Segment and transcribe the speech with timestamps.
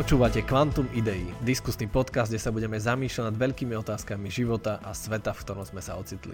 [0.00, 5.36] Počúvate Quantum Idei, diskusný podcast, kde sa budeme zamýšľať nad veľkými otázkami života a sveta,
[5.36, 6.32] v ktorom sme sa ocitli.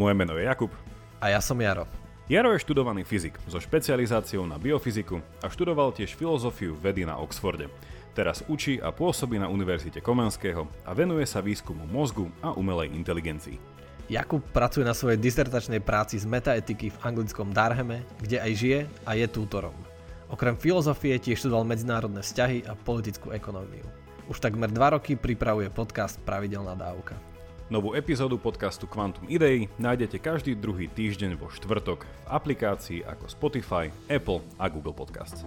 [0.00, 0.72] Moje meno je Jakub.
[1.20, 1.84] A ja som Jaro.
[2.24, 7.68] Jaro je študovaný fyzik so špecializáciou na biofyziku a študoval tiež filozofiu vedy na Oxforde.
[8.16, 13.60] Teraz učí a pôsobí na Univerzite Komenského a venuje sa výskumu mozgu a umelej inteligencii.
[14.08, 19.20] Jakub pracuje na svojej disertačnej práci z metaetiky v anglickom Darheme, kde aj žije a
[19.20, 19.91] je tútorom.
[20.32, 23.84] Okrem filozofie tiež študoval medzinárodné vzťahy a politickú ekonómiu.
[24.32, 27.20] Už takmer dva roky pripravuje podcast Pravidelná dávka.
[27.68, 33.92] Novú epizódu podcastu Quantum Idei nájdete každý druhý týždeň vo štvrtok v aplikácii ako Spotify,
[34.08, 35.44] Apple a Google Podcasts.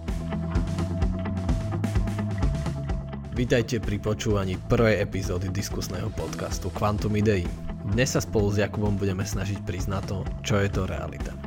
[3.33, 7.41] Vítajte pri počúvaní prvej epizódy diskusného podcastu Quantum Idei.
[7.89, 11.44] Dnes sa spolu s Jakubom budeme snažiť na to, čo je to realita.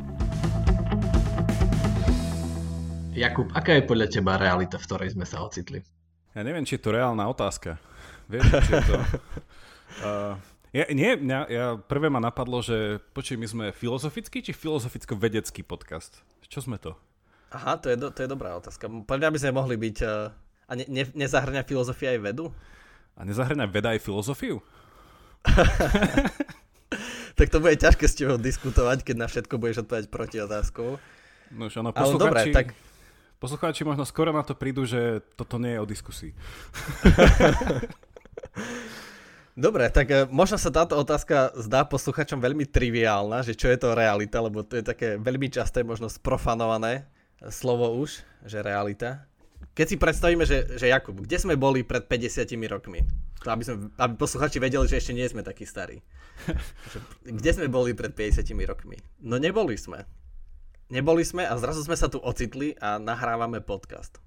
[3.18, 5.83] Jakub, aká je podľa teba realita, v ktorej sme sa ocitli?
[6.38, 7.83] Ja neviem, či je to reálna otázka.
[8.30, 8.94] Vieš, či je to...
[9.98, 10.36] Uh,
[10.70, 16.20] ja, nie, mňa, ja, prvé ma napadlo, že počuj, my sme filozofický či filozoficko-vedecký podcast?
[16.44, 16.92] Čo sme to?
[17.50, 18.84] Aha, to je, do, to je dobrá otázka.
[18.86, 19.96] Podľa by sme mohli byť...
[20.05, 20.28] Uh,
[20.69, 22.52] a ne, ne, nezahrňa filozofia aj vedu?
[23.16, 24.61] A nezahrňa veda aj filozofiu?
[27.39, 31.00] tak to bude ťažké s tebou diskutovať, keď na všetko budeš odpovedať proti otázkou.
[31.56, 32.12] No už ono, posluchači...
[32.12, 32.66] Ale dobré, tak
[33.39, 36.34] Poslucháči možno skoro na to prídu, že toto nie je o diskusii.
[39.58, 43.95] Dobre, tak e, možno sa táto otázka zdá posluchačom veľmi triviálna, že čo je to
[43.95, 47.06] realita, lebo to je také veľmi časté, možno sprofanované
[47.47, 49.27] slovo už, že realita.
[49.75, 53.06] Keď si predstavíme, že, že Jakub, kde sme boli pred 50 rokmi?
[53.47, 56.02] To aby, sme, aby posluchači vedeli, že ešte nie sme takí starí.
[57.39, 58.98] Kde sme boli pred 50 rokmi?
[59.23, 60.02] No neboli sme
[60.89, 64.20] neboli sme a zrazu sme sa tu ocitli a nahrávame podcast.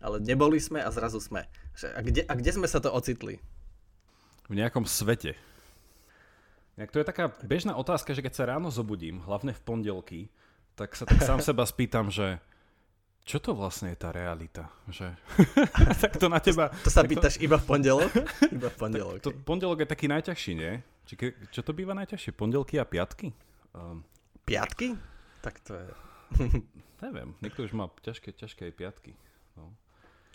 [0.00, 1.44] Ale neboli sme a zrazu sme.
[1.84, 3.36] A kde, a kde sme sa to ocitli?
[4.48, 5.36] V nejakom svete.
[6.80, 10.20] Jak to je taká bežná otázka, že keď sa ráno zobudím, hlavne v pondelky,
[10.72, 12.40] tak sa tak sám seba spýtam, že
[13.28, 14.72] čo to vlastne je tá realita?
[14.88, 15.12] Že...
[16.02, 16.72] tak to na teba...
[16.80, 17.44] To, to sa pýtaš to...
[17.44, 18.10] iba v pondelok?
[18.56, 19.20] Iba v pondelok.
[19.20, 20.80] to, pondelok je taký najťažší, nie?
[21.04, 21.14] Či
[21.52, 22.32] čo to býva najťažšie?
[22.32, 23.36] Pondelky a piatky?
[23.76, 24.00] Um...
[24.48, 24.96] Piatky?
[25.40, 25.86] Tak to je...
[27.04, 29.12] Neviem, niekto už má ťažké, ťažké aj piatky.
[29.56, 29.72] No.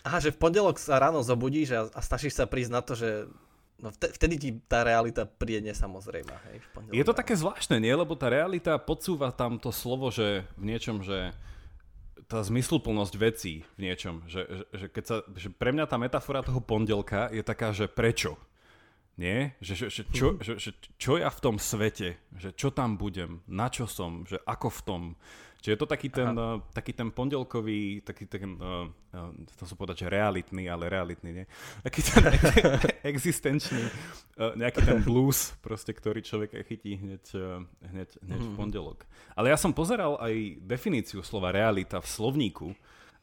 [0.02, 3.30] Aha, že v pondelok sa ráno zobudíš a, a snažíš sa prísť na to, že
[3.78, 6.36] no vtedy ti tá realita príde nesamozrejma.
[6.50, 7.20] Hej, v je to ráno.
[7.22, 7.94] také zvláštne, nie?
[7.94, 11.34] Lebo tá realita podsúva tam to slovo, že v niečom, že
[12.26, 14.26] tá zmysluplnosť vecí v niečom.
[14.26, 17.86] Že, že, že, keď sa, že pre mňa tá metafora toho pondelka je taká, že
[17.86, 18.34] prečo?
[19.16, 19.56] Nie?
[19.64, 22.20] Že, že, že, čo, že, že čo ja v tom svete?
[22.36, 23.40] Že čo tam budem?
[23.48, 24.28] Na čo som?
[24.28, 25.02] Že ako v tom?
[25.66, 29.74] Čiže je to taký ten, uh, taký ten pondelkový, taký ten, uh, uh, to som
[29.74, 31.46] povedať, že realitný, ale realitný, nie?
[31.82, 32.22] Taký ten
[33.16, 33.82] existenčný,
[34.38, 38.46] uh, nejaký ten blues, proste, ktorý človek chytí hneď, uh, hneď, hneď mm.
[38.46, 38.58] v mhm.
[38.60, 39.10] pondelok.
[39.34, 42.70] Ale ja som pozeral aj definíciu slova realita v slovníku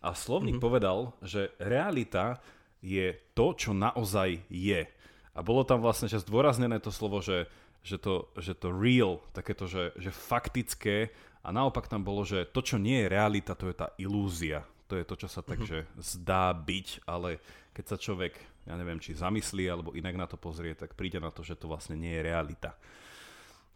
[0.04, 0.64] a slovník mm.
[0.68, 2.44] povedal, že realita
[2.84, 4.84] je to, čo naozaj je.
[5.33, 7.49] A bolo tam vlastne že zdôraznené to slovo, že,
[7.81, 11.09] že, to, že to real, takéto, že, že faktické
[11.41, 14.63] a naopak tam bolo, že to, čo nie je realita, to je tá ilúzia.
[14.88, 15.69] To je to, čo sa tak, uh-huh.
[15.69, 17.41] že zdá byť, ale
[17.73, 18.38] keď sa človek,
[18.69, 21.65] ja neviem, či zamyslí alebo inak na to pozrie, tak príde na to, že to
[21.65, 22.77] vlastne nie je realita.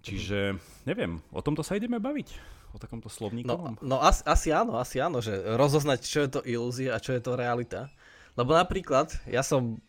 [0.06, 2.29] Čiže, neviem, o tomto sa ideme baviť?
[2.72, 3.50] O takomto slovníku?
[3.50, 7.18] No, no asi, asi áno, asi áno, že rozoznať, čo je to ilúzia a čo
[7.18, 7.89] je to realita.
[8.38, 9.81] Lebo napríklad, ja som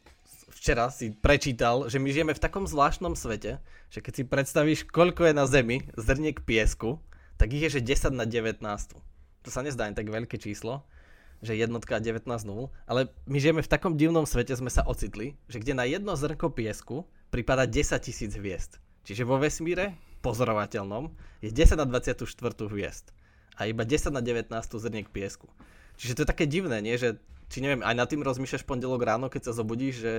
[0.58, 5.30] včera si prečítal, že my žijeme v takom zvláštnom svete, že keď si predstavíš, koľko
[5.30, 6.98] je na Zemi zrniek piesku,
[7.38, 8.58] tak ich je, že 10 na 19.
[9.46, 10.82] To sa nezdá tak veľké číslo,
[11.38, 15.62] že jednotka 19 nul, ale my žijeme v takom divnom svete, sme sa ocitli, že
[15.62, 18.82] kde na jedno zrnko piesku prípada 10 tisíc hviezd.
[19.06, 22.26] Čiže vo vesmíre, pozorovateľnom, je 10 na 24
[22.66, 23.14] hviezd.
[23.54, 25.46] A iba 10 na 19 zrniek piesku.
[25.98, 26.94] Čiže to je také divné, nie?
[26.98, 30.14] Že či neviem, aj nad tým rozmýšľaš pondelok ráno, keď sa zobudíš, že,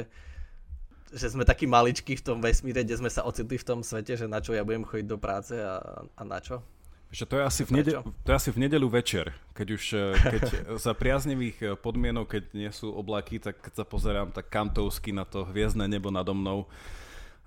[1.14, 4.26] že sme takí maličkí v tom vesmíre, kde sme sa ocitli v tom svete, že
[4.26, 5.81] na čo ja budem chodiť do práce a,
[6.18, 6.66] a na čo?
[7.10, 10.02] Že to, je asi v nedelu, to je asi v nedelu večer, keď už eh,
[10.14, 10.42] keď
[10.86, 15.26] za priaznivých eh, podmienok, keď nie sú oblaky, tak keď sa pozerám tak kantovsky na
[15.26, 16.70] to hviezdne nebo nado mnou,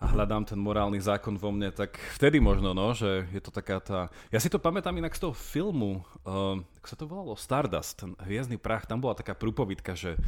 [0.03, 3.79] a hľadám ten morálny zákon vo mne, tak vtedy možno, no, že je to taká
[3.79, 4.11] tá...
[4.35, 8.19] Ja si to pamätám inak z toho filmu, uh, ako sa to volalo, Stardust, ten
[8.19, 10.19] hviezdny prach, tam bola taká prúpovidka, že,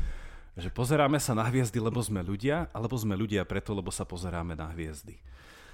[0.55, 4.55] že pozeráme sa na hviezdy, lebo sme ľudia, alebo sme ľudia preto, lebo sa pozeráme
[4.55, 5.19] na hviezdy.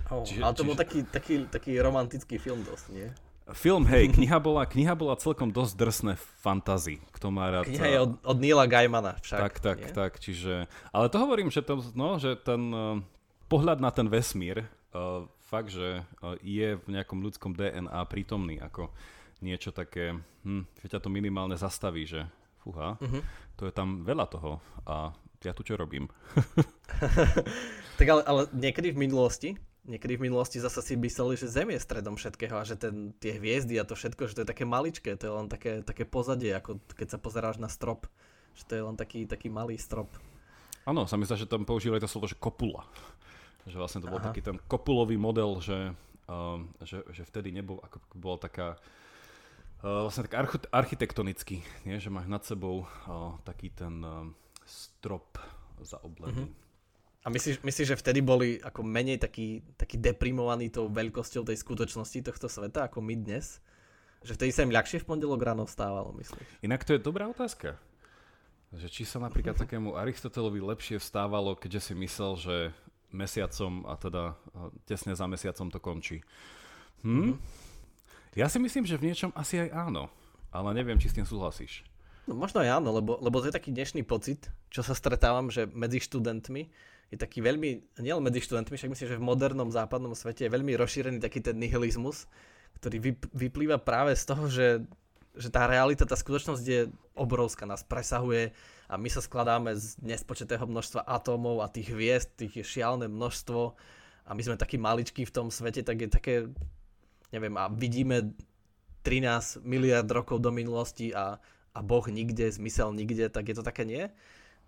[0.09, 0.69] Oh, čiže, ale to čiže...
[0.73, 3.13] bol taký, taký, taký romantický film dosť, nie?
[3.53, 7.69] Film, hej, kniha bola, kniha bola celkom dosť drsné fantasy, kto má rád.
[7.69, 9.41] Kniha je od, od Neila Gaimana však.
[9.45, 9.93] Tak, tak, nie?
[9.93, 10.73] tak, čiže...
[10.89, 13.05] Ale to hovorím, že, to, no, že ten uh,
[13.51, 14.63] pohľad na ten vesmír,
[14.95, 18.95] uh, fakt, že uh, je v nejakom ľudskom DNA prítomný, ako
[19.43, 20.15] niečo také,
[20.47, 22.31] hm, že ťa to minimálne zastaví, že
[22.63, 23.23] fúha, uh-huh.
[23.59, 26.07] to je tam veľa toho a ja tu čo robím.
[27.99, 29.51] tak ale, ale niekedy v minulosti
[29.81, 33.41] Niekedy v minulosti zase si mysleli, že Zem je stredom všetkého a že ten, tie
[33.41, 36.53] hviezdy a to všetko, že to je také maličké, to je len také, také pozadie,
[36.53, 38.05] ako keď sa pozeráš na strop,
[38.53, 40.13] že to je len taký, taký malý strop.
[40.85, 42.85] Áno, sa mi zdá, že tam používali to slovo, že kopula.
[43.69, 44.33] Že vlastne to bol Aha.
[44.33, 45.93] taký ten kopulový model, že,
[46.29, 48.81] uh, že, že vtedy nebol, ako bol taká
[49.85, 50.37] uh, vlastne tak
[50.73, 51.97] architektonický, nie?
[52.01, 54.29] že máš nad sebou uh, taký ten uh,
[54.65, 55.37] strop
[55.81, 56.49] zaoblený.
[56.49, 56.69] Mm-hmm.
[57.21, 62.17] A myslíš, myslíš, že vtedy boli ako menej taký, taký deprimovaní tou veľkosťou tej skutočnosti
[62.25, 63.61] tohto sveta, ako my dnes?
[64.25, 66.65] Že vtedy sa im ľahšie v pondelok ráno vstávalo, myslíš?
[66.65, 67.77] Inak to je dobrá otázka.
[68.73, 72.57] Že či sa napríklad takému Aristotelovi lepšie vstávalo, keďže si myslel, že
[73.11, 74.39] mesiacom a teda
[74.87, 76.23] tesne za mesiacom to končí.
[77.03, 77.11] Hm?
[77.11, 77.35] Mm-hmm.
[78.39, 80.07] Ja si myslím, že v niečom asi aj áno,
[80.55, 81.83] ale neviem, či s tým súhlasíš.
[82.31, 85.67] No možno aj áno, lebo, lebo to je taký dnešný pocit, čo sa stretávam, že
[85.67, 86.71] medzi študentmi,
[87.11, 90.79] je taký veľmi, nielen medzi študentmi, však myslím, že v modernom západnom svete je veľmi
[90.79, 92.31] rozšírený taký ten nihilizmus,
[92.79, 94.87] ktorý vyplýva práve z toho, že,
[95.35, 98.51] že tá realita, tá skutočnosť je obrovská, nás presahuje
[98.91, 103.79] a my sa skladáme z nespočetého množstva atómov a tých hviezd, tých je šialené množstvo
[104.27, 106.35] a my sme takí maličkí v tom svete, tak je také,
[107.31, 108.35] neviem, a vidíme
[109.07, 111.39] 13 miliard rokov do minulosti a,
[111.73, 114.11] a Boh nikde, zmysel nikde, tak je to také nie?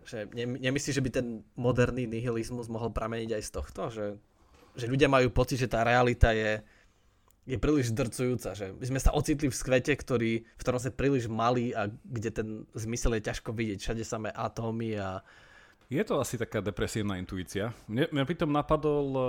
[0.02, 1.26] Že ne, nemyslíš, že by ten
[1.58, 3.82] moderný nihilizmus mohol prameniť aj z tohto?
[3.90, 4.06] Že,
[4.78, 6.62] že ľudia majú pocit, že tá realita je,
[7.42, 8.54] je príliš drcujúca.
[8.54, 12.30] Že my sme sa ocitli v skvete, ktorý, v ktorom sme príliš malí a kde
[12.30, 13.78] ten zmysel je ťažko vidieť.
[13.82, 15.20] Všade samé atómy a...
[15.92, 17.76] Je to asi taká depresívna intuícia.
[17.84, 19.26] Mne, mňa pritom napadol uh,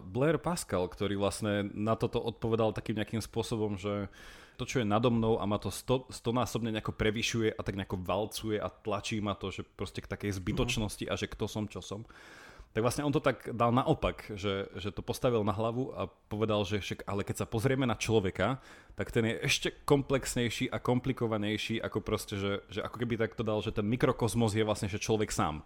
[0.00, 4.08] Blair Pascal, ktorý vlastne na toto odpovedal takým nejakým spôsobom, že
[4.56, 8.00] to, čo je nado mnou a ma to sto, stonásobne nejako prevyšuje a tak nejako
[8.00, 11.84] valcuje a tlačí ma to, že proste k takej zbytočnosti a že kto som, čo
[11.84, 12.08] som.
[12.72, 16.64] Tak vlastne on to tak dal naopak, že, že to postavil na hlavu a povedal,
[16.64, 18.64] že však, ale keď sa pozrieme na človeka,
[18.96, 23.44] tak ten je ešte komplexnejší a komplikovanejší, ako proste, že, že ako keby tak to
[23.44, 25.60] dal, že ten mikrokozmos je vlastne, že človek sám.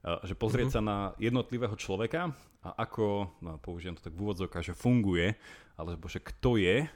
[0.00, 0.84] Že pozrieť mm-hmm.
[0.84, 2.32] sa na jednotlivého človeka
[2.64, 5.36] a ako, no použijem to tak v úvodzovkách, že funguje,
[5.76, 6.88] alebo že kto je,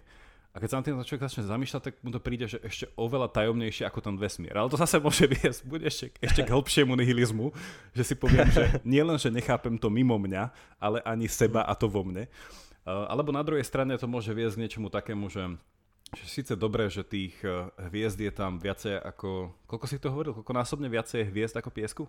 [0.54, 3.26] a keď sa na tým človek začne zamýšľať, tak mu to príde, že ešte oveľa
[3.34, 4.54] tajomnejšie ako ten vesmír.
[4.54, 7.50] Ale to zase môže viesť bude ešte, ešte k hĺbšiemu nihilizmu,
[7.90, 11.74] že si poviem, že nie len, že nechápem to mimo mňa, ale ani seba a
[11.74, 12.30] to vo mne.
[12.86, 15.58] Uh, alebo na druhej strane to môže viesť k niečomu takému, že
[16.14, 19.50] že síce dobré, že tých uh, hviezd je tam viacej ako...
[19.66, 20.30] Koľko si to hovoril?
[20.30, 22.06] Koľko násobne viacej hviezd ako piesku?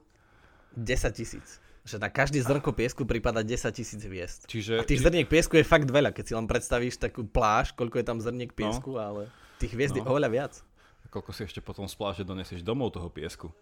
[0.78, 1.58] 10 tisíc.
[1.86, 4.50] Že na každý zrnko piesku prípada 10 tisíc hviezd.
[4.50, 8.02] Čiže, a tých zrniek piesku je fakt veľa, keď si len predstavíš takú pláž, koľko
[8.02, 8.58] je tam zrniek no.
[8.58, 9.02] piesku, no.
[9.02, 9.22] ale
[9.62, 9.98] tých hviezd no.
[10.02, 10.54] je oveľa viac.
[11.06, 13.54] A koľko si ešte potom z pláže donesieš domov toho piesku.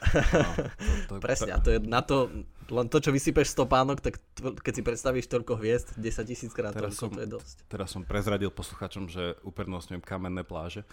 [0.00, 0.50] No,
[1.08, 2.32] to, to, Presne, a to je na to,
[2.72, 6.72] len to, čo vysypeš stopánok, tak to, keď si predstavíš toľko hviezd, 10 tisíc krát
[6.72, 7.56] teraz toľko, som, to je dosť.
[7.68, 10.86] Teraz som prezradil posluchačom, že upernostňujem kamenné pláže.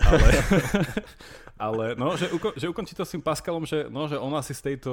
[0.00, 0.32] Ale,
[1.68, 4.56] ale no, že, uko, že ukončí to s tým Pascalom, že, no, že on asi
[4.56, 4.92] z tejto,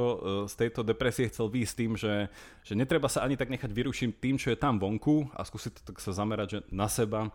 [0.51, 2.27] z tejto depresie chcel výjsť tým, že,
[2.59, 6.03] že netreba sa ani tak nechať vyrušiť tým, čo je tam vonku a skúsiť tak
[6.03, 7.31] sa zamerať že na seba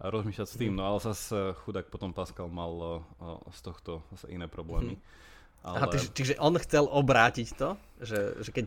[0.00, 0.72] a rozmýšľať s tým.
[0.72, 0.78] Mhm.
[0.80, 4.96] No ale zase chudák potom Pascal mal uh, z tohto zase iné problémy.
[4.96, 5.04] Hmm.
[5.60, 5.76] Ale...
[5.76, 8.66] Aha, čiže, čiže on chcel obrátiť to, že, že keď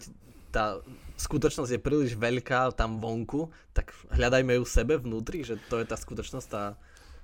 [0.53, 0.77] tá
[1.17, 5.97] skutočnosť je príliš veľká tam vonku, tak hľadajme ju sebe vnútri, že to je tá
[5.97, 6.77] skutočnosť, tá,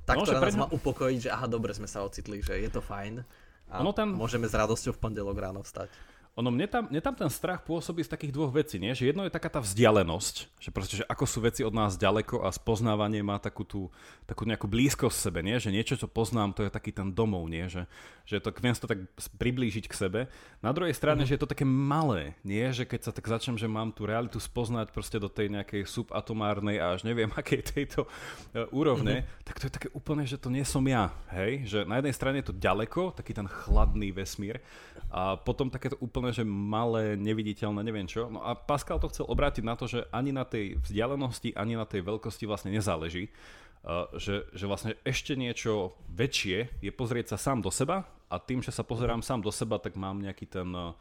[0.10, 2.82] tá no, ktorá nás má upokojiť, že aha, dobre sme sa ocitli, že je to
[2.82, 3.22] fajn
[3.70, 4.18] a ono tam...
[4.18, 5.94] môžeme s radosťou v pondelok ráno vstať.
[6.40, 8.96] Ono, mne tam, mne tam ten strach pôsobí z takých dvoch vecí, nie?
[8.96, 12.48] Že jedno je taká tá vzdialenosť, že proste, že ako sú veci od nás ďaleko
[12.48, 13.92] a spoznávanie má takú tú,
[14.24, 15.60] takú nejakú blízkosť sebe, nie?
[15.60, 17.68] Že niečo, čo poznám, to je taký ten domov, nie?
[17.68, 17.84] Že,
[18.24, 19.00] že to, to tak
[19.36, 20.20] priblížiť k sebe.
[20.64, 21.28] Na druhej strane, mm-hmm.
[21.28, 22.72] že je to také malé, nie?
[22.72, 26.80] Že keď sa tak začnem, že mám tú realitu spoznať proste do tej nejakej subatomárnej
[26.80, 29.44] a až neviem, akej tejto uh, úrovne, mm-hmm.
[29.44, 31.68] tak to je také úplne, že to nie som ja, hej?
[31.68, 34.64] Že na jednej strane je to ďaleko, taký ten chladný vesmír
[35.10, 38.30] a potom takéto úplne, že malé, neviditeľné, neviem čo.
[38.30, 41.86] No a Pascal to chcel obrátiť na to, že ani na tej vzdialenosti, ani na
[41.86, 43.34] tej veľkosti vlastne nezáleží.
[43.80, 48.60] Uh, že, že vlastne ešte niečo väčšie je pozrieť sa sám do seba a tým,
[48.60, 50.92] že sa pozerám sám do seba, tak mám nejaký ten, uh,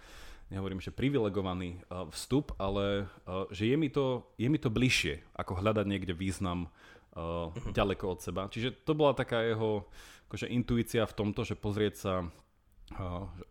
[0.46, 3.10] nehovorím, že privilegovaný uh, vstup, ale
[3.50, 6.70] že je mi, to, je mi to bližšie, ako hľadať niekde význam
[7.18, 8.46] uh, ďaleko od seba.
[8.46, 9.82] Čiže to bola taká jeho
[10.30, 12.47] akože intuícia v tomto, že pozrieť sa Uh,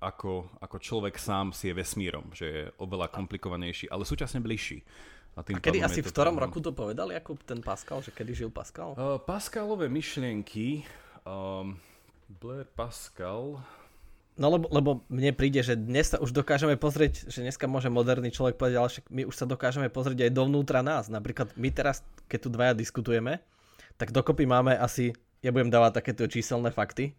[0.01, 4.82] ako, ako človek sám si je vesmírom, že je oveľa komplikovanejší, ale súčasne bližší.
[5.38, 8.34] A, tým a kedy asi v ktorom roku to povedal, Jakub, ten Pascal, že kedy
[8.34, 8.98] žil Pascal?
[8.98, 10.82] Uh, Pascalové myšlienky,
[11.22, 11.77] um,
[12.41, 13.62] Blair Pascal,
[14.38, 18.29] No lebo, lebo mne príde, že dnes sa už dokážeme pozrieť, že dneska môže moderný
[18.29, 21.10] človek povedať, ale však my už sa dokážeme pozrieť aj dovnútra nás.
[21.10, 23.41] Napríklad my teraz, keď tu dvaja diskutujeme,
[23.98, 27.17] tak dokopy máme asi, ja budem dávať takéto číselné fakty,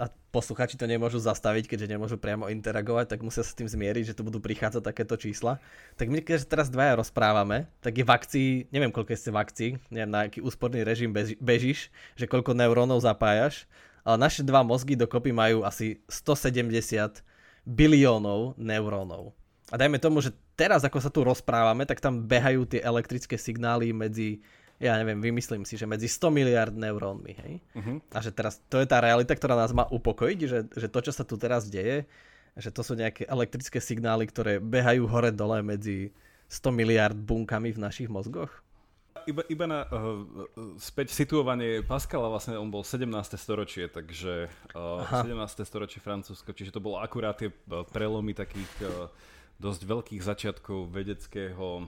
[0.00, 4.12] a posluchači to nemôžu zastaviť, keďže nemôžu priamo interagovať, tak musia sa s tým zmieriť,
[4.12, 5.60] že tu budú prichádzať takéto čísla.
[6.00, 10.24] Tak my, keď teraz dvaja rozprávame, tak je vakcií, neviem koľko ste vakcií, neviem na
[10.24, 13.68] aký úsporný režim bežíš, že koľko neurónov zapájaš,
[14.02, 17.20] ale naše dva mozgy dokopy majú asi 170
[17.68, 19.36] biliónov neurónov.
[19.72, 23.94] A dajme tomu, že teraz ako sa tu rozprávame, tak tam behajú tie elektrické signály
[23.94, 24.44] medzi
[24.82, 27.54] ja neviem, vymyslím si, že medzi 100 miliard neurónmi, hej?
[27.78, 28.02] Uh-huh.
[28.10, 31.12] A že teraz to je tá realita, ktorá nás má upokojiť, že, že to, čo
[31.14, 32.10] sa tu teraz deje,
[32.58, 36.10] že to sú nejaké elektrické signály, ktoré behajú hore-dole medzi
[36.50, 38.50] 100 miliard bunkami v našich mozgoch?
[39.22, 40.26] Iba, iba na uh,
[40.82, 43.06] späť situovanie Pascala, vlastne on bol 17.
[43.38, 45.62] storočie, takže uh, 17.
[45.62, 47.54] storočie Francúzsko, čiže to bolo akurát tie
[47.94, 49.06] prelomy takých uh,
[49.62, 51.86] dosť veľkých začiatkov vedeckého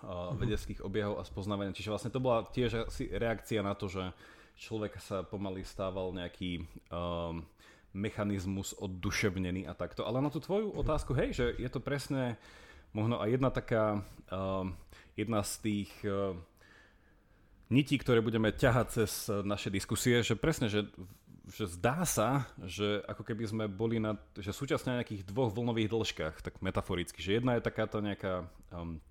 [0.00, 1.76] uh, vedeckých objavov a spoznávania.
[1.76, 4.12] Čiže vlastne to bola tiež reakcia na to, že
[4.56, 7.44] človek sa pomaly stával nejaký um,
[7.92, 10.08] mechanizmus odduševnený a takto.
[10.08, 12.40] Ale na tú tvoju otázku, hej, že je to presne
[12.96, 13.84] možno aj jedna taká,
[14.32, 14.76] um,
[15.16, 16.32] jedna z tých uh,
[17.72, 20.88] nití, ktoré budeme ťahať cez naše diskusie, že presne, že
[21.50, 25.90] že zdá sa, že ako keby sme boli na, že súčasne na nejakých dvoch vlnových
[25.90, 29.02] dĺžkach, tak metaforicky, že jedna je takáto nejaká um,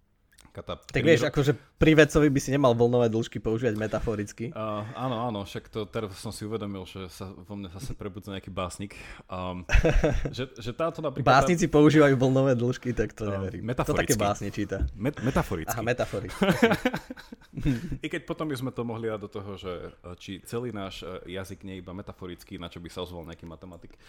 [0.51, 4.51] tá tak vieš, akože pri vecovi by si nemal vlnové dĺžky používať metaforicky.
[4.51, 8.35] Uh, áno, áno, však to teraz som si uvedomil, že sa vo mne zase prebudza
[8.35, 8.99] nejaký básnik.
[9.31, 9.63] Um,
[10.35, 11.23] že, že táto napríklad...
[11.23, 11.79] Básnici tá...
[11.79, 13.63] používajú vlnové dĺžky, tak to uh, neverím.
[13.63, 13.95] Metaforicky.
[13.95, 14.77] To také básne číta.
[14.91, 15.71] Met- metaforicky.
[15.71, 16.43] Aha, metaforicky.
[18.03, 21.03] I keď potom by sme to mohli dať do toho, že e, či celý náš
[21.03, 23.95] e, jazyk nie je iba metaforický, na čo by sa ozval nejaký matematik.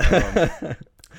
[0.00, 0.32] Um,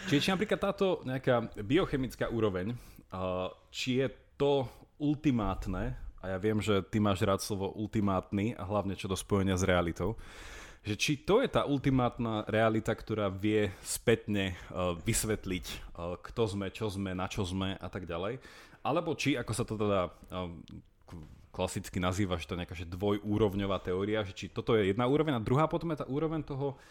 [0.10, 2.74] čiže či napríklad táto nejaká biochemická úroveň,
[3.14, 4.10] uh, či je
[4.42, 4.66] to
[4.98, 9.54] ultimátne, a ja viem, že ty máš rád slovo ultimátny a hlavne čo do spojenia
[9.54, 10.18] s realitou,
[10.82, 16.74] že či to je tá ultimátna realita, ktorá vie spätne uh, vysvetliť, uh, kto sme,
[16.74, 18.42] čo sme, na čo sme a tak ďalej,
[18.82, 20.50] alebo či, ako sa to teda uh,
[21.54, 25.38] klasicky nazýva, že to je nejaká že dvojúrovňová teória, že či toto je jedna úroveň
[25.38, 26.82] a druhá potom je tá úroveň toho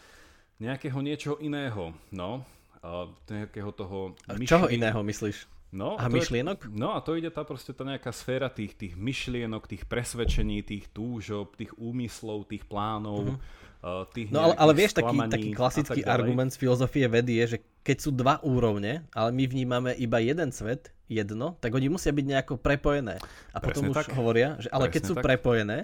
[0.63, 2.47] nejakého niečoho iného, no,
[2.79, 4.15] uh, nejakého toho...
[4.39, 5.60] Čoho iného myslíš?
[5.71, 6.67] No, a, a myšlienok?
[6.67, 10.67] Je, no a to ide tá proste tá nejaká sféra tých, tých myšlienok, tých presvedčení,
[10.67, 13.39] tých túžob, tých úmyslov, tých plánov,
[13.79, 17.57] uh, tých No ale, ale vieš, taký, taký klasický argument z filozofie vedy je, že
[17.87, 22.25] keď sú dva úrovne, ale my vnímame iba jeden svet, jedno, tak oni musia byť
[22.27, 23.19] nejako prepojené.
[23.55, 24.15] A Presne potom už tak.
[24.15, 25.23] hovoria, že ale Presne keď sú tak.
[25.23, 25.77] prepojené,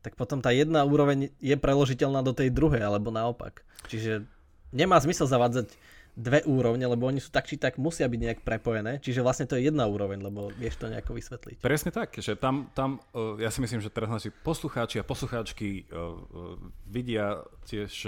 [0.00, 3.60] tak potom tá jedna úroveň je preložiteľná do tej druhej, alebo naopak.
[3.88, 4.24] Čiže
[4.72, 5.76] nemá zmysel zavádzať
[6.20, 9.56] dve úrovne, lebo oni sú tak či tak musia byť nejak prepojené, čiže vlastne to
[9.56, 11.64] je jedna úroveň, lebo vieš to nejako vysvetliť.
[11.64, 15.88] Presne tak, že tam, tam uh, ja si myslím, že teraz naši poslucháči a poslucháčky
[15.88, 18.04] uh, uh, vidia tiež,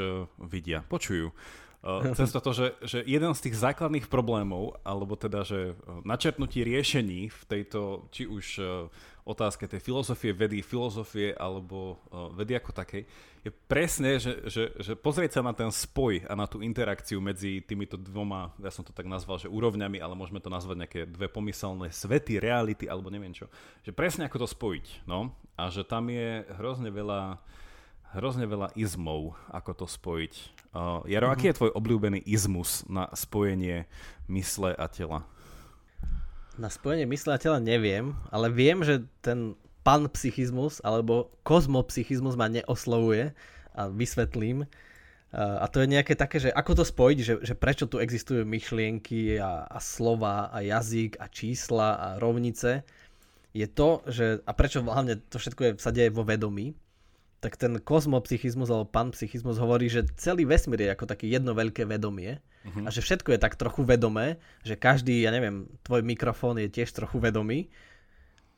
[0.51, 1.33] vidia, počujú,
[2.15, 5.75] cez to, že, že jeden z tých základných problémov, alebo teda, že
[6.07, 8.87] načrtnutie riešení v tejto, či už uh,
[9.23, 12.03] otázke tej filozofie vedy, filozofie alebo
[12.35, 13.03] vedy ako takej,
[13.43, 17.63] je presne, že, že, že pozrieť sa na ten spoj a na tú interakciu medzi
[17.63, 21.27] týmito dvoma, ja som to tak nazval, že úrovňami, ale môžeme to nazvať nejaké dve
[21.31, 23.47] pomyselné svety, reality alebo neviem čo.
[23.87, 25.35] Že presne ako to spojiť, no.
[25.59, 27.43] A že tam je hrozne veľa
[28.13, 30.35] hrozne veľa izmov, ako to spojiť.
[30.73, 31.37] Uh, Jaro, mm-hmm.
[31.37, 33.85] aký je tvoj obľúbený izmus na spojenie
[34.33, 35.29] mysle a tela?
[36.57, 39.53] Na spojenie mysle a tela neviem, ale viem, že ten
[39.85, 43.37] panpsychizmus alebo kozmopsychizmus ma neoslovuje
[43.77, 44.65] a vysvetlím.
[45.33, 49.41] A to je nejaké také, že ako to spojiť, že, že prečo tu existujú myšlienky
[49.41, 52.85] a, a slova a jazyk a čísla a rovnice,
[53.53, 56.77] je to, že, a prečo hlavne to všetko je, sa deje vo vedomí,
[57.43, 62.39] tak ten kozmopsychizmus alebo panpsychizmus hovorí, že celý vesmír je ako také jedno veľké vedomie
[62.39, 62.87] uh-huh.
[62.87, 66.95] a že všetko je tak trochu vedomé, že každý, ja neviem, tvoj mikrofón je tiež
[66.95, 67.67] trochu vedomý,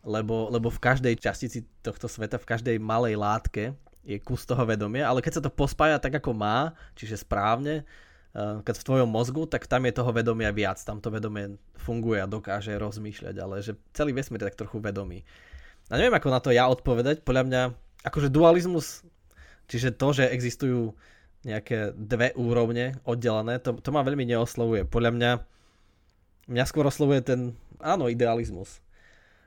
[0.05, 3.73] lebo, lebo v každej častici tohto sveta, v každej malej látke
[4.05, 7.89] je kus toho vedomia, ale keď sa to pospája tak, ako má, čiže správne,
[8.37, 12.21] eh, keď v tvojom mozgu, tak tam je toho vedomia viac, tam to vedomie funguje
[12.21, 15.25] a dokáže rozmýšľať, ale že celý vesmír je tak trochu vedomý.
[15.89, 17.63] A neviem, ako na to ja odpovedať, podľa mňa
[18.05, 19.03] akože dualizmus,
[19.67, 20.93] čiže to, že existujú
[21.45, 24.89] nejaké dve úrovne oddelené, to, to ma veľmi neoslovuje.
[24.89, 25.33] Podľa mňa,
[26.49, 27.41] mňa skôr oslovuje ten,
[27.81, 28.81] áno, idealizmus.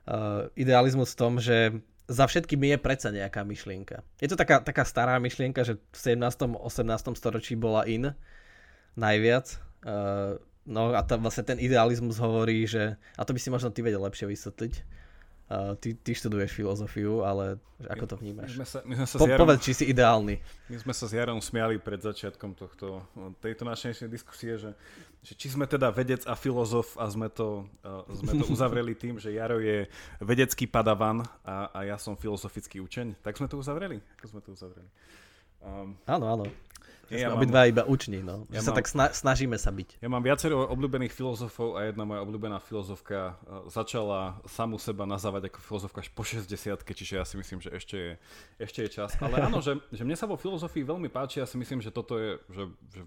[0.06, 1.74] Uh, idealizmus v tom, že
[2.08, 4.00] za všetkým je predsa nejaká myšlienka.
[4.24, 6.56] Je to taká, taká stará myšlienka, že v 17.
[6.56, 7.20] 18.
[7.20, 8.16] storočí bola in
[8.96, 9.60] najviac.
[9.84, 13.84] Uh, no a tá, vlastne ten idealizmus hovorí, že, a to by si možno ty
[13.84, 14.74] vedel lepšie vysvetliť,
[15.48, 17.56] Uh, ty, ty študuješ filozofiu, ale
[17.88, 18.52] ako to vnímaš?
[18.52, 20.44] My sme sa, my sme sa po, Jarom, povedz, či si ideálny.
[20.68, 23.08] My sme sa s Jarom smiali pred začiatkom tohto,
[23.40, 24.76] tejto našej diskusie, že,
[25.24, 29.24] že či sme teda vedec a filozof a sme to, uh, sme to uzavreli tým,
[29.24, 29.88] že Jaro je
[30.20, 33.24] vedecký padavan a, a ja som filozofický učeň.
[33.24, 34.04] Tak sme to uzavreli?
[34.20, 34.92] Ako sme to uzavreli?
[35.64, 36.46] Um, áno, áno.
[37.12, 38.44] Ja obidva iba uční, no.
[38.52, 40.04] Ja sa mám, tak sna- snažíme sa byť.
[40.04, 45.52] Ja mám viacero obľúbených filozofov a jedna moja obľúbená filozofka uh, začala samu seba nazávať
[45.52, 46.50] ako filozofka až po 60
[46.84, 48.12] čiže ja si myslím, že ešte je,
[48.60, 49.16] ešte je čas.
[49.24, 52.20] Ale áno, že, že mne sa vo filozofii veľmi páči, ja si myslím, že toto
[52.20, 53.02] je že, že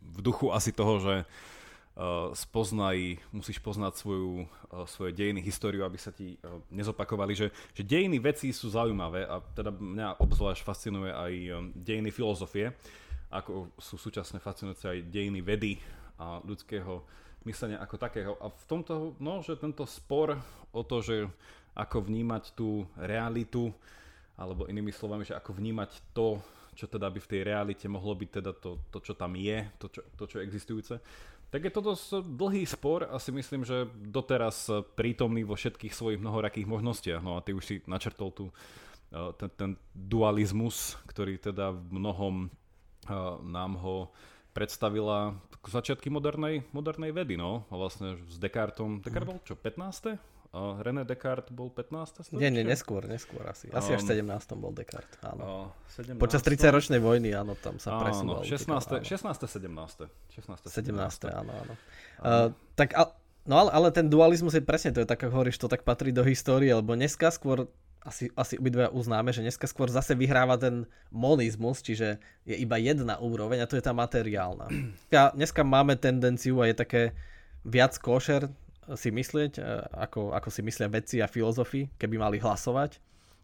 [0.00, 5.96] v duchu asi toho, že uh, spoznaj, musíš poznať svoju, uh, svoje dejiny, históriu, aby
[5.96, 11.10] sa ti uh, nezopakovali, že, že dejiny veci sú zaujímavé a teda mňa obzvlášť fascinuje
[11.10, 12.76] aj um, dejiny filozofie
[13.30, 15.78] ako sú súčasne fascinujúce aj dejiny vedy
[16.18, 17.06] a ľudského
[17.46, 18.32] myslenia ako takého.
[18.42, 20.36] A v tomto, no, že tento spor
[20.74, 21.30] o to, že
[21.72, 23.70] ako vnímať tú realitu,
[24.34, 26.42] alebo inými slovami, že ako vnímať to,
[26.74, 29.86] čo teda by v tej realite mohlo byť teda to, to čo tam je, to
[29.88, 30.94] čo, to, čo je existujúce,
[31.50, 36.22] tak je to dosť dlhý spor a si myslím, že doteraz prítomný vo všetkých svojich
[36.22, 37.20] mnohorakých možnostiach.
[37.26, 38.44] No a ty už si načrtol tu
[39.10, 42.34] ten, ten dualizmus, ktorý teda v mnohom
[43.44, 44.14] nám ho
[44.50, 47.68] predstavila začiatky modernej, modernej vedy, no.
[47.68, 50.16] A vlastne s Descartom, Descartes bol čo, 15.
[50.50, 52.26] Uh, René Descartes bol 15.
[52.26, 52.42] Storočie?
[52.42, 53.70] Nie, nie, neskôr, neskôr asi.
[53.70, 54.26] Asi um, až 17.
[54.58, 55.70] bol Descartes, áno.
[55.70, 56.18] Uh, 17.
[56.18, 58.42] Počas 30 ročnej vojny, áno, tam sa presúval.
[58.42, 59.06] 16.
[59.06, 59.46] 16.
[59.46, 60.10] 17.
[60.34, 60.66] 16.
[60.66, 61.30] 17.
[61.30, 61.74] áno, áno.
[62.18, 62.98] Uh, tak,
[63.46, 66.26] no ale, ale ten dualizmus je presne, to je tak, hovoríš, to tak patrí do
[66.26, 67.70] histórie, lebo dneska skôr
[68.00, 72.16] asi, asi obidva uznáme, že dneska skôr zase vyhráva ten monizmus, čiže
[72.48, 74.72] je iba jedna úroveň a to je tá materiálna.
[75.36, 77.02] Dneska máme tendenciu a je také
[77.60, 78.48] viac košer
[78.96, 79.62] si myslieť, e,
[80.00, 82.98] ako, ako si myslia vedci a filozofi, keby mali hlasovať,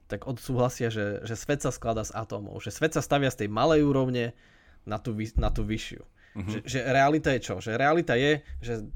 [0.06, 3.48] tak odsúhlasia, že, že svet sa skladá z atómov, že svet sa stavia z tej
[3.50, 4.32] malej úrovne
[4.86, 6.02] na tú, na tú vyššiu.
[6.02, 6.50] Uh-huh.
[6.50, 7.54] Že, že realita je čo?
[7.58, 8.86] Že realita je, že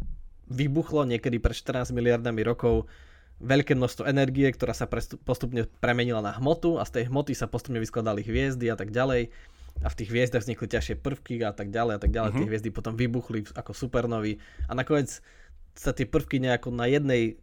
[0.50, 2.86] vybuchlo niekedy pred 14 miliardami rokov
[3.40, 4.84] veľké množstvo energie, ktorá sa
[5.24, 9.32] postupne premenila na hmotu a z tej hmoty sa postupne vyskladali hviezdy a tak ďalej
[9.80, 12.30] a v tých hviezdach vznikli ťažšie prvky a tak ďalej a tak ďalej.
[12.30, 12.40] Uh-huh.
[12.44, 14.36] Tie hviezdy potom vybuchli ako supernovy
[14.68, 15.24] a nakoniec
[15.72, 17.40] sa tie prvky nejako na jednej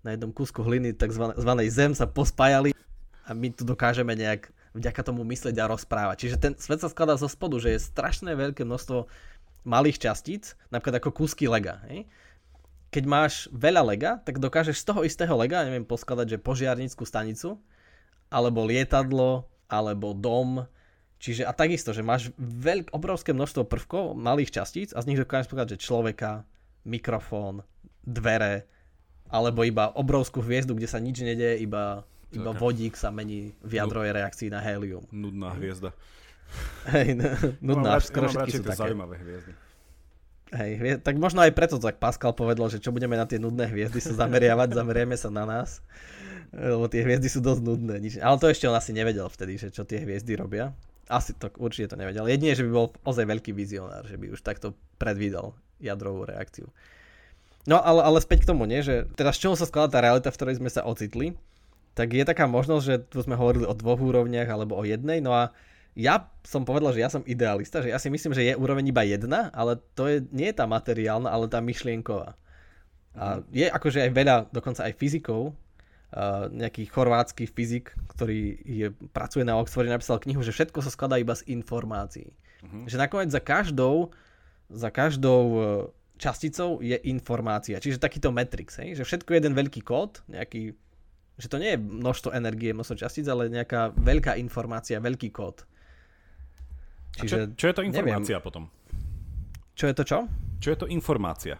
[0.00, 1.36] na jednom kúsku hliny tzv.
[1.68, 2.72] zem sa pospájali
[3.28, 6.16] a my tu dokážeme nejak vďaka tomu myslieť a rozprávať.
[6.24, 9.04] Čiže ten svet sa skladá zo spodu, že je strašné veľké množstvo
[9.66, 11.84] malých častíc, napríklad ako kúsky lega.
[11.90, 12.08] Hej?
[12.90, 17.62] Keď máš veľa lega, tak dokážeš z toho istého lega, neviem, poskladať, že požiarnickú stanicu,
[18.30, 20.66] alebo lietadlo, alebo dom,
[21.22, 25.54] čiže a takisto, že máš veľk, obrovské množstvo prvkov, malých častíc a z nich dokážeš
[25.54, 26.30] poskladať, že človeka,
[26.82, 27.62] mikrofón,
[28.02, 28.66] dvere,
[29.30, 32.02] alebo iba obrovskú hviezdu, kde sa nič nedie, iba,
[32.34, 35.06] iba vodík sa mení v jadrovej reakcii na helium.
[35.14, 35.94] Nudná hviezda.
[36.90, 37.14] Hej,
[37.62, 38.90] nudná, skoro všetky sú také.
[38.90, 39.69] zaujímavé hviezdy.
[40.50, 44.02] Hej, tak možno aj preto tak Pascal povedal, že čo budeme na tie nudné hviezdy
[44.02, 45.78] sa zameriavať, zamerieme sa na nás,
[46.50, 48.02] lebo tie hviezdy sú dosť nudné.
[48.02, 50.74] Nič, ale to ešte on asi nevedel vtedy, že čo tie hviezdy robia.
[51.06, 52.26] Asi to určite to nevedel.
[52.26, 56.66] Jedine, že by bol ozaj veľký vizionár, že by už takto predvídal jadrovú reakciu.
[57.70, 58.82] No ale, ale späť k tomu, nie?
[58.82, 61.38] že teda z čoho sa skladá tá realita, v ktorej sme sa ocitli,
[61.94, 65.34] tak je taká možnosť, že tu sme hovorili o dvoch úrovniach alebo o jednej, no
[65.34, 65.54] a
[65.98, 69.02] ja som povedal, že ja som idealista, že ja si myslím, že je úroveň iba
[69.02, 72.38] jedna, ale to je, nie je tá materiálna, ale tá myšlienková.
[73.18, 73.50] A mhm.
[73.50, 79.58] je akože aj veľa, dokonca aj fyzikov, uh, nejaký chorvátsky fyzik, ktorý je, pracuje na
[79.58, 82.30] Oxforde, napísal knihu, že všetko sa skladá iba z informácií.
[82.62, 82.86] Uh-huh.
[82.86, 84.14] Že nakoniec za každou,
[84.70, 85.62] za každou uh,
[86.20, 87.80] časticou je informácia.
[87.80, 88.92] Čiže takýto matrix, hej?
[88.92, 90.76] že všetko je jeden veľký kód, nejaký,
[91.40, 95.64] že to nie je množstvo energie, množstvo častíc, ale nejaká veľká informácia, veľký kód.
[97.18, 98.46] Čiže, čo, čo je to informácia neviem.
[98.46, 98.64] potom?
[99.74, 100.18] Čo je to čo?
[100.60, 101.56] Čo je to informácia?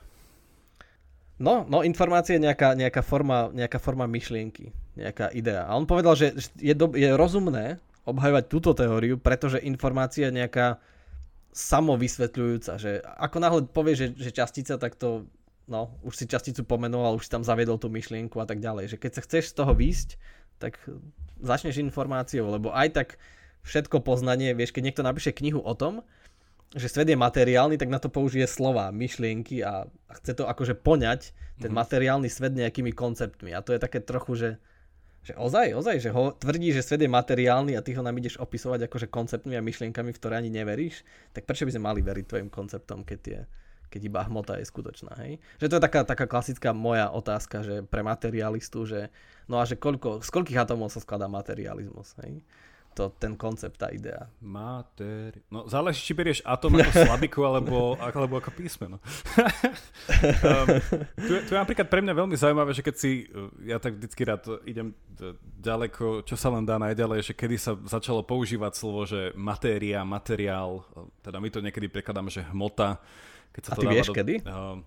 [1.41, 5.65] No, no informácia je nejaká, nejaká, forma, nejaká forma myšlienky, nejaká idea.
[5.65, 10.77] A on povedal, že je, do, je rozumné obhajovať túto teóriu, pretože informácia je nejaká
[11.51, 15.25] samovysvetľujúca, že ako náhle povie, že, že častica, tak to,
[15.65, 18.93] no, už si časticu pomenoval, už si tam zaviedol tú myšlienku a tak ďalej.
[18.93, 20.09] Že keď sa chceš z toho výjsť,
[20.61, 20.77] tak
[21.41, 23.09] začneš informáciou, lebo aj tak
[23.63, 26.05] všetko poznanie, vieš, keď niekto napíše knihu o tom,
[26.71, 29.91] že svet je materiálny, tak na to použije slova, myšlienky a,
[30.23, 31.79] chce to akože poňať ten mm.
[31.83, 33.51] materiálny svet nejakými konceptmi.
[33.51, 34.51] A to je také trochu, že,
[35.27, 38.39] že ozaj, ozaj, že ho tvrdí, že svet je materiálny a ty ho nám ideš
[38.39, 41.03] opisovať akože konceptmi a myšlienkami, v ktoré ani neveríš,
[41.35, 43.41] tak prečo by sme mali veriť tvojim konceptom, keď, je,
[43.91, 45.43] keď iba hmota je skutočná, hej?
[45.59, 49.11] Že to je taká, taká klasická moja otázka, že pre materialistu, že
[49.51, 52.47] no a že koľko, z koľkých atómov sa skladá materializmus, hej?
[52.95, 54.27] To, ten koncept, tá idea.
[54.43, 55.41] Materi...
[55.49, 58.99] No záleží, či berieš atom ako slabiku alebo, alebo ako písmeno.
[60.47, 60.67] um,
[61.17, 63.31] tu, je, tu je napríklad pre mňa veľmi zaujímavé, že keď si,
[63.65, 64.93] ja tak vždycky rád idem
[65.61, 70.83] ďaleko, čo sa len dá najďalej, že kedy sa začalo používať slovo, že matéria, materiál,
[71.21, 72.99] teda my to niekedy prekladáme, že hmota.
[73.51, 74.35] Keď sa A to ty vieš do, kedy?
[74.47, 74.79] Uh,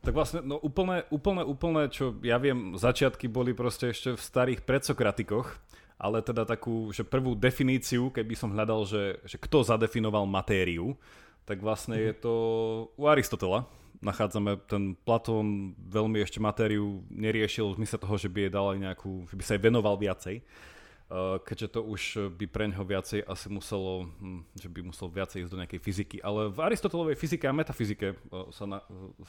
[0.00, 4.60] tak vlastne, no úplne, úplne, úplne, čo ja viem, začiatky boli proste ešte v starých
[4.64, 5.60] predsokratikoch,
[6.00, 10.96] ale teda takú, že prvú definíciu, keby som hľadal, že, že kto zadefinoval matériu,
[11.44, 12.34] tak vlastne je to
[12.96, 13.68] u Aristotela.
[14.00, 18.78] Nachádzame, ten Platón veľmi ešte matériu neriešil v zmysle toho, že by jej dal aj
[18.80, 20.40] nejakú, že by sa jej venoval viacej.
[21.10, 25.42] Uh, keďže to už by pre ňoho viacej asi muselo, hm, že by musel viacej
[25.42, 26.16] ísť do nejakej fyziky.
[26.22, 28.78] Ale v Aristotelovej fyzike a metafyzike uh, sa, na,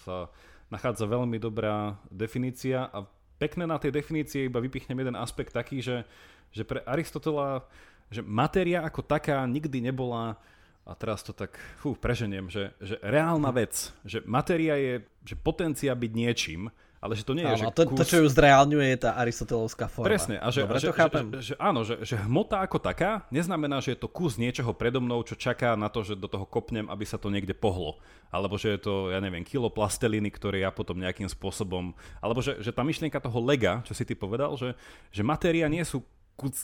[0.05, 0.29] sa
[0.71, 3.03] nachádza veľmi dobrá definícia a
[3.41, 6.05] pekné na tej definícii iba vypichnem jeden aspekt taký, že
[6.51, 7.65] že pre Aristotela,
[8.11, 10.39] že matéria ako taká nikdy nebola,
[10.85, 15.93] a teraz to tak fú, preženiem, že, že reálna vec, že matéria je, že potencia
[15.93, 16.67] byť niečím,
[17.01, 17.97] ale že to nie je, áno, že to, kus...
[17.97, 20.05] to, čo ju zreálňuje, je tá aristotelovská forma.
[20.05, 20.37] Presne.
[20.37, 21.25] A že, Dobre, že, to chápem.
[21.33, 25.01] Že, že, áno, že, že hmota ako taká neznamená, že je to kus niečoho predo
[25.01, 27.97] mnou, čo čaká na to, že do toho kopnem, aby sa to niekde pohlo.
[28.29, 31.97] Alebo že je to, ja neviem, kilo plasteliny, ktoré ja potom nejakým spôsobom...
[32.21, 34.77] Alebo že, že tá myšlienka toho lega, čo si ty povedal, že,
[35.09, 36.05] že matéria nie sú
[36.39, 36.55] kuc,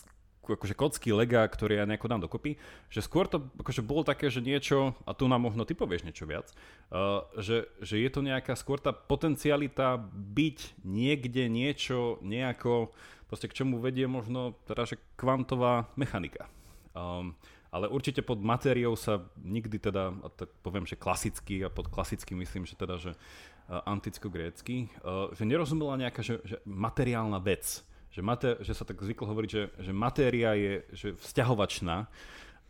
[0.56, 2.56] akože kocky lega, ktoré ja nejako dám dokopy,
[2.88, 6.24] že skôr to akože bolo také, že niečo, a tu nám možno ty povieš niečo
[6.24, 6.48] viac,
[6.94, 12.96] uh, že, že je to nejaká skôr tá potencialita byť niekde niečo, nejako,
[13.28, 16.48] proste k čomu vedie možno teda, že kvantová mechanika.
[16.96, 17.36] Um,
[17.68, 22.32] ale určite pod matériou sa nikdy teda, a tak poviem, že klasicky, a pod klasicky
[22.32, 27.84] myslím, že teda, že uh, anticko-grécky, uh, že nerozumela nejaká že, že materiálna vec,
[28.18, 32.10] že, mater, že sa tak zvyklo hovoriť, že, že matéria je že vzťahovačná.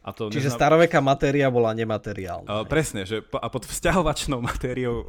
[0.04, 0.60] A to Čiže nezna...
[0.60, 2.48] staroveká matéria bola nemateriálna.
[2.48, 5.08] Uh, presne, že po, a pod vzťahovačnou matériou uh,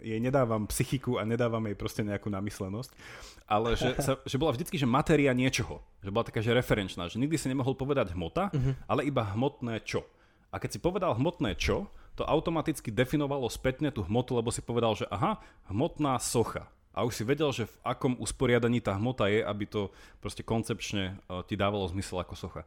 [0.00, 2.90] jej nedávam psychiku a nedávam jej proste nejakú namyslenosť,
[3.44, 7.20] ale že, sa, že bola vždycky, že matéria niečoho, že bola taká, že referenčná, že
[7.20, 8.72] nikdy si nemohol povedať hmota, uh-huh.
[8.88, 10.00] ale iba hmotné čo.
[10.48, 14.96] A keď si povedal hmotné čo, to automaticky definovalo spätne tú hmotu, lebo si povedal,
[14.96, 19.42] že aha, hmotná socha a už si vedel, že v akom usporiadaní tá hmota je,
[19.42, 19.90] aby to
[20.22, 22.62] proste koncepčne uh, ti dávalo zmysel ako socha.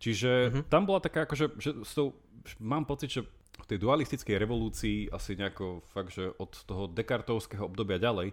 [0.00, 0.64] Čiže uh-huh.
[0.72, 2.16] tam bola taká akože, že s tou,
[2.56, 3.22] mám pocit, že
[3.56, 8.32] v tej dualistickej revolúcii asi nejako fakt, že od toho dekartovského obdobia ďalej,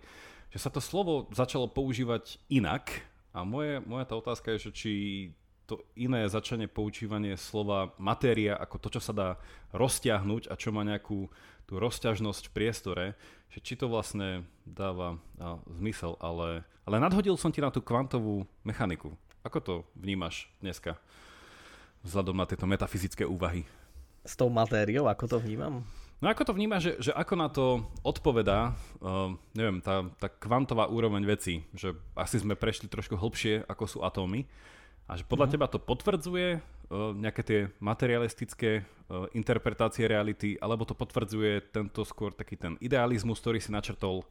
[0.51, 4.91] že sa to slovo začalo používať inak a moje, moja tá otázka je, že či
[5.73, 9.29] to iné začanie používanie slova matéria ako to, čo sa dá
[9.73, 11.33] roztiahnuť a čo má nejakú
[11.65, 13.05] tú rozťažnosť v priestore,
[13.49, 18.45] že či to vlastne dáva a, zmysel, ale, ale nadhodil som ti na tú kvantovú
[18.61, 19.17] mechaniku.
[19.41, 20.93] Ako to vnímaš dneska
[22.05, 23.65] vzhľadom na tieto metafyzické úvahy?
[24.21, 25.81] S tou matériou, ako to vnímam?
[26.21, 28.71] No ako to vnímaš, že, že ako na to odpovedá,
[29.03, 33.99] uh, neviem, tá, tá kvantová úroveň veci, že asi sme prešli trošku hlbšie, ako sú
[34.07, 34.47] atómy,
[35.03, 35.67] a že podľa mm-hmm.
[35.67, 36.61] teba to potvrdzuje uh,
[37.11, 43.59] nejaké tie materialistické uh, interpretácie reality, alebo to potvrdzuje tento skôr taký ten idealizmus, ktorý
[43.59, 44.23] si načrtol.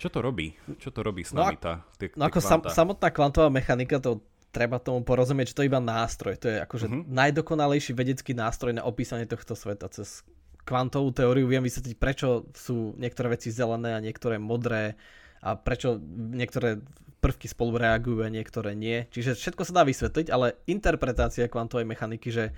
[0.00, 0.56] Čo to robí?
[0.80, 4.00] Čo to robí s no nami no, tá, tie, no ako sam, samotná kvantová mechanika,
[4.00, 6.34] to treba tomu porozumieť, že to je iba nástroj.
[6.40, 7.04] To je akože uh-huh.
[7.06, 9.92] najdokonalejší vedecký nástroj na opísanie tohto sveta.
[9.92, 10.24] Cez
[10.64, 14.98] kvantovú teóriu viem vysvetliť, prečo sú niektoré veci zelené a niektoré modré
[15.40, 16.80] a prečo niektoré
[17.20, 19.04] prvky spolu reagujú a niektoré nie.
[19.12, 22.56] Čiže všetko sa dá vysvetliť, ale interpretácia kvantovej mechaniky, že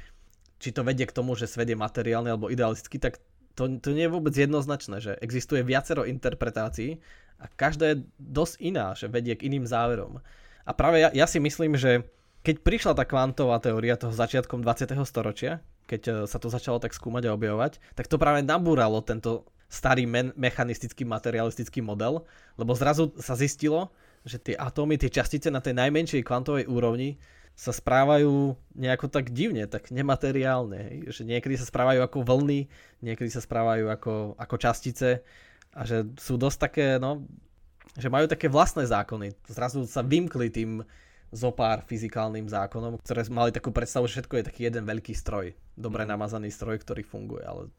[0.62, 3.18] či to vedie k tomu, že svet je materiálny alebo idealistický, tak
[3.59, 7.03] to, to nie je vôbec jednoznačné, že existuje viacero interpretácií
[7.42, 10.22] a každá je dosť iná, že vedie k iným záverom.
[10.62, 12.07] A práve ja, ja si myslím, že
[12.46, 14.94] keď prišla tá kvantová teória toho začiatkom 20.
[15.03, 19.46] storočia, keď e, sa to začalo tak skúmať a objavovať, tak to práve nabúralo tento
[19.66, 22.22] starý men- mechanistický materialistický model,
[22.59, 23.90] lebo zrazu sa zistilo,
[24.23, 27.19] že tie atómy, tie častice na tej najmenšej kvantovej úrovni
[27.53, 30.79] sa správajú nejako tak divne, tak nemateriálne.
[30.79, 30.97] Hej?
[31.21, 32.67] Že niekedy sa správajú ako vlny,
[33.05, 35.21] niekedy sa správajú ako, ako častice
[35.77, 37.29] a že sú dosť také, no,
[37.99, 39.37] že majú také vlastné zákony.
[39.53, 40.81] Zrazu sa vymkli tým,
[41.33, 46.05] zopár fyzikálnym zákonom, ktoré mali takú predstavu, že všetko je taký jeden veľký stroj, dobre
[46.05, 46.13] mhm.
[46.13, 47.73] namazaný stroj, ktorý funguje, ale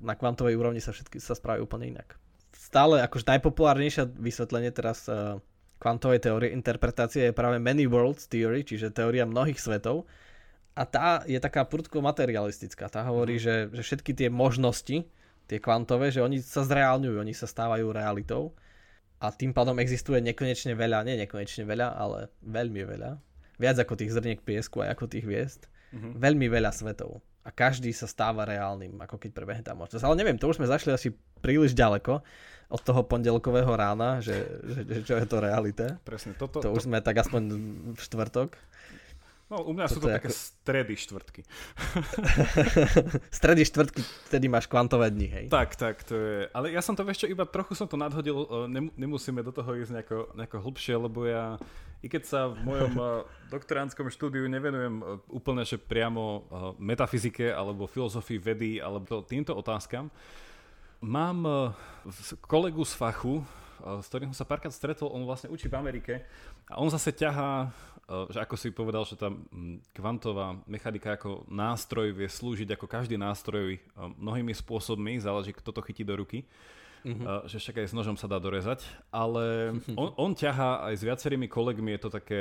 [0.00, 2.14] na kvantovej úrovni sa všetky sa správajú úplne inak.
[2.54, 5.42] Stále akože najpopulárnejšie vysvetlenie teraz uh,
[5.82, 10.06] kvantovej teórie interpretácie je práve Many Worlds Theory, čiže teória mnohých svetov.
[10.78, 12.86] A tá je taká prudko materialistická.
[12.86, 13.42] Tá hovorí, mm.
[13.42, 15.02] že, že všetky tie možnosti,
[15.50, 18.54] tie kvantové, že oni sa zreálňujú, oni sa stávajú realitou
[19.18, 23.10] a tým pádom existuje nekonečne veľa, nie nekonečne veľa, ale veľmi veľa,
[23.58, 26.12] viac ako tých zrniek piesku aj ako tých hviezd, mm-hmm.
[26.22, 30.06] veľmi veľa svetov a každý sa stáva reálnym, ako keď prebehne tá možnosť.
[30.06, 31.10] Ale neviem, to už sme zašli asi
[31.42, 32.22] príliš ďaleko
[32.72, 36.00] od toho pondelkového rána, že, že, že čo je to realita.
[36.06, 36.62] Presne, toto...
[36.62, 36.88] To už to...
[36.88, 37.42] sme tak aspoň
[37.92, 38.56] v štvrtok.
[39.52, 40.38] No, u mňa Toto sú to také ako...
[40.40, 41.42] stredy štvrtky.
[43.42, 44.00] stredy štvrtky,
[44.32, 45.46] vtedy máš kvantové dni, hej?
[45.52, 46.48] Tak, tak, to je.
[46.56, 48.48] Ale ja som to ešte iba trochu som to nadhodil,
[48.96, 51.60] nemusíme do toho ísť nejako, nejako hlbšie, lebo ja,
[52.02, 52.92] i keď sa v mojom
[53.54, 56.44] doktoránskom štúdiu nevenujem úplne, že priamo
[56.82, 60.10] metafyzike alebo filozofii vedy alebo týmto otázkam,
[60.98, 61.70] mám
[62.46, 63.42] kolegu z fachu,
[63.82, 66.26] s ktorým som sa párkrát stretol, on vlastne učí v Amerike
[66.70, 67.70] a on zase ťahá
[68.12, 72.90] Eh, že ako si povedal, že tá mm, kvantová mechanika ako nástroj vie slúžiť ako
[72.90, 73.80] každý nástroj eh,
[74.18, 76.44] mnohými spôsobmi, záleží kto to chytí do ruky.
[77.02, 77.50] Uh-huh.
[77.50, 81.50] že však aj s nožom sa dá dorezať, ale on, on ťahá aj s viacerými
[81.50, 82.40] kolegmi, je to také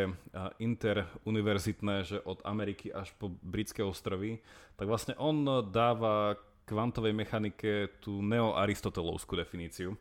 [0.62, 4.38] interuniverzitné, že od Ameriky až po britské ostrovy,
[4.78, 6.38] tak vlastne on dáva
[6.70, 9.98] kvantovej mechanike tú neoaristotelovskú definíciu.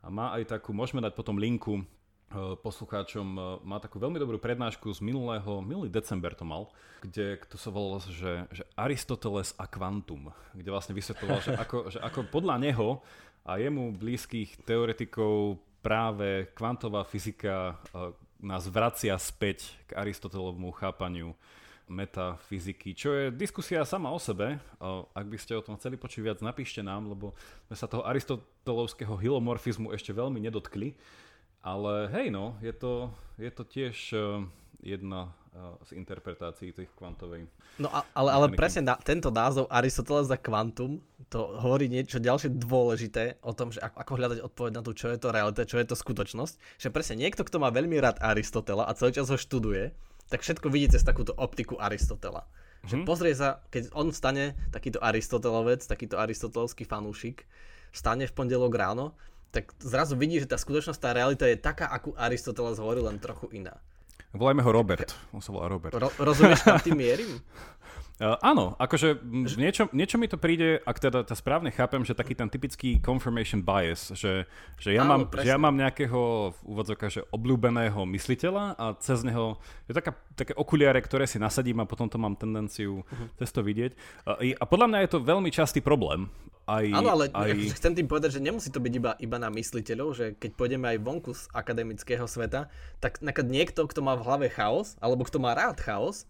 [0.00, 1.82] A má aj takú, môžeme dať potom linku
[2.26, 7.38] Eh, poslucháčom eh, má takú veľmi dobrú prednášku z minulého, minulý december to mal, kde
[7.46, 12.26] to sa volalo, že, že Aristoteles a kvantum, kde vlastne vysvetloval, že ako, že ako
[12.26, 12.98] podľa neho
[13.46, 18.10] a jemu blízkych teoretikov práve kvantová fyzika eh,
[18.42, 21.32] nás vracia späť k Aristotelovmu chápaniu
[21.86, 24.58] metafyziky, čo je diskusia sama o sebe.
[25.14, 27.32] Ak by ste o tom chceli počuť viac, napíšte nám, lebo
[27.70, 30.98] sme sa toho aristotelovského hilomorfizmu ešte veľmi nedotkli.
[31.62, 34.42] Ale hej no, je to, je to tiež uh,
[34.82, 35.34] jedna
[35.84, 37.48] z interpretácií tých kvantovej.
[37.80, 41.00] No a, ale, ale presne na, tento názov Aristoteles za kvantum
[41.32, 45.10] to hovorí niečo ďalšie dôležité o tom, že ako, ako hľadať odpoveď na to, čo
[45.10, 46.54] je to realita, čo je to skutočnosť.
[46.80, 49.96] Že presne niekto, kto má veľmi rád Aristotela a celý čas ho študuje,
[50.28, 52.44] tak všetko vidí cez takúto optiku Aristotela.
[52.86, 53.04] Že mhm.
[53.08, 57.48] pozrie sa, keď on stane, takýto Aristotelovec, takýto aristotelovský fanúšik,
[57.90, 59.16] stane v pondelok ráno
[59.56, 63.48] tak zrazu vidí, že tá skutočnosť, tá realita je taká, akú Aristoteles hovoril, len trochu
[63.56, 63.80] iná.
[64.36, 65.16] Volajme ho Robert.
[65.32, 65.96] On sa volá Robert.
[65.96, 67.30] Ro- rozumieš, kam tým mierim?
[68.16, 69.20] Uh, áno, akože
[69.60, 73.60] niečo, niečo mi to príde, ak teda to správne chápem, že taký ten typický confirmation
[73.60, 74.48] bias, že,
[74.80, 79.20] že, ja, áno, mám, že ja mám nejakého v úvodzokách, že obľúbeného mysliteľa a cez
[79.20, 83.28] neho je taká, také okuliare, ktoré si nasadím a potom to mám tendenciu uh-huh.
[83.36, 83.92] cez to vidieť.
[84.24, 86.32] Uh, a podľa mňa je to veľmi častý problém.
[86.64, 87.52] Aj, áno, ale aj...
[87.78, 91.04] chcem tým povedať, že nemusí to byť iba, iba na mysliteľov, že keď pôjdeme aj
[91.04, 95.76] vonku z akademického sveta, tak niekto, kto má v hlave chaos, alebo kto má rád
[95.84, 96.24] chaos,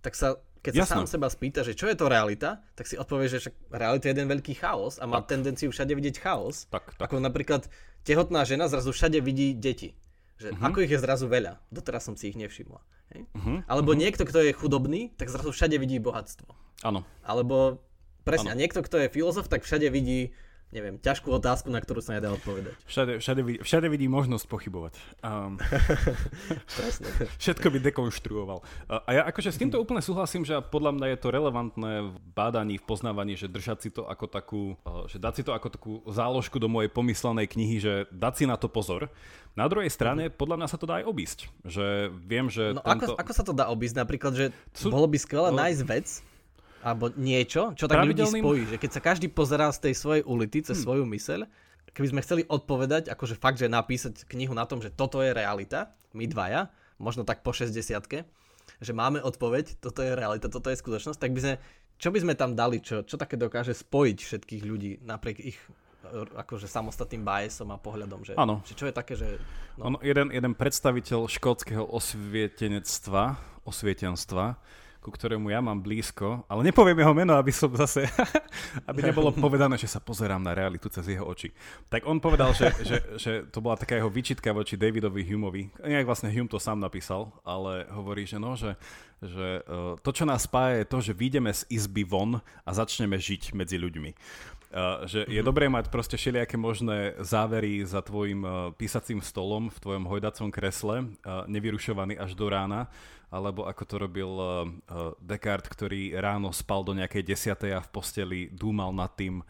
[0.00, 0.90] tak sa keď Jasne.
[0.90, 4.18] sa sám seba spýta, že čo je to realita, tak si odpovie, že realita je
[4.18, 5.38] jeden veľký chaos a má tak.
[5.38, 6.66] tendenciu všade vidieť chaos.
[6.66, 7.06] Tak, tak.
[7.06, 7.70] Ako napríklad
[8.02, 9.94] tehotná žena zrazu všade vidí deti.
[10.42, 10.66] Že uh-huh.
[10.66, 11.62] ako ich je zrazu veľa.
[11.70, 12.82] Doteraz som si ich nevšimla.
[13.14, 13.30] Hej?
[13.30, 13.58] Uh-huh.
[13.70, 14.02] Alebo uh-huh.
[14.02, 16.50] niekto, kto je chudobný, tak zrazu všade vidí bohatstvo.
[16.82, 17.06] Áno.
[17.22, 17.80] Alebo
[18.26, 18.58] presne, ano.
[18.58, 20.34] a niekto, kto je filozof, tak všade vidí
[20.74, 22.74] neviem, ťažkú otázku, na ktorú sa nedá odpovedať.
[22.90, 24.94] Všade, všade, vidí, všade vidí možnosť pochybovať.
[25.26, 25.58] Um,
[27.42, 28.62] všetko by dekonštruoval.
[28.86, 32.78] A ja akože s týmto úplne súhlasím, že podľa mňa je to relevantné v bádaní,
[32.78, 34.62] v poznávaní, že držať si to ako takú,
[35.10, 38.54] že dať si to ako takú záložku do mojej pomyslenej knihy, že dať si na
[38.54, 39.10] to pozor.
[39.58, 41.38] Na druhej strane, podľa mňa sa to dá aj obísť.
[41.64, 43.16] Že viem, že no tento...
[43.16, 43.96] ako, ako sa to dá obísť?
[43.98, 44.92] Napríklad, že Sú...
[44.92, 45.58] bolo by skvelé no...
[45.58, 46.06] nájsť vec,
[46.86, 48.38] alebo niečo, čo tak Pravidelným...
[48.38, 50.84] ľudí spojí, že keď sa každý pozerá z tej svojej ulity, cez hmm.
[50.86, 51.40] svoju myseľ,
[51.90, 55.90] keby sme chceli odpovedať, akože fakt, že napísať knihu na tom, že toto je realita,
[56.14, 56.70] my dvaja,
[57.02, 57.90] možno tak po 60
[58.76, 61.54] že máme odpoveď, toto je realita, toto je skutočnosť, tak by sme,
[61.96, 65.58] čo by sme tam dali, čo, čo také dokáže spojiť všetkých ľudí napriek ich
[66.14, 68.62] akože samostatným biasom a pohľadom, že, ano.
[68.62, 69.42] že čo je také, že...
[69.74, 69.90] No.
[69.90, 73.34] On, jeden, jeden predstaviteľ škótskeho osvietenectva,
[73.66, 74.54] osvietenstva,
[75.06, 78.10] ku ktorému ja mám blízko, ale nepoviem jeho meno, aby som zase,
[78.90, 81.54] aby nebolo povedané, že sa pozerám na realitu cez jeho oči.
[81.86, 85.78] Tak on povedal, že, že, že to bola taká jeho výčitka voči Davidovi Humeovi.
[85.78, 88.74] Nejak vlastne Hume to sám napísal, ale hovorí, že no, že,
[89.22, 93.14] že e, to, čo nás spája, je to, že vyjdeme z izby von a začneme
[93.14, 94.10] žiť medzi ľuďmi.
[94.66, 99.78] Uh, že je dobré mať proste všelijaké možné závery za tvojim uh, písacím stolom v
[99.78, 102.90] tvojom hojdacom kresle, uh, nevyrušovaný až do rána,
[103.30, 104.30] alebo ako to robil
[105.18, 109.42] Descartes, ktorý ráno spal do nejakej desiatej a v posteli dúmal nad tým,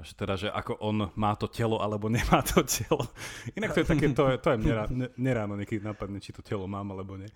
[0.00, 3.04] že teda, že ako on má to telo alebo nemá to telo.
[3.52, 4.84] Inak to je také, to je, to je nerá,
[5.20, 7.28] neráno niekedy napadne, či to telo mám alebo nie.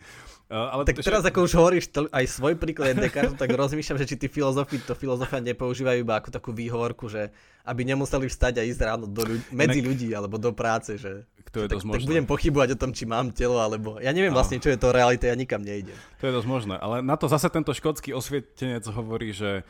[0.48, 1.28] Uh, ale tak to, teraz, že...
[1.28, 4.96] ako už hovoríš to, aj svoj príklad Descartes, tak rozmýšľam, že či tí filozofi to
[4.96, 7.28] filozofia nepoužívajú iba ako takú výhovorku, že
[7.66, 9.88] aby nemuseli vstať a ísť ráno do ľudí, medzi Inak...
[9.90, 11.26] ľudí alebo do práce, že
[11.56, 11.96] to je tak, dosť možné.
[11.96, 13.96] Tak budem pochybovať o tom, či mám telo, alebo...
[13.96, 15.96] Ja neviem vlastne, čo je to realita, ja nikam nejdem.
[16.20, 19.64] To je dosť možné, ale na to zase tento škótsky osvietenec hovorí, že,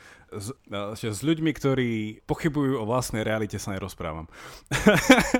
[0.99, 1.91] že s ľuďmi, ktorí
[2.27, 4.27] pochybujú o vlastnej realite, sa nerozprávam.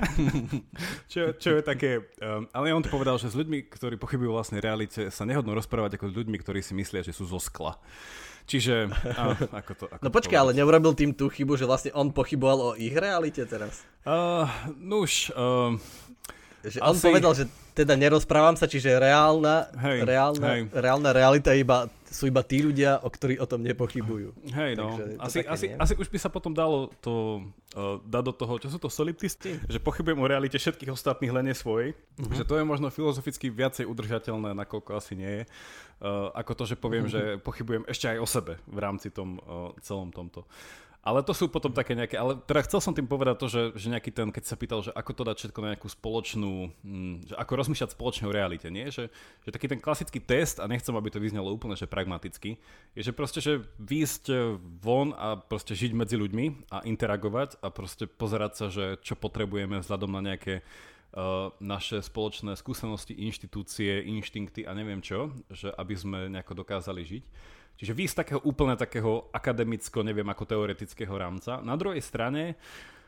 [1.11, 2.07] čo, čo je také...
[2.23, 5.51] Um, ale on to povedal, že s ľuďmi, ktorí pochybujú o vlastnej realite, sa nehodno
[5.51, 7.75] rozprávať ako s ľuďmi, ktorí si myslia, že sú zo skla.
[8.47, 8.87] Čiže,
[9.19, 9.85] á, ako to...
[9.91, 13.43] Ako no počkaj, ale neurobil tým tú chybu, že vlastne on pochyboval o ich realite
[13.43, 13.83] teraz?
[14.07, 14.47] Uh,
[14.79, 15.75] nuž, uh,
[16.63, 17.03] že on Asi...
[17.03, 17.43] povedal, že
[17.75, 20.61] teda nerozprávam sa, čiže reálna, hej, reálna, hej.
[20.71, 24.31] reálna realita iba, sú iba tí ľudia, o ktorí o tom nepochybujú.
[24.55, 24.95] Hej, no.
[25.19, 27.43] asi, asi, asi už by sa potom dalo to
[27.75, 31.51] uh, dať do toho, čo sú to soliptisti, že pochybujem o realite všetkých ostatných, len
[31.51, 31.91] nie svojej.
[31.93, 32.31] Uh-huh.
[32.31, 35.43] Že to je možno filozoficky viacej udržateľné, nakoľko asi nie je.
[35.97, 37.37] Uh, ako to, že poviem, uh-huh.
[37.37, 40.47] že pochybujem ešte aj o sebe v rámci tom uh, celom tomto.
[41.05, 43.87] Ale to sú potom také nejaké, ale teda chcel som tým povedať to, že, že
[43.87, 47.33] nejaký ten, keď sa pýtal, že ako to dať všetko na nejakú spoločnú, hm, že
[47.39, 48.91] ako rozmýšľať spoločne o realite, nie?
[48.91, 49.07] Že,
[49.47, 52.59] že taký ten klasický test, a nechcem, aby to vyznelo úplne, že pragmaticky,
[52.91, 58.03] je, že proste, že výjsť von a proste žiť medzi ľuďmi a interagovať a proste
[58.03, 64.75] pozerať sa, že čo potrebujeme vzhľadom na nejaké uh, naše spoločné skúsenosti, inštitúcie, inštinkty a
[64.75, 67.25] neviem čo, že aby sme nejako dokázali žiť.
[67.77, 71.61] Čiže vy z takého úplne takého akademicko, neviem ako teoretického rámca.
[71.61, 72.57] Na druhej strane,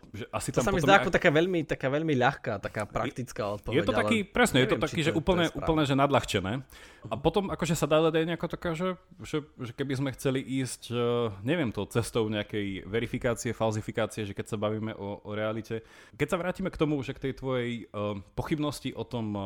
[0.10, 3.60] že asi to tam sa mi zdá ako taká veľmi, taká veľmi ľahká, taká praktická
[3.60, 3.78] odpoveď.
[3.78, 6.66] Je to taký, presne, neviem, je to taký, že to, úplne, to úplne že nadľahčené.
[7.10, 10.90] A potom akože sa dá aj nejako taká, že, že, že keby sme chceli ísť,
[10.90, 15.86] uh, neviem to, cestou nejakej verifikácie, falzifikácie, že keď sa bavíme o, o realite.
[16.18, 19.46] Keď sa vrátime k tomu, že k tej tvojej uh, pochybnosti o tom, uh,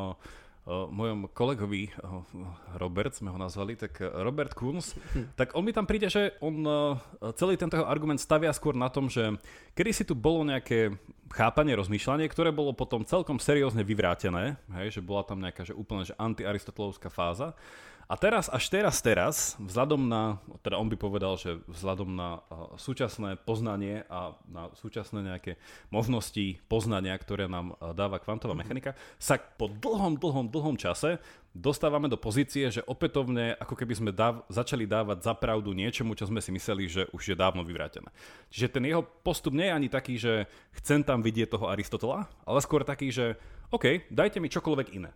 [0.67, 1.91] mojom kolegovi,
[2.79, 4.95] Robert sme ho nazvali, tak e, Robert Kunz,
[5.39, 6.71] tak on mi tam príde, že on e,
[7.35, 9.35] celý tento argument stavia skôr na tom, že
[9.75, 10.95] kedy si tu bolo nejaké
[11.35, 16.07] chápanie, rozmýšľanie, ktoré bolo potom celkom seriózne vyvrátené, hej, že bola tam nejaká že úplne
[16.07, 17.51] že antiaristotelovská fáza.
[18.11, 22.43] A teraz, až teraz, teraz, vzhľadom na, teda on by povedal, že vzhľadom na
[22.75, 25.55] súčasné poznanie a na súčasné nejaké
[25.87, 31.15] možnosti poznania, ktoré nám dáva kvantová mechanika, sa po dlhom, dlhom, dlhom čase
[31.55, 36.43] dostávame do pozície, že opätovne ako keby sme dáv- začali dávať zapravdu niečomu, čo sme
[36.43, 38.11] si mysleli, že už je dávno vyvrátené.
[38.51, 40.49] Čiže ten jeho postup nie je ani taký, že
[40.81, 43.39] chcem tam vidieť toho Aristotela, ale skôr taký, že
[43.71, 45.13] OK, dajte mi čokoľvek iné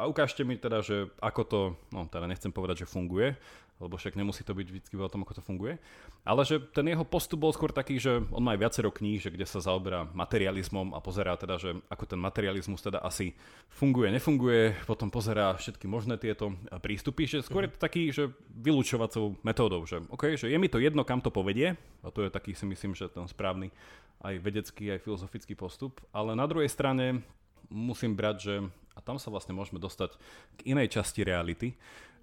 [0.00, 1.60] a ukážte mi teda, že ako to,
[1.92, 3.36] no teda nechcem povedať, že funguje,
[3.80, 5.80] lebo však nemusí to byť vždy o tom, ako to funguje,
[6.24, 9.32] ale že ten jeho postup bol skôr taký, že on má aj viacero kníh, že
[9.32, 13.32] kde sa zaoberá materializmom a pozerá teda, že ako ten materializmus teda asi
[13.72, 19.40] funguje, nefunguje, potom pozerá všetky možné tieto prístupy, že skôr je to taký, že vylúčovacou
[19.40, 22.52] metódou, že OK, že je mi to jedno, kam to povedie, a to je taký
[22.52, 23.72] si myslím, že ten správny
[24.20, 27.24] aj vedecký, aj filozofický postup, ale na druhej strane
[27.72, 28.54] musím brať, že
[29.00, 30.12] a tam sa vlastne môžeme dostať
[30.60, 31.72] k inej časti reality,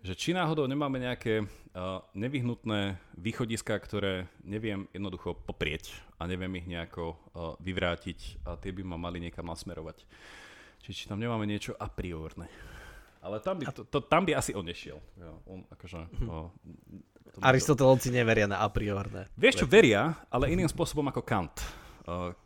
[0.05, 5.89] že či náhodou nemáme nejaké uh, nevyhnutné východiska, ktoré neviem jednoducho poprieť
[6.21, 10.05] a neviem ich nejako uh, vyvrátiť a tie by ma mali niekam nasmerovať.
[10.85, 12.45] Čiže či tam nemáme niečo a priorné.
[13.25, 15.01] Ale tam by, to, to, tam by asi on nešiel.
[15.17, 16.53] Ja, on akože, uh,
[17.41, 19.25] Aristotelovci neveria na a priorné.
[19.33, 21.57] Vieš čo, veria, ale iným spôsobom ako Kant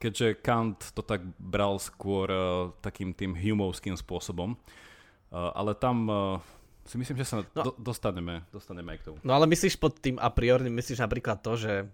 [0.02, 2.26] keďže Kant to tak bral skôr
[2.82, 4.58] takým tým humovským spôsobom.
[5.32, 6.10] Ale tam
[6.86, 9.18] si myslím, že sa no, do, dostaneme, dostaneme aj k tomu.
[9.22, 11.88] No ale myslíš pod tým a priori, myslíš napríklad to, že,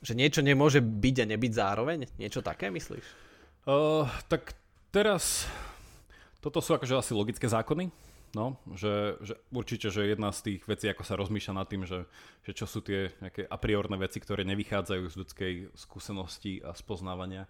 [0.00, 2.06] že niečo nemôže byť a nebyť zároveň?
[2.16, 3.04] Niečo také myslíš?
[3.68, 4.54] Uh, tak
[4.94, 5.44] teraz,
[6.40, 7.90] toto sú akože asi logické zákony,
[8.36, 12.04] No, že, že určite, že jedna z tých vecí, ako sa rozmýšľa nad tým, že,
[12.44, 17.48] že čo sú tie nejaké a priorné veci, ktoré nevychádzajú z ľudskej skúsenosti a spoznávania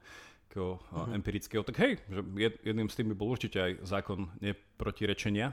[0.48, 1.12] ako uh-huh.
[1.12, 2.24] empirického, tak hej, že
[2.64, 5.52] jedným z tým by bol určite aj zákon neprotirečenia.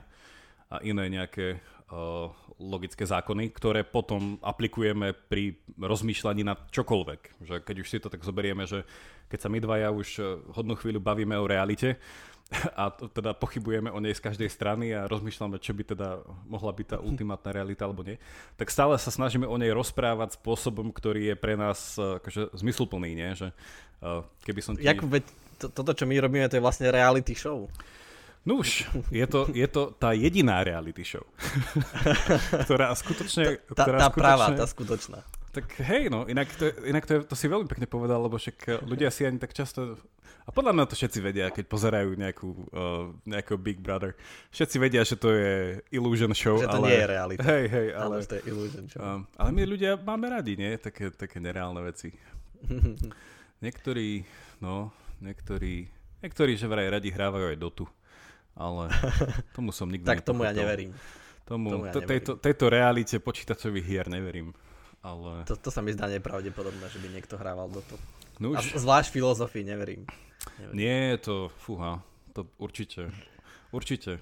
[0.66, 1.62] a iné nejaké
[1.94, 2.26] uh,
[2.58, 7.20] logické zákony, ktoré potom aplikujeme pri rozmýšľaní nad čokoľvek.
[7.38, 8.82] Že keď už si to tak zoberieme, že
[9.30, 10.24] keď sa my dvaja už eh,
[10.54, 12.02] hodnú chvíľu bavíme o realite,
[12.78, 16.86] a teda pochybujeme o nej z každej strany a rozmýšľame, čo by teda mohla byť
[16.94, 18.22] tá ultimátna realita alebo nie,
[18.54, 23.10] tak stále sa snažíme o nej rozprávať spôsobom, ktorý je pre nás eh, akože zmysluplný,
[23.18, 23.30] nie?
[23.34, 23.48] Že,
[24.06, 24.86] uh, keby som ti...
[24.86, 25.10] Jakub,
[25.58, 27.66] to, toto, čo my robíme, to je vlastne reality show.
[28.46, 31.26] No už, je to, je to tá jediná reality show,
[32.64, 33.58] ktorá skutočne...
[33.74, 35.18] Tá, ktorá tá skutočne, práva, tá skutočná.
[35.50, 38.76] Tak hej, no, inak, to, inak to, je, to si veľmi pekne povedal, lebo však
[38.90, 39.98] ľudia si ani tak často...
[40.46, 44.14] A podľa mňa to všetci vedia, keď pozerajú nejakú, uh, nejakého Big Brother.
[44.54, 46.86] Všetci vedia, že to je illusion show, Že to ale...
[46.86, 47.42] nie je realita.
[47.42, 48.14] Hej, hej, ale...
[48.22, 49.02] Že to je illusion show.
[49.02, 50.70] Um, ale my ľudia máme radi, nie?
[50.78, 52.14] Také, také nereálne veci.
[53.64, 54.22] Niektorí,
[54.60, 54.92] no,
[55.24, 55.88] niektorí,
[56.20, 57.84] niektorí, že vraj radi hrávajú aj Dotu.
[58.52, 58.92] Ale
[59.56, 60.92] tomu som nikdy tak tomu ja neverím.
[61.48, 64.52] Tomu, Tomu ja to, tejto, tejto realite počítačových hier neverím.
[65.00, 65.46] Ale...
[65.46, 68.00] To, to sa mi zdá nepravdepodobné, že by niekto hrával do toho.
[68.42, 70.04] No A už, zvlášť filozofii neverím.
[70.58, 70.76] Neverím.
[70.76, 73.10] nie, to, fúha, to určite,
[73.72, 74.18] určite.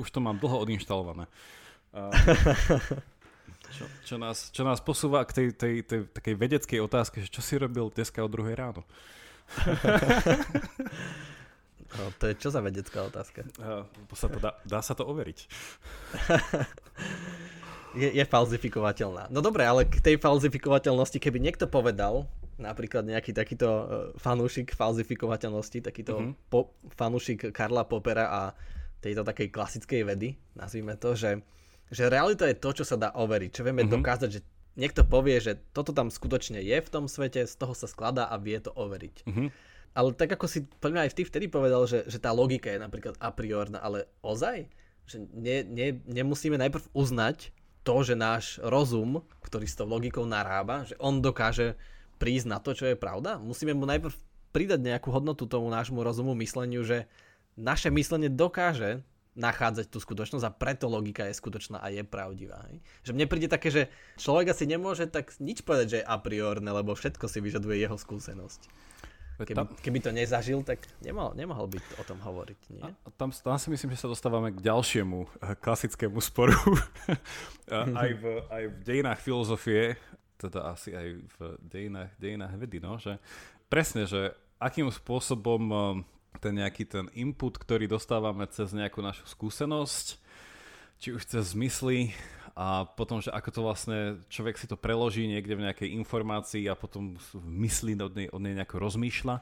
[0.00, 1.26] Už to mám dlho odinštalované.
[3.70, 7.38] Čo, čo, nás, čo nás posúva k tej, tej, tej takej vedeckej otázke, že čo
[7.38, 8.82] si robil dneska o druhej ráno?
[11.90, 13.42] No, to je čo za vedecká otázka?
[13.58, 13.82] A,
[14.14, 15.42] sa to dá, dá sa to overiť.
[17.90, 19.26] Je, je falzifikovateľná.
[19.34, 22.30] No dobre, ale k tej falzifikovateľnosti, keby niekto povedal,
[22.60, 23.84] napríklad nejaký takýto uh,
[24.14, 26.22] fanúšik falzifikovateľnosti, takýto Mhm.
[26.22, 26.48] mm-hmm.
[26.52, 28.42] po, fanúšik Karla Popera a
[29.00, 31.40] tejto takej klasickej vedy, nazvime to, že,
[31.88, 33.88] že realita je to, čo sa dá overiť, čo vieme Mhm.
[33.88, 33.96] mm-hmm.
[34.04, 34.40] dokázať, že
[34.76, 38.36] niekto povie, že toto tam skutočne je v tom svete, z toho sa skladá a
[38.36, 39.26] vie to overiť.
[39.26, 39.44] Mhm.
[39.90, 43.18] Ale tak ako si poďme aj ty vtedy povedal, že, že tá logika je napríklad
[43.18, 44.70] a priorná, ale ozaj?
[45.10, 47.50] Že nie, nie, nemusíme najprv uznať
[47.82, 51.74] to, že náš rozum, ktorý s tou logikou narába, že on dokáže
[52.20, 53.40] prísť na to, čo je pravda?
[53.40, 54.12] Musíme mu najprv
[54.52, 57.08] pridať nejakú hodnotu tomu nášmu rozumu, mysleniu, že
[57.56, 59.00] naše myslenie dokáže
[59.38, 62.66] nachádzať tú skutočnosť a preto logika je skutočná a je pravdivá.
[62.68, 62.82] Hej?
[63.08, 63.82] Že mne príde také, že
[64.18, 67.96] človek asi nemôže tak nič povedať, že je a priorné, lebo všetko si vyžaduje jeho
[67.96, 68.90] skúsenosť.
[69.40, 72.84] Keby, keby to nezažil, tak nemohol, nemohol by o tom hovoriť, nie?
[72.84, 76.60] a tam, tam si myslím, že sa dostávame k ďalšiemu eh, klasickému sporu.
[77.72, 79.96] A aj, v, aj v dejinách filozofie,
[80.40, 83.20] teda asi aj v dejinách, dejinách vedy, no, že
[83.68, 85.80] presne, že akým spôsobom eh,
[86.40, 90.16] ten nejaký ten input, ktorý dostávame cez nejakú našu skúsenosť,
[91.00, 92.16] či už cez zmysly
[92.54, 96.76] a potom, že ako to vlastne človek si to preloží niekde v nejakej informácii a
[96.76, 99.36] potom v mysli od nej, od nej nejako rozmýšľa.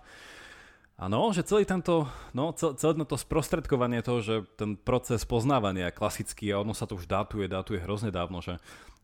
[0.98, 6.50] Áno, že celý tento, no, cel, celé to sprostredkovanie toho, že ten proces poznávania klasický
[6.50, 8.58] a ono sa to už dátuje, dátuje hrozne dávno, že,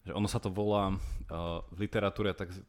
[0.05, 2.61] že ono sa to volá uh, v literatúre tak, že,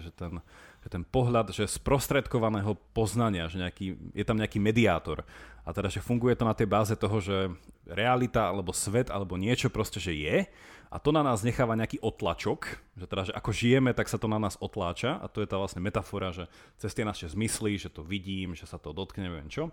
[0.00, 0.40] že, ten,
[0.80, 5.20] že ten pohľad, že sprostredkovaného poznania, že nejaký, je tam nejaký mediátor.
[5.68, 7.52] A teda, že funguje to na tej báze toho, že
[7.84, 10.48] realita alebo svet alebo niečo proste, že je
[10.88, 14.24] a to na nás necháva nejaký otlačok, že teda, že ako žijeme, tak sa to
[14.24, 16.48] na nás otláča a to je tá vlastne metafora, že
[16.80, 19.68] cez tie naše zmysly, že to vidím, že sa to dotkne, neviem čo.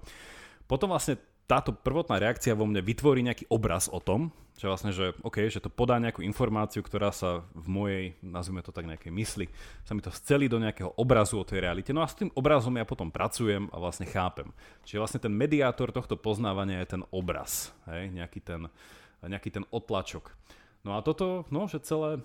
[0.67, 5.11] Potom vlastne táto prvotná reakcia vo mne vytvorí nejaký obraz o tom, že vlastne, že
[5.19, 9.45] OK, že to podá nejakú informáciu, ktorá sa v mojej, nazvime to tak nejakej mysli,
[9.83, 11.91] sa mi to vcelí do nejakého obrazu o tej realite.
[11.91, 14.47] No a s tým obrazom ja potom pracujem a vlastne chápem.
[14.87, 18.61] Čiže vlastne ten mediátor tohto poznávania je ten obraz, hej, nejaký ten,
[19.19, 20.31] nejaký ten otlačok.
[20.87, 22.23] No a toto, no, že celé,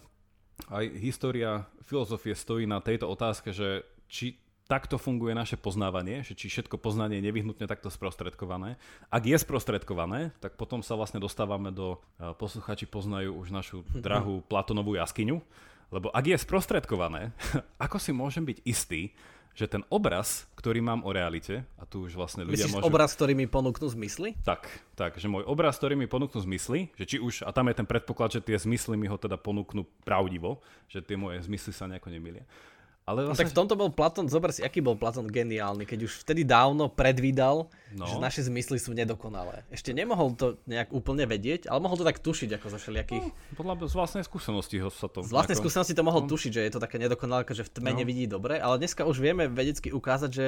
[0.71, 4.39] aj história filozofie stojí na tejto otázke, že či
[4.71, 8.79] takto funguje naše poznávanie, že či všetko poznanie je nevyhnutne takto sprostredkované.
[9.11, 14.47] Ak je sprostredkované, tak potom sa vlastne dostávame do, eh, posluchači poznajú už našu drahú
[14.47, 15.43] Platonovú jaskyňu,
[15.91, 17.35] lebo ak je sprostredkované,
[17.85, 19.11] ako si môžem byť istý,
[19.51, 22.87] že ten obraz, ktorý mám o realite, a tu už vlastne ľudia Myslíš môžu...
[22.87, 24.39] obraz, ktorý mi ponúknú zmysly?
[24.47, 27.83] Tak, tak, že môj obraz, ktorý mi ponúknú zmysly, že či už, a tam je
[27.83, 31.91] ten predpoklad, že tie zmysly mi ho teda ponúknú pravdivo, že tie moje zmysly sa
[31.91, 32.47] nejako nemilia.
[33.11, 36.07] Ale No, vlastne, tak v tomto bol Platón, zober si, aký bol Platón geniálny, keď
[36.07, 38.07] už vtedy dávno predvídal, No.
[38.07, 38.07] no.
[38.07, 39.67] že naše zmysly sú nedokonalé.
[39.69, 43.27] Ešte nemohol to nejak úplne vedieť, ale mohol to tak tušiť ako zo všelijakých...
[43.53, 45.21] podľa z vlastnej skúsenosti ho sa to...
[45.21, 47.91] Z vlastnej nejako- skúsenosti to mohol tušiť, že je to také nedokonalé, že v tme
[47.91, 47.99] No.
[47.99, 50.47] nevidí dobre, ale dneska už vieme vedecky ukázať, že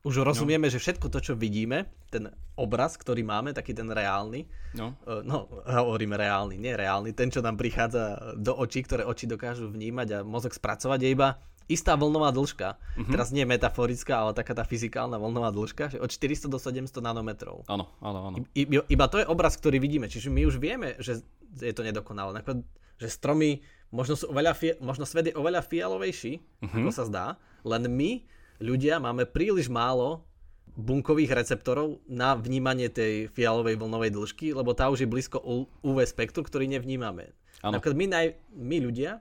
[0.00, 4.96] už rozumieme, že všetko to, čo vidíme, ten obraz, ktorý máme, taký ten reálny, No,
[5.04, 9.68] e, no hovoríme reálny, nie reálny, ten, čo nám prichádza do očí, ktoré oči dokážu
[9.68, 11.28] vnímať a mozog spracovať, je iba
[11.70, 13.12] istá vlnová dĺžka, mm-hmm.
[13.14, 17.62] teraz nie metaforická, ale taká tá fyzikálna vlnová dĺžka, že od 400 do 700 nanometrov.
[17.70, 18.36] Áno, áno, áno.
[18.58, 21.22] I, iba to je obraz, ktorý vidíme, čiže my už vieme, že
[21.62, 22.34] je to nedokonalé.
[22.34, 22.66] Napríklad,
[22.98, 23.62] že stromy,
[23.94, 26.78] možno, sú oveľa možno svet je oveľa fialovejší, mm-hmm.
[26.82, 27.26] ako sa zdá,
[27.62, 28.26] len my,
[28.58, 30.26] ľudia, máme príliš málo
[30.74, 35.42] bunkových receptorov na vnímanie tej fialovej vlnovej dĺžky, lebo tá už je blízko
[35.82, 37.34] UV spektru, ktorý nevnímame.
[37.60, 37.76] Ano.
[37.76, 39.20] Napríklad my, naj, my ľudia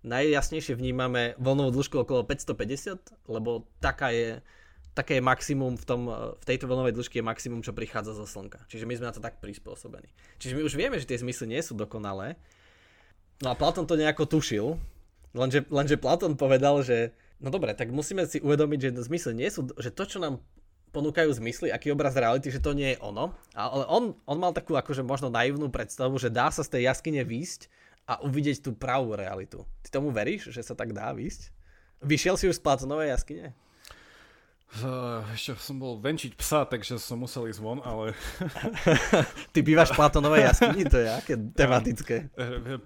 [0.00, 4.40] najjasnejšie vnímame vlnovú dĺžku okolo 550, lebo taká je,
[4.96, 6.08] také je maximum v, tom,
[6.40, 8.64] v tejto vlnovej dĺžke je maximum, čo prichádza zo Slnka.
[8.68, 10.08] Čiže my sme na to tak prispôsobení.
[10.40, 12.40] Čiže my už vieme, že tie zmysly nie sú dokonalé.
[13.44, 14.76] No a Platón to nejako tušil,
[15.32, 19.68] lenže, lenže Platón povedal, že no dobre, tak musíme si uvedomiť, že zmysly nie sú,
[19.80, 20.40] že to, čo nám
[20.90, 23.30] ponúkajú zmysly, aký obraz reality, že to nie je ono.
[23.54, 27.22] Ale on, on mal takú akože možno naivnú predstavu, že dá sa z tej jaskyne
[27.22, 27.70] výjsť
[28.10, 29.62] a uvidieť tú pravú realitu.
[29.86, 31.54] Ty tomu veríš, že sa tak dá výjsť?
[32.02, 33.54] Vyšiel si už z Platonovej jaskyne?
[34.70, 38.14] Uh, ešte som bol venčiť psa, takže som musel ísť von, ale...
[39.54, 40.86] Ty bývaš v Platonovej jaskyni?
[40.86, 42.30] To je aké tematické.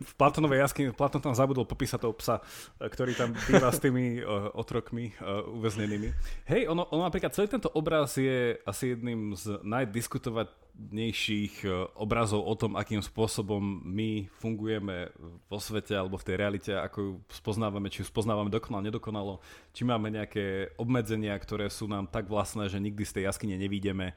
[0.00, 2.40] V Platonovej jaskyni, Platón tam zabudol popísať toho psa,
[2.80, 6.08] ktorý tam býva s tými uh, otrokmi uh, uväznenými.
[6.48, 12.42] Hej, ono, ono napríklad celý tento obraz je asi jedným z najdiskutovať najvhodnejších e, obrazov
[12.42, 15.10] o tom, akým spôsobom my fungujeme
[15.46, 19.34] vo svete alebo v tej realite, ako ju spoznávame, či ju spoznávame dokonalo, nedokonalo,
[19.70, 24.14] či máme nejaké obmedzenia, ktoré sú nám tak vlastné, že nikdy z tej jaskyne nevídeme.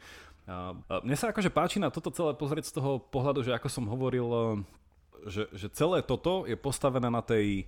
[0.88, 4.28] Mne sa akože páči na toto celé pozrieť z toho pohľadu, že ako som hovoril,
[4.28, 4.44] e,
[5.28, 7.68] že, že celé toto je postavené na tej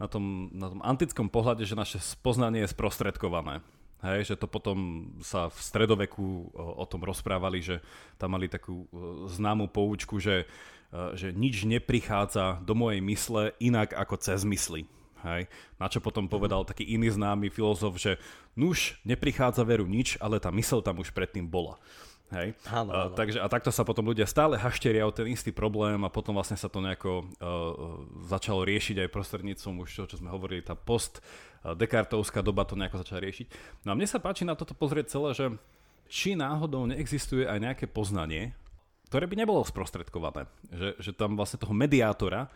[0.00, 3.60] na tom, na tom antickom pohľade, že naše spoznanie je sprostredkované.
[4.00, 7.84] Hej, že to potom sa v stredoveku o, o tom rozprávali, že
[8.16, 8.88] tam mali takú
[9.28, 10.48] známú poučku, že,
[11.12, 14.88] že nič neprichádza do mojej mysle inak ako cez mysli.
[15.20, 15.52] Hej.
[15.76, 18.16] Na čo potom povedal taký iný známy filozof, že
[18.56, 21.76] nuž neprichádza veru nič, ale tá mysel tam už predtým bola.
[22.30, 22.54] Hej.
[22.70, 23.10] Áno, áno.
[23.10, 26.38] Uh, takže, a takto sa potom ľudia stále hašteria o ten istý problém a potom
[26.38, 30.78] vlastne sa to nejako uh, začalo riešiť aj prostredníctvom už čo, čo sme hovorili, tá
[30.78, 31.18] post
[31.64, 33.46] uh, Descartovská doba to nejako začala riešiť.
[33.84, 35.46] No a mne sa páči na toto pozrieť celé, že
[36.10, 38.52] či náhodou neexistuje aj nejaké poznanie,
[39.06, 40.50] ktoré by nebolo sprostredkované.
[40.70, 42.50] Že, že tam vlastne toho mediátora,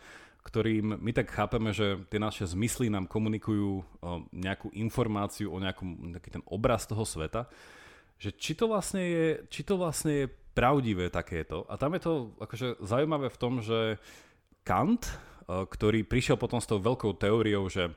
[0.44, 6.14] ktorým my tak chápeme, že tie naše zmysly nám komunikujú uh, nejakú informáciu o nejakom,
[6.14, 7.48] nejaký ten obraz toho sveta,
[8.20, 11.66] že či to vlastne je, či to vlastne je pravdivé takéto.
[11.66, 13.98] A tam je to akože zaujímavé v tom, že
[14.62, 17.90] Kant, eh, ktorý prišiel potom s tou veľkou teóriou, že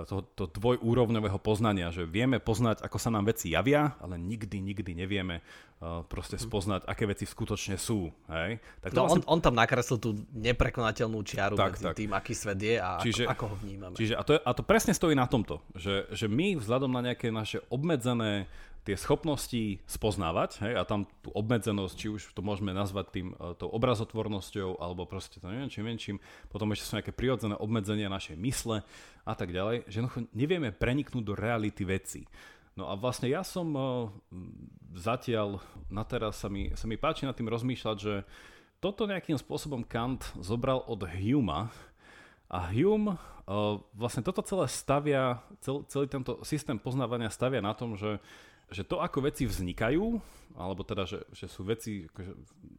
[0.00, 4.58] eh, to, to dvojúrovňového poznania, že vieme poznať, ako sa nám veci javia, ale nikdy,
[4.60, 5.44] nikdy nevieme
[5.84, 6.44] uh, proste mhm.
[6.44, 8.08] spoznať, aké veci skutočne sú.
[8.32, 8.58] Hej?
[8.80, 9.22] Tak to no vlastne...
[9.28, 11.94] on, on tam nakreslil tú neprekonateľnú čiaru tak, medzi tak.
[11.96, 13.94] tým, aký svet je a čiže, ako, ako ho vnímame.
[13.96, 17.12] Čiže, a, to je, a to presne stojí na tomto, že, že my vzhľadom na
[17.12, 18.48] nejaké naše obmedzené
[18.84, 23.52] tie schopnosti spoznávať, hej, a tam tú obmedzenosť, či už to môžeme nazvať tým, uh,
[23.54, 26.16] tou obrazotvornosťou, alebo proste to neviem čím menším,
[26.48, 28.80] potom ešte sú nejaké prirodzené obmedzenia našej mysle
[29.24, 32.22] a tak ďalej, že nevieme preniknúť do reality veci.
[32.78, 33.84] No a vlastne ja som uh,
[34.96, 35.60] zatiaľ,
[35.92, 38.24] na teraz sa mi, sa mi páči nad tým rozmýšľať, že
[38.80, 41.68] toto nejakým spôsobom Kant zobral od Huma,
[42.50, 47.94] a Hume uh, vlastne toto celé stavia, cel, celý tento systém poznávania stavia na tom,
[47.94, 48.18] že
[48.70, 50.18] že to, ako veci vznikajú,
[50.58, 52.32] alebo teda, že, že sú veci akože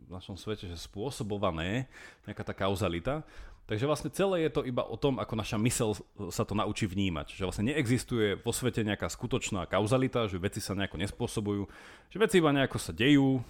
[0.08, 1.88] v našom svete že spôsobované,
[2.28, 3.24] nejaká tá kauzalita,
[3.68, 5.96] takže vlastne celé je to iba o tom, ako naša mysel
[6.28, 7.32] sa to naučí vnímať.
[7.36, 11.64] Že vlastne neexistuje vo svete nejaká skutočná kauzalita, že veci sa nejako nespôsobujú,
[12.12, 13.42] že veci iba nejako sa dejú, o,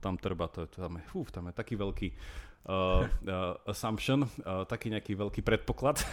[0.00, 2.08] tam treba, to, tam, je, fú, tam je taký veľký
[2.70, 5.98] uh, uh, assumption, uh, taký nejaký veľký predpoklad.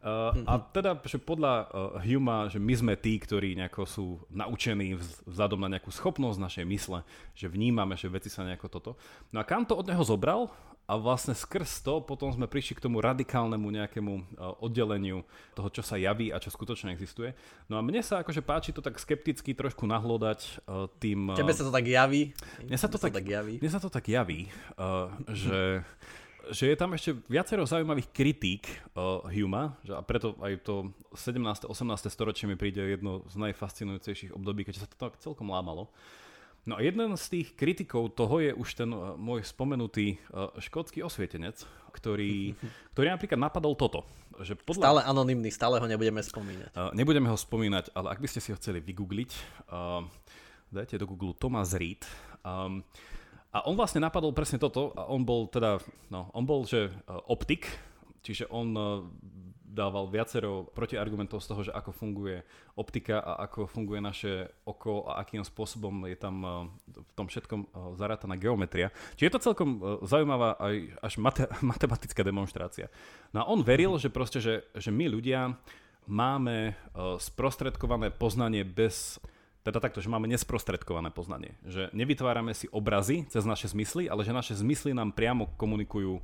[0.00, 4.96] Uh, a teda, že podľa uh, Huma, že my sme tí, ktorí nejako sú naučení
[5.28, 7.04] vzhľadom na nejakú schopnosť našej mysle,
[7.36, 8.90] že vnímame, že veci sa nejako toto.
[9.28, 10.48] No a kam to od neho zobral
[10.90, 15.22] a vlastne skrz to potom sme prišli k tomu radikálnemu nejakému uh, oddeleniu
[15.54, 17.30] toho, čo sa javí a čo skutočne existuje.
[17.70, 21.30] No a mne sa akože páči to tak skepticky trošku nahlodať uh, tým...
[21.30, 22.34] Uh, Tebe sa to tak javí?
[22.66, 23.62] Mne sa to, tak, tak javí.
[23.62, 24.50] Mne sa to tak javí,
[25.30, 25.58] že
[26.50, 28.66] že je tam ešte viacero zaujímavých kritík
[28.96, 31.68] uh, Huma, že a preto aj to 17.
[31.68, 32.10] 18.
[32.10, 35.92] storočie mi príde jedno z najfascinujúcejších období, keď sa to tak celkom lámalo.
[36.68, 41.00] No a jeden z tých kritikov toho je už ten uh, môj spomenutý uh, škótsky
[41.00, 41.56] osvietenec,
[41.88, 42.52] ktorý,
[42.92, 44.04] ktorý napríklad napadol toto.
[44.40, 44.84] Že podľa...
[44.84, 46.70] Stále anonymný, stále ho nebudeme spomínať.
[46.76, 49.30] Uh, nebudeme ho spomínať, ale ak by ste si ho chceli vygoogliť,
[50.70, 52.04] dajte do Google Thomas Reed.
[52.44, 52.84] Um,
[53.50, 56.94] a on vlastne napadol presne toto a on bol teda, no, on bol, že
[57.26, 57.66] optik,
[58.22, 58.78] čiže on
[59.70, 62.42] dával viacero protiargumentov z toho, že ako funguje
[62.74, 66.50] optika a ako funguje naše oko a akým spôsobom je tam uh,
[66.90, 68.90] v tom všetkom uh, zarátaná geometria.
[69.14, 72.90] Čiže je to celkom uh, zaujímavá aj až mate- matematická demonstrácia.
[73.30, 75.54] No a on veril, že proste, že, že my ľudia
[76.10, 76.74] máme
[77.22, 79.22] sprostredkované poznanie bez
[79.62, 81.54] teda takto, že máme nesprostredkované poznanie.
[81.62, 86.18] Že nevytvárame si obrazy cez naše zmysly, ale že naše zmysly nám priamo komunikujú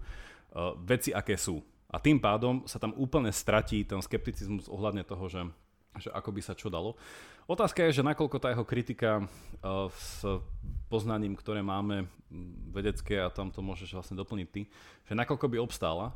[0.89, 1.61] veci, aké sú.
[1.87, 5.43] A tým pádom sa tam úplne stratí ten skepticizmus ohľadne toho, že,
[6.03, 6.99] že ako by sa čo dalo.
[7.47, 10.27] Otázka je, že nakoľko tá jeho kritika uh, s
[10.91, 12.11] poznaním, ktoré máme
[12.75, 14.67] vedecké, a tam to môžeš vlastne doplniť ty,
[15.07, 16.11] že nakoľko by obstála.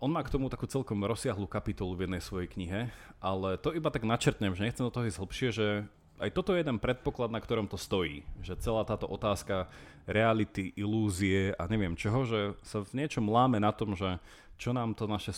[0.00, 2.80] On má k tomu takú celkom rozsiahlu kapitolu v jednej svojej knihe,
[3.20, 5.66] ale to iba tak načrtnem, že nechcem do toho ísť hlbšie, že
[6.20, 8.22] aj toto je jeden predpoklad, na ktorom to stojí.
[8.44, 9.66] Že celá táto otázka
[10.06, 14.20] reality, ilúzie a neviem čoho, že sa v niečom láme na tom, že
[14.58, 15.34] čo nám to naše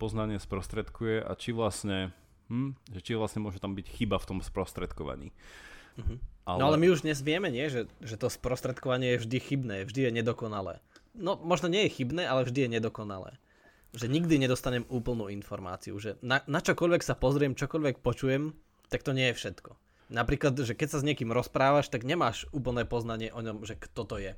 [0.00, 2.16] poznanie sprostredkuje a či vlastne,
[2.48, 5.30] hm, že či vlastne môže tam byť chyba v tom sprostredkovaní.
[6.00, 6.16] Mhm.
[6.48, 6.58] Ale...
[6.58, 7.68] No ale my už dnes vieme, nie?
[7.68, 10.82] Že, že to sprostredkovanie je vždy chybné, vždy je nedokonalé.
[11.14, 13.38] No možno nie je chybné, ale vždy je nedokonalé.
[13.94, 15.98] Že nikdy nedostanem úplnú informáciu.
[15.98, 18.54] Že na, na čokoľvek sa pozriem, čokoľvek počujem,
[18.90, 19.76] tak to nie je všetko.
[20.10, 24.02] Napríklad, že keď sa s niekým rozprávaš, tak nemáš úplné poznanie o ňom, že kto
[24.02, 24.34] to je.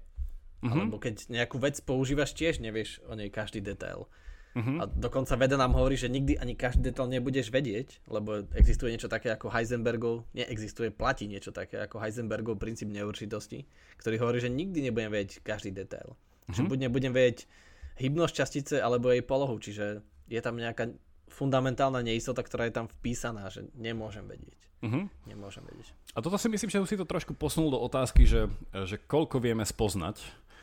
[0.62, 0.78] Mm-hmm.
[0.78, 4.06] Alebo keď nejakú vec používaš, tiež nevieš o nej každý detail.
[4.52, 4.78] Mm-hmm.
[4.78, 9.08] A dokonca veda nám hovorí, že nikdy ani každý detail nebudeš vedieť, lebo existuje niečo
[9.08, 13.64] také ako Heisenbergov, neexistuje, platí niečo také ako Heisenbergov princíp neurčitosti,
[13.96, 16.14] ktorý hovorí, že nikdy nebudem vedieť každý detail.
[16.14, 16.54] Mm-hmm.
[16.54, 17.48] Že buď nebudem vedieť
[17.96, 20.94] hybnosť častice alebo jej polohu, čiže je tam nejaká
[21.32, 24.60] fundamentálna neistota, ktorá je tam vpísaná, že nemôžem vedieť.
[24.82, 25.06] Uh-huh.
[25.30, 25.94] Nemôžem vedieť.
[26.12, 28.50] A toto si myslím, že už si to trošku posunul do otázky, že,
[28.84, 30.18] že koľko vieme spoznať.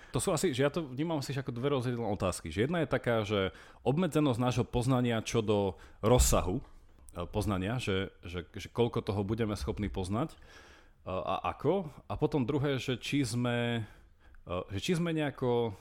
[0.10, 2.50] To sú asi, že ja to vnímam si ako dve rozdielne otázky.
[2.50, 3.54] Že jedna je taká, že
[3.86, 6.64] obmedzenosť nášho poznania čo do rozsahu e,
[7.30, 10.38] poznania, že, že, že koľko toho budeme schopní poznať e,
[11.10, 11.90] a ako.
[12.10, 13.86] A potom druhé, že či sme,
[14.44, 15.78] e, že či sme nejako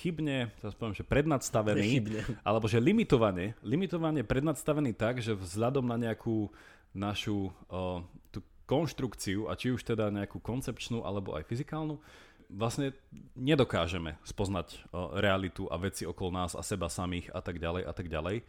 [0.00, 2.20] chybne, teraz poviem, že prednadstavený, chybne.
[2.46, 6.48] alebo že limitovane, limitovane prednadstavený tak, že vzhľadom na nejakú
[6.96, 8.00] našu uh,
[8.32, 12.00] tú konštrukciu, a či už teda nejakú koncepčnú alebo aj fyzikálnu,
[12.48, 12.96] vlastne
[13.36, 17.92] nedokážeme spoznať uh, realitu a veci okolo nás a seba samých a tak ďalej a
[17.92, 18.42] tak ďalej.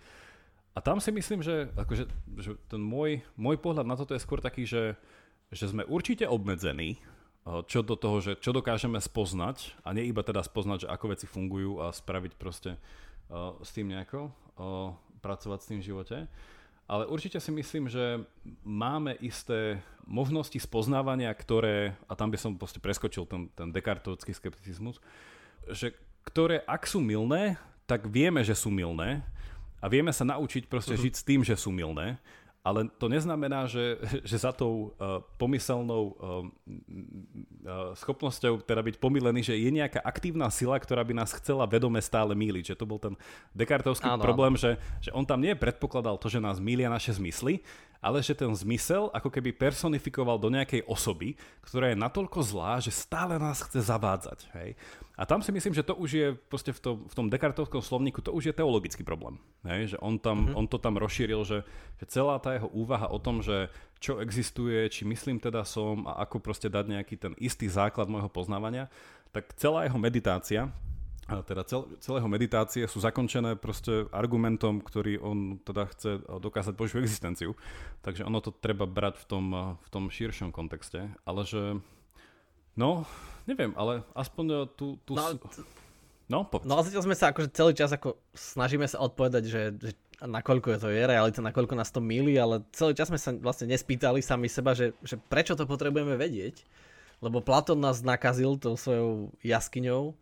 [0.74, 2.08] A tam si myslím, že, akože,
[2.39, 4.95] že ten môj, môj pohľad na toto je skôr taký, že,
[5.52, 7.02] že sme určite obmedzení
[7.66, 11.26] čo do toho, že čo dokážeme spoznať a nie iba teda spoznať, že ako veci
[11.26, 14.30] fungujú a spraviť proste uh, s tým nejako,
[14.60, 14.93] uh,
[15.24, 16.18] pracovať s tým v živote.
[16.89, 18.25] Ale určite si myslím, že
[18.65, 19.77] máme isté
[20.09, 24.97] možnosti spoznávania, ktoré, a tam by som proste preskočil ten, ten dekartovský skepticizmus,
[25.69, 25.93] že
[26.25, 29.21] ktoré ak sú milné, tak vieme, že sú milné
[29.77, 31.05] a vieme sa naučiť proste uh-huh.
[31.05, 32.17] žiť s tým, že sú milné
[32.60, 33.97] ale to neznamená, že,
[34.28, 40.51] že za tou uh, pomyselnou uh, uh, schopnosťou teda byť pomilený, že je nejaká aktívna
[40.51, 42.76] sila, ktorá by nás chcela vedome stále míliť.
[42.76, 43.16] Že to bol ten
[43.55, 44.62] Descartovský áno, problém, áno.
[44.62, 47.64] Že, že on tam nie predpokladal to, že nás mília naše zmysly,
[48.00, 52.95] ale že ten zmysel ako keby personifikoval do nejakej osoby, ktorá je natoľko zlá, že
[52.95, 54.39] stále nás chce zavádzať.
[54.56, 54.80] Hej?
[55.20, 58.24] A tam si myslím, že to už je proste v tom, v tom Descartovskom slovníku,
[58.24, 59.36] to už je teologický problém.
[59.68, 59.95] Hej?
[59.95, 60.56] Že on, tam, mm-hmm.
[60.56, 61.68] on to tam rozšíril, že,
[62.00, 63.68] že celá tá jeho úvaha o tom, že
[64.00, 68.32] čo existuje, či myslím teda som a ako proste dať nejaký ten istý základ môjho
[68.32, 68.88] poznávania,
[69.36, 70.72] tak celá jeho meditácia,
[71.45, 77.53] teda cel, celého meditácie sú zakončené proste argumentom, ktorý on teda chce dokázať Božiu existenciu.
[78.01, 79.45] Takže ono to treba brať v tom,
[79.77, 81.13] v tom širšom kontexte.
[81.23, 81.77] Ale že,
[82.73, 83.05] no,
[83.45, 84.97] neviem, ale aspoň tu...
[85.05, 85.38] tu no,
[86.30, 89.91] no, no ale zatiaľ sme sa akože celý čas ako snažíme sa odpovedať, že, že
[90.19, 94.19] nakoľko to je realita, nakoľko nás to milí, ale celý čas sme sa vlastne nespýtali
[94.19, 96.65] sami seba, že, že prečo to potrebujeme vedieť.
[97.19, 100.15] Lebo Platón nás nakazil tou svojou jaskyňou,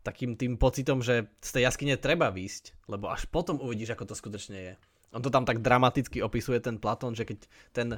[0.00, 4.14] takým tým pocitom, že z tej jaskyne treba výjsť, lebo až potom uvidíš, ako to
[4.16, 4.74] skutočne je.
[5.10, 7.38] On to tam tak dramaticky opisuje ten Platón, že keď
[7.74, 7.88] ten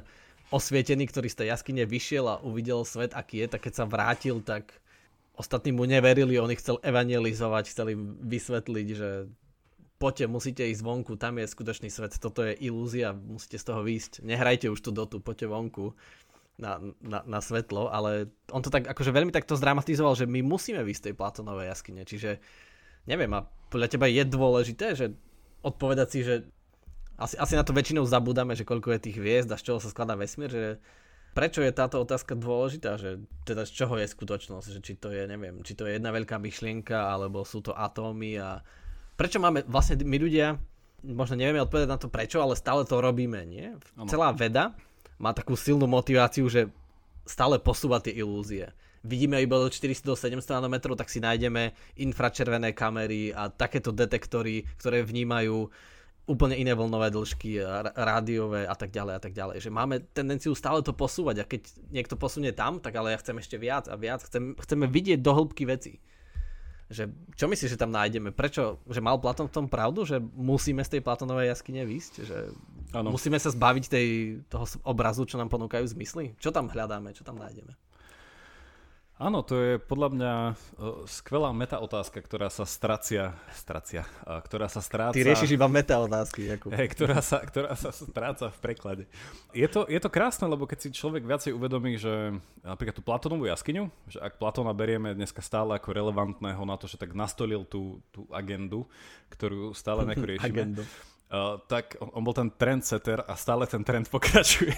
[0.49, 4.41] osvietený, ktorý z tej jaskyne vyšiel a uvidel svet, aký je, tak keď sa vrátil,
[4.41, 4.73] tak
[5.37, 9.09] ostatní mu neverili, on ich chcel evangelizovať, chceli vysvetliť, že
[9.97, 14.21] poďte, musíte ísť vonku, tam je skutočný svet, toto je ilúzia, musíte z toho výjsť,
[14.25, 15.95] nehrajte už tu dotu, poďte vonku
[16.57, 20.85] na, na, na svetlo, ale on to tak akože veľmi takto zdramatizoval, že my musíme
[20.85, 22.37] výjsť z tej Platonovej jaskyne, čiže
[23.09, 25.17] neviem, a podľa teba je dôležité, že
[25.65, 26.35] odpovedať si, že
[27.17, 29.89] asi, asi na to väčšinou zabúdame, že koľko je tých hviezd a z čoho sa
[29.89, 30.77] skladá vesmír, že
[31.33, 33.17] prečo je táto otázka dôležitá, že
[33.49, 36.37] teda z čoho je skutočnosť, že či to je, neviem, či to je jedna veľká
[36.37, 38.61] myšlienka, alebo sú to atómy a
[39.17, 40.61] prečo máme vlastne my ľudia
[41.03, 43.75] možno nevieme odpovedať na to prečo, ale stále to robíme, nie?
[44.07, 44.71] Celá veda
[45.17, 46.69] má takú silnú motiváciu, že
[47.23, 48.71] stále posúva tie ilúzie.
[49.03, 55.67] Vidíme iba do 400-700 nanometrov, tak si nájdeme infračervené kamery a takéto detektory, ktoré vnímajú
[56.23, 57.59] úplne iné vlnové dĺžky,
[57.99, 59.59] rádiové a tak ďalej a tak ďalej.
[59.59, 61.61] Že máme tendenciu stále to posúvať a keď
[61.91, 64.23] niekto posunie tam, tak ale ja chcem ešte viac a viac.
[64.23, 65.99] Chcem, chceme vidieť do hĺbky veci.
[66.87, 68.31] Že, čo myslíš, že tam nájdeme?
[68.31, 68.79] Prečo?
[68.87, 70.07] Že mal Platón v tom pravdu?
[70.07, 72.13] Že musíme z tej Platónovej jaskyne výsť?
[72.23, 72.37] Že
[72.93, 73.09] ano.
[73.11, 74.07] musíme sa zbaviť tej,
[74.47, 76.37] toho obrazu, čo nám ponúkajú zmysly?
[76.37, 77.11] Čo tam hľadáme?
[77.11, 77.73] Čo tam nájdeme?
[79.21, 84.65] Áno, to je podľa mňa uh, skvelá meta otázka, ktorá sa stracia, stracia, uh, ktorá
[84.65, 85.13] sa stráca...
[85.13, 86.73] Ty riešiš iba meta otázky, Jakub.
[86.73, 89.03] Hey, ktorá, sa, ktorá sa stráca v preklade.
[89.53, 92.35] Je to, je to krásne, lebo keď si človek viacej uvedomí, že
[92.65, 96.97] napríklad tú Platónovú jaskyňu, že ak Platóna berieme dneska stále ako relevantného na to, že
[96.97, 98.89] tak nastolil tú, tú agendu,
[99.29, 100.83] ktorú stále nejako riešime, agendu.
[101.33, 104.77] Uh, tak on, on bol ten trendsetter a stále ten trend pokračuje.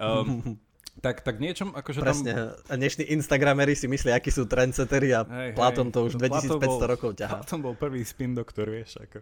[0.00, 0.56] um,
[1.04, 2.32] tak, tak niečom akože Presne.
[2.64, 2.80] tam...
[2.80, 7.10] Dnešní Instagramery si myslia, akí sú trendsettery a hej, Platon to už 2500 bol, rokov
[7.20, 7.44] ťahá.
[7.44, 8.96] Platon bol prvý spin doktor, vieš.
[8.96, 9.20] Ako.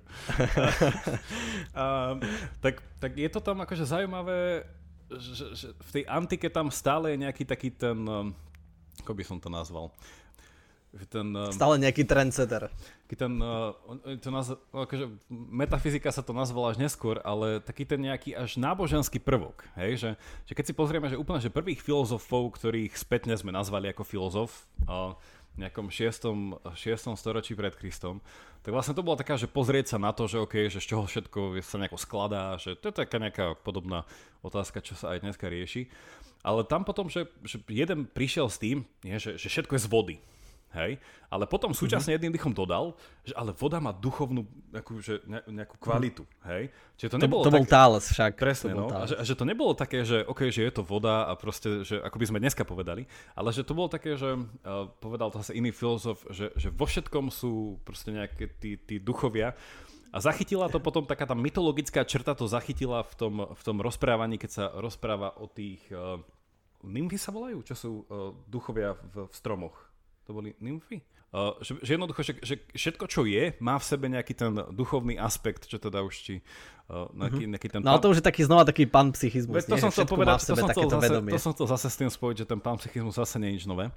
[1.74, 2.14] a,
[2.64, 4.64] tak, tak je to tam akože zaujímavé,
[5.18, 8.30] že, že v tej antike tam stále je nejaký taký ten, um,
[9.02, 9.90] ako by som to nazval,
[11.10, 12.72] ten, Stále nejaký trendsetter.
[13.14, 13.70] Ten, uh,
[14.18, 19.22] to naz- akože metafyzika sa to nazvala až neskôr, ale taký ten nejaký až náboženský
[19.22, 19.62] prvok.
[19.78, 20.02] Hej?
[20.02, 20.10] Že,
[20.50, 24.66] že keď si pozrieme, že úplne že prvých filozofov, ktorých spätne sme nazvali ako filozof,
[24.90, 25.14] uh,
[25.56, 26.76] nejakom 6.
[26.76, 27.16] 6.
[27.16, 28.20] storočí pred Kristom,
[28.60, 31.08] tak vlastne to bola taká, že pozrieť sa na to, že OK, že z čoho
[31.08, 34.04] všetko sa nejako skladá, že to je taká nejaká podobná
[34.44, 35.88] otázka, čo sa aj dneska rieši.
[36.44, 39.88] Ale tam potom, že, že jeden prišiel s tým, nie, že, že všetko je z
[39.90, 40.16] vody
[40.74, 40.98] hej?
[41.30, 46.22] Ale potom súčasne jedným dýchom dodal, že ale voda má duchovnú nejakú, že, nejakú kvalitu,
[46.46, 46.70] hej?
[46.96, 48.32] Čiže to, nebolo to, to bol Thales však.
[48.38, 48.88] Presne, no.
[48.88, 51.84] A že, a že, to nebolo také, že OK, že je to voda a proste,
[51.84, 53.04] že ako by sme dneska povedali,
[53.36, 56.88] ale že to bolo také, že uh, povedal to zase iný filozof, že, že vo
[56.88, 59.54] všetkom sú proste nejaké tí, tí duchovia,
[60.14, 64.40] a zachytila to potom, taká tá mytologická črta to zachytila v tom, v tom rozprávaní,
[64.40, 65.84] keď sa rozpráva o tých...
[65.92, 66.24] Uh,
[66.86, 67.60] nymfy sa volajú?
[67.66, 69.76] Čo sú uh, duchovia v, v stromoch?
[70.26, 71.02] To boli nymfy?
[71.34, 75.18] Uh, že, že jednoducho, že, že všetko, čo je, má v sebe nejaký ten duchovný
[75.18, 76.34] aspekt, čo teda už ti...
[76.86, 77.50] Uh, nejaký, mhm.
[77.50, 79.66] nejaký ten no ale to už je taký znova taký panpsychizmus.
[79.66, 82.36] To, som chcel povedať, to som, chcel zase, to som chcel zase s tým spojiť,
[82.42, 83.90] že ten panpsychizmus zase nie je nič nové.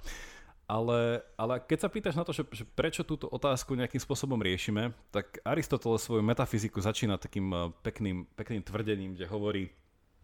[0.70, 4.94] Ale, ale keď sa pýtaš na to, že, že prečo túto otázku nejakým spôsobom riešime,
[5.10, 9.74] tak Aristoteles svoju metafyziku začína takým pekným, pekným tvrdením, kde hovorí,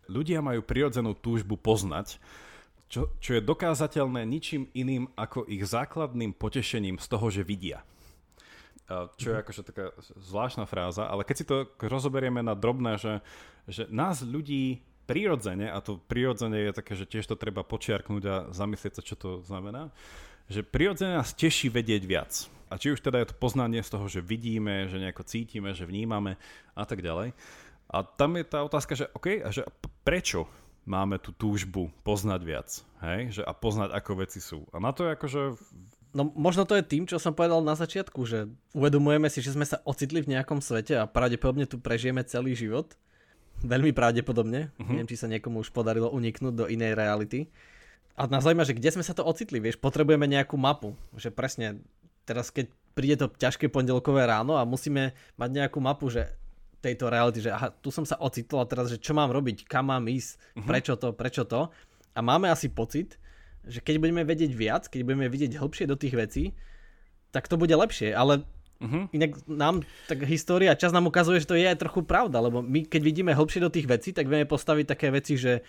[0.07, 2.23] ľudia majú prirodzenú túžbu poznať,
[2.87, 7.83] čo, čo je dokázateľné ničím iným ako ich základným potešením z toho, že vidia.
[9.19, 9.43] Čo je mhm.
[9.43, 9.85] akože taká
[10.15, 13.15] zvláštna fráza, ale keď si to rozoberieme na drobné, že,
[13.67, 14.79] že nás ľudí
[15.11, 19.15] prirodzene, a to prirodzene je také, že tiež to treba počiarknúť a zamyslieť sa, čo
[19.19, 19.91] to znamená,
[20.47, 22.33] že prirodzene nás teší vedieť viac.
[22.67, 25.87] A či už teda je to poznanie z toho, že vidíme, že nejako cítime, že
[25.87, 26.35] vnímame
[26.75, 27.31] a tak ďalej.
[27.87, 29.63] A tam je tá otázka, že OK, a že
[30.03, 30.51] prečo
[30.87, 32.69] máme tú túžbu poznať viac,
[33.03, 33.35] hej?
[33.35, 34.65] Že, a poznať, ako veci sú.
[34.71, 35.41] A na to je akože...
[36.17, 39.69] No možno to je tým, čo som povedal na začiatku, že uvedomujeme si, že sme
[39.69, 42.97] sa ocitli v nejakom svete a pravdepodobne tu prežijeme celý život.
[43.61, 44.73] Veľmi pravdepodobne.
[44.81, 44.89] Uh-huh.
[44.97, 47.53] Neviem, či sa niekomu už podarilo uniknúť do inej reality.
[48.17, 50.97] A nás zaujíma, že kde sme sa to ocitli, vieš, potrebujeme nejakú mapu.
[51.21, 51.67] Že presne
[52.25, 56.33] teraz, keď príde to ťažké pondelkové ráno a musíme mať nejakú mapu, že
[56.81, 59.91] tejto reality, že aha, tu som sa ocitol a teraz, že čo mám robiť, kam
[59.91, 60.67] mám ísť, uh-huh.
[60.69, 61.69] prečo to, prečo to.
[62.17, 63.21] A máme asi pocit,
[63.67, 66.45] že keď budeme vedieť viac, keď budeme vidieť hĺbšie do tých vecí,
[67.35, 68.47] tak to bude lepšie, ale
[68.81, 69.11] uh-huh.
[69.13, 72.87] inak nám, tak história, čas nám ukazuje, že to je aj trochu pravda, lebo my
[72.87, 75.61] keď vidíme hĺbšie do tých vecí, tak vieme postaviť také veci, že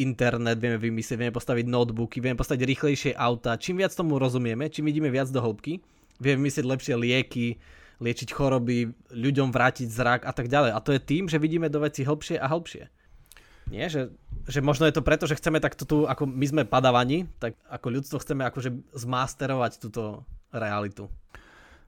[0.00, 3.60] internet vieme vymyslieť, vieme postaviť notebooky, vieme postaviť rýchlejšie auta.
[3.60, 5.84] Čím viac tomu rozumieme, čím vidíme viac do hĺbky,
[6.20, 7.46] vieme vymyslieť lepšie lieky,
[8.02, 10.74] liečiť choroby, ľuďom vrátiť zrak a tak ďalej.
[10.74, 12.90] A to je tým, že vidíme do veci hlbšie a hlbšie.
[13.70, 14.10] Nie, že,
[14.50, 17.86] že možno je to preto, že chceme takto tu, ako my sme padavani, tak ako
[17.94, 21.06] ľudstvo chceme akože zmasterovať túto realitu.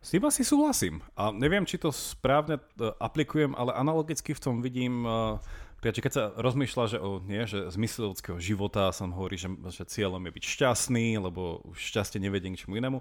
[0.04, 1.00] S tým asi súhlasím.
[1.16, 2.62] A neviem, či to správne e,
[3.00, 5.40] aplikujem, ale analogicky v tom vidím, e,
[5.80, 10.20] keď sa rozmýšľa, že, o, nie, že zmysel ľudského života, som hovorí, že, že cieľom
[10.28, 13.00] je byť šťastný, lebo šťastie nevedie k čomu inému.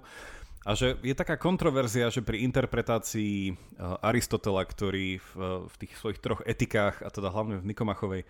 [0.64, 5.92] A že je taká kontroverzia, že pri interpretácii uh, Aristotela, ktorý v, uh, v tých
[6.00, 8.24] svojich troch etikách, a teda hlavne v Nikomachovej,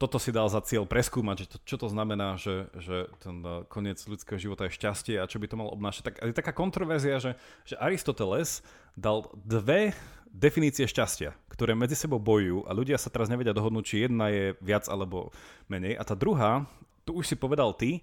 [0.00, 4.00] toto si dal za cieľ preskúmať, že to, čo to znamená, že, že ten koniec
[4.08, 6.02] ľudského života je šťastie a čo by to malo obnášať.
[6.08, 7.36] Tak je taká kontroverzia, že,
[7.68, 8.64] že Aristoteles
[8.96, 9.92] dal dve
[10.32, 14.56] definície šťastia, ktoré medzi sebou bojujú a ľudia sa teraz nevedia dohodnúť, či jedna je
[14.64, 15.28] viac alebo
[15.68, 15.96] menej.
[16.00, 16.64] A tá druhá,
[17.04, 18.00] tu už si povedal ty,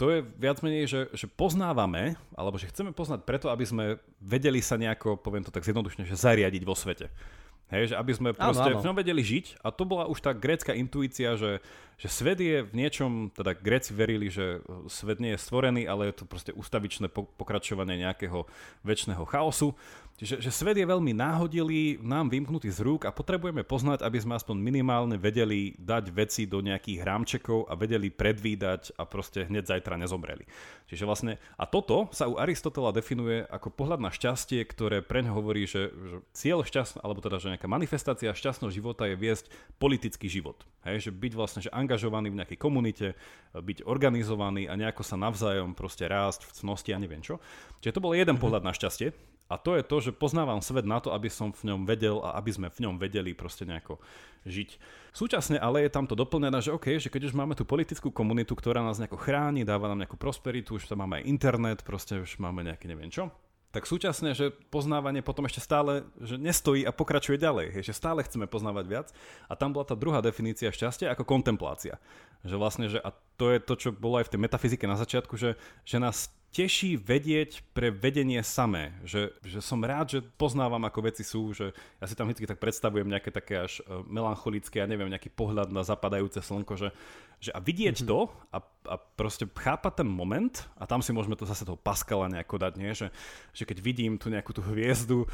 [0.00, 3.84] to je viac menej, že, že poznávame, alebo že chceme poznať preto, aby sme
[4.16, 7.12] vedeli sa nejako, poviem to tak zjednodušne, že zariadiť vo svete.
[7.70, 8.82] Hej, že aby sme proste áno, áno.
[8.82, 11.62] v ňom vedeli žiť a to bola už tá grécka intuícia, že,
[12.00, 14.58] že svet je v niečom, teda Gréci verili, že
[14.90, 18.48] svet nie je stvorený, ale je to proste ustavičné pokračovanie nejakého
[18.82, 19.78] väčšného chaosu
[20.20, 24.36] Čiže že svet je veľmi náhodilý, nám vymknutý z rúk a potrebujeme poznať, aby sme
[24.36, 29.96] aspoň minimálne vedeli dať veci do nejakých hrámčekov a vedeli predvídať a proste hneď zajtra
[29.96, 30.44] nezomreli.
[30.92, 35.64] Čiže vlastne, a toto sa u Aristotela definuje ako pohľad na šťastie, ktoré preň hovorí,
[35.64, 39.48] že, že cieľ šťastného, alebo teda, že nejaká manifestácia šťastného života je viesť
[39.80, 40.68] politický život.
[40.84, 43.16] Hej, že byť vlastne že angažovaný v nejakej komunite,
[43.56, 47.40] byť organizovaný a nejako sa navzájom proste rásť v cnosti a neviem čo.
[47.80, 48.44] Čiže to bol jeden mm-hmm.
[48.44, 49.16] pohľad na šťastie.
[49.50, 52.38] A to je to, že poznávam svet na to, aby som v ňom vedel a
[52.38, 53.98] aby sme v ňom vedeli proste nejako
[54.46, 54.78] žiť.
[55.10, 58.54] Súčasne ale je tam to doplnené, že OK, že keď už máme tú politickú komunitu,
[58.54, 62.38] ktorá nás nejako chráni, dáva nám nejakú prosperitu, už tam máme aj internet, proste už
[62.38, 63.34] máme nejaký neviem čo,
[63.70, 68.50] tak súčasne, že poznávanie potom ešte stále že nestojí a pokračuje ďalej, že stále chceme
[68.50, 69.08] poznávať viac.
[69.46, 72.02] A tam bola tá druhá definícia šťastia ako kontemplácia.
[72.42, 75.38] Že vlastne, že, a to je to, čo bolo aj v tej metafyzike na začiatku,
[75.38, 75.54] že,
[75.86, 78.90] že nás teší vedieť pre vedenie samé.
[79.06, 81.70] Že, že som rád, že poznávam, ako veci sú, že
[82.02, 85.70] ja si tam vždy tak predstavujem nejaké také až e, melancholické, ja neviem, nejaký pohľad
[85.70, 86.88] na zapadajúce slnko, že,
[87.40, 88.10] že a vidieť mm-hmm.
[88.12, 88.18] to
[88.52, 88.58] a,
[88.92, 92.72] a proste chápať ten moment a tam si môžeme to zase toho Pascala nejako dať,
[92.76, 92.92] nie?
[92.92, 93.08] Že,
[93.56, 95.24] že keď vidím tu nejakú tú hviezdu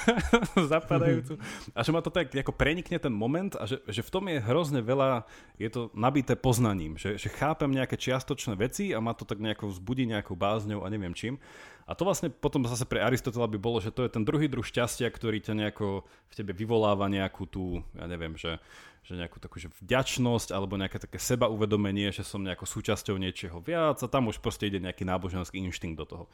[0.72, 1.40] zapadajúcu
[1.72, 4.44] a že ma to tak ako prenikne ten moment a že, že v tom je
[4.44, 5.24] hrozne veľa,
[5.56, 9.72] je to nabité poznaním, že, že chápem nejaké čiastočné veci a ma to tak nejako
[9.72, 11.40] vzbudí nejakú bázňou a neviem čím.
[11.88, 14.60] A to vlastne potom zase pre Aristotela by bolo, že to je ten druhý druh
[14.60, 18.60] šťastia, ktorý ťa nejako v tebe vyvoláva nejakú tú, ja neviem, že,
[19.08, 23.64] že nejakú takú že vďačnosť alebo nejaké také seba uvedomenie, že som nejako súčasťou niečoho
[23.64, 26.24] viac a tam už proste ide nejaký náboženský inštinkt do toho.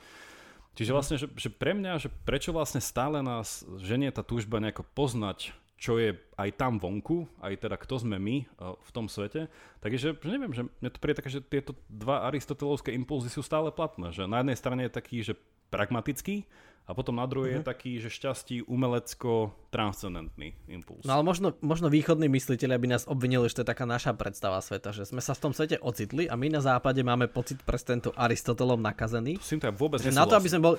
[0.74, 4.82] Čiže vlastne, že, že pre mňa, že prečo vlastne stále nás ženie tá túžba nejako
[4.98, 9.52] poznať čo je aj tam vonku, aj teda kto sme my uh, v tom svete.
[9.84, 13.68] Takže že neviem, že mne to príde také, že tieto dva aristotelovské impulzy sú stále
[13.68, 14.08] platné.
[14.16, 15.36] Že na jednej strane je taký, že
[15.68, 16.48] pragmatický
[16.84, 17.60] a potom na druhej uh-huh.
[17.60, 17.68] je mhm.
[17.68, 21.04] taký, že šťastí umelecko-transcendentný impuls.
[21.04, 24.60] No ale možno, možno východní mysliteľi by nás obvinili, že to je taká naša predstava
[24.64, 27.84] sveta, že sme sa v tom svete ocitli a my na západe máme pocit pres
[27.84, 29.36] tento Aristotelom nakazený.
[29.40, 30.78] To si to ja vôbec na to, aby sme boli,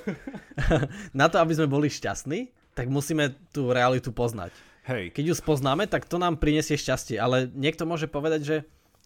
[1.22, 4.54] na to, aby sme boli šťastní, tak musíme tú realitu poznať.
[4.86, 5.18] Hej.
[5.18, 7.18] Keď ju spoznáme, tak to nám prinesie šťastie.
[7.18, 8.58] Ale niekto môže povedať, že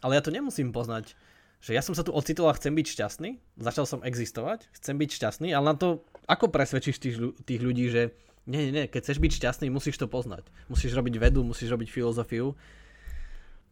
[0.03, 1.15] ale ja to nemusím poznať.
[1.59, 5.09] Že ja som sa tu ocitol a chcem byť šťastný, začal som existovať, chcem byť
[5.11, 8.15] šťastný, ale na to, ako presvedčíš tých, tých ľudí, že
[8.47, 10.47] nie, nie, nie, keď chceš byť šťastný, musíš to poznať.
[10.71, 12.55] Musíš robiť vedu, musíš robiť filozofiu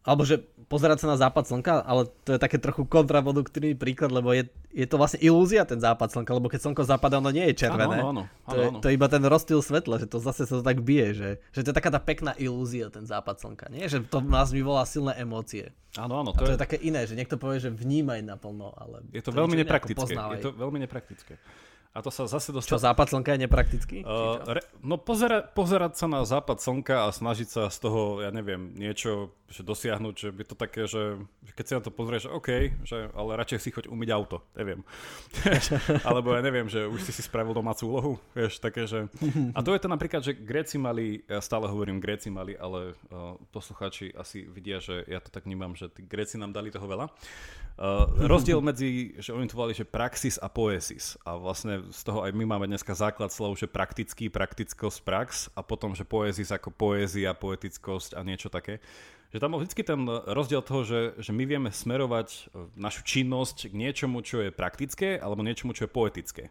[0.08, 0.40] alebo že
[0.72, 4.88] pozerať sa na západ slnka, ale to je také trochu kontraproduktívny príklad, lebo je, je
[4.88, 8.00] to vlastne ilúzia ten západ slnka, lebo keď slnko zapadá, ono nie je červené.
[8.00, 10.60] Áno, áno, áno, to, je, to je iba ten rozptyl svetla, že to zase sa
[10.60, 13.84] to tak bije, že, že to je taká tá pekná ilúzia, ten západ slnka, nie?
[13.84, 15.76] Že to nás vyvolá silné emócie.
[16.00, 16.32] Áno, áno.
[16.32, 16.56] To, to je...
[16.56, 19.04] je také iné, že niekto povie, že vnímaj naplno, ale...
[19.12, 20.16] Je to, to veľmi nepraktické.
[20.36, 21.36] Je to veľmi nepraktické.
[21.98, 22.78] A to sa zase dostane...
[22.78, 23.98] Čo, západ slnka je nepraktický?
[24.06, 28.30] Uh, re, no pozera, pozerať sa na západ slnka a snažiť sa z toho, ja
[28.30, 32.28] neviem, niečo že dosiahnuť, že by to také, že, že keď si na to pozrieš,
[32.28, 32.48] že OK,
[32.84, 34.84] že, ale radšej si choď umyť auto, neviem.
[36.08, 39.08] Alebo ja neviem, že už si si spravil domácu úlohu, vieš, také, že...
[39.56, 43.40] A to je to napríklad, že Gréci mali, ja stále hovorím Gréci mali, ale uh,
[43.48, 47.08] poslucháči asi vidia, že ja to tak vnímam, že tí Gréci nám dali toho veľa.
[47.78, 51.16] Uh, rozdiel medzi, že oni to volali, že praxis a poesis.
[51.24, 55.60] A vlastne z toho aj my máme dneska základ slov, že praktický, praktickosť, prax a
[55.64, 58.80] potom, že poezis ako poézia, poetickosť a niečo také
[59.28, 62.40] že tam bol vždy ten rozdiel toho, že, že my vieme smerovať e,
[62.80, 66.44] našu činnosť k niečomu, čo je praktické, alebo niečomu, čo je poetické.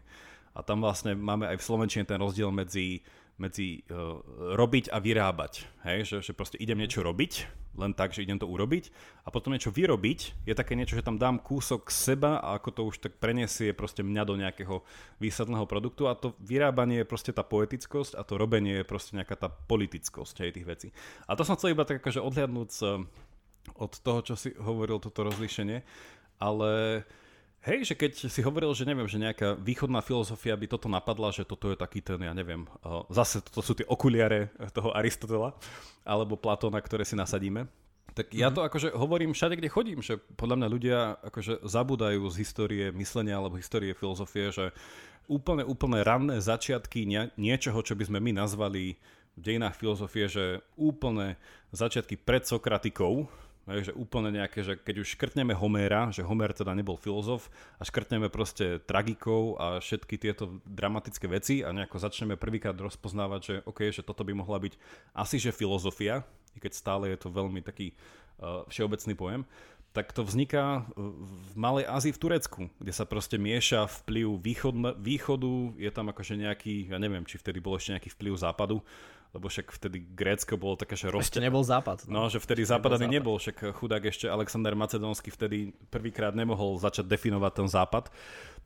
[0.54, 3.02] A tam vlastne máme aj v Slovenčine ten rozdiel medzi
[3.38, 4.18] medzi uh,
[4.58, 5.66] robiť a vyrábať.
[5.86, 5.98] Hej?
[6.10, 7.46] Že, že proste idem niečo robiť,
[7.78, 8.90] len tak, že idem to urobiť
[9.22, 12.82] a potom niečo vyrobiť je také niečo, že tam dám kúsok seba a ako to
[12.90, 14.82] už tak preniesie proste mňa do nejakého
[15.22, 19.38] výsledného produktu a to vyrábanie je proste tá poetickosť a to robenie je proste nejaká
[19.38, 20.88] tá politickosť hej, tých vecí.
[21.30, 22.70] A to som chcel iba tak akože odhľadnúť
[23.78, 25.84] od toho, čo si hovoril, toto rozlíšenie,
[26.42, 27.04] ale
[27.66, 31.42] Hej, že keď si hovoril, že neviem, že nejaká východná filozofia by toto napadla, že
[31.42, 32.64] toto je taký ten, ja neviem,
[33.10, 35.58] zase toto sú tie okuliare toho Aristotela
[36.06, 37.66] alebo Platóna, ktoré si nasadíme,
[38.18, 42.36] Tak ja to akože hovorím všade, kde chodím, že podľa mňa ľudia akože zabúdajú z
[42.42, 44.74] histórie myslenia alebo histórie filozofie, že
[45.30, 48.98] úplne, úplne ranné začiatky nie, niečoho, čo by sme my nazvali
[49.38, 50.44] v dejinách filozofie, že
[50.74, 51.38] úplne
[51.70, 53.30] začiatky pred Sokratikou,
[53.68, 58.32] že úplne nejaké, že keď už škrtneme Homéra, že Homér teda nebol filozof a škrtneme
[58.32, 64.00] proste tragikov a všetky tieto dramatické veci a nejako začneme prvýkrát rozpoznávať, že OK, že
[64.00, 64.74] toto by mohla byť
[65.12, 66.24] asi že filozofia,
[66.56, 67.92] i keď stále je to veľmi taký
[68.40, 69.42] uh, všeobecný pojem,
[69.96, 75.74] tak to vzniká v Malej Ázii v Turecku, kde sa proste mieša vplyv východne, východu,
[75.80, 78.84] je tam akože nejaký, ja neviem, či vtedy bol ešte nejaký vplyv západu,
[79.36, 81.28] lebo však vtedy Grécko bolo také, že roz...
[81.28, 82.08] Ešte nebol západ.
[82.08, 86.80] No, no že vtedy západ ani nebol, však chudák ešte Alexander Macedónsky vtedy prvýkrát nemohol
[86.80, 88.08] začať definovať ten západ.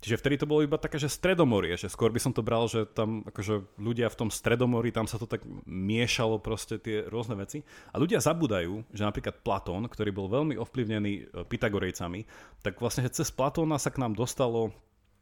[0.02, 2.90] Čiže vtedy to bolo iba také, že stredomorie, že skôr by som to bral, že
[2.90, 7.62] tam akože ľudia v tom stredomorí, tam sa to tak miešalo proste tie rôzne veci.
[7.94, 12.26] A ľudia zabúdajú, že napríklad Platón, ktorý bol veľmi ovplyvnený e, Pythagorejcami,
[12.66, 14.74] tak vlastne že cez Platóna sa k nám dostalo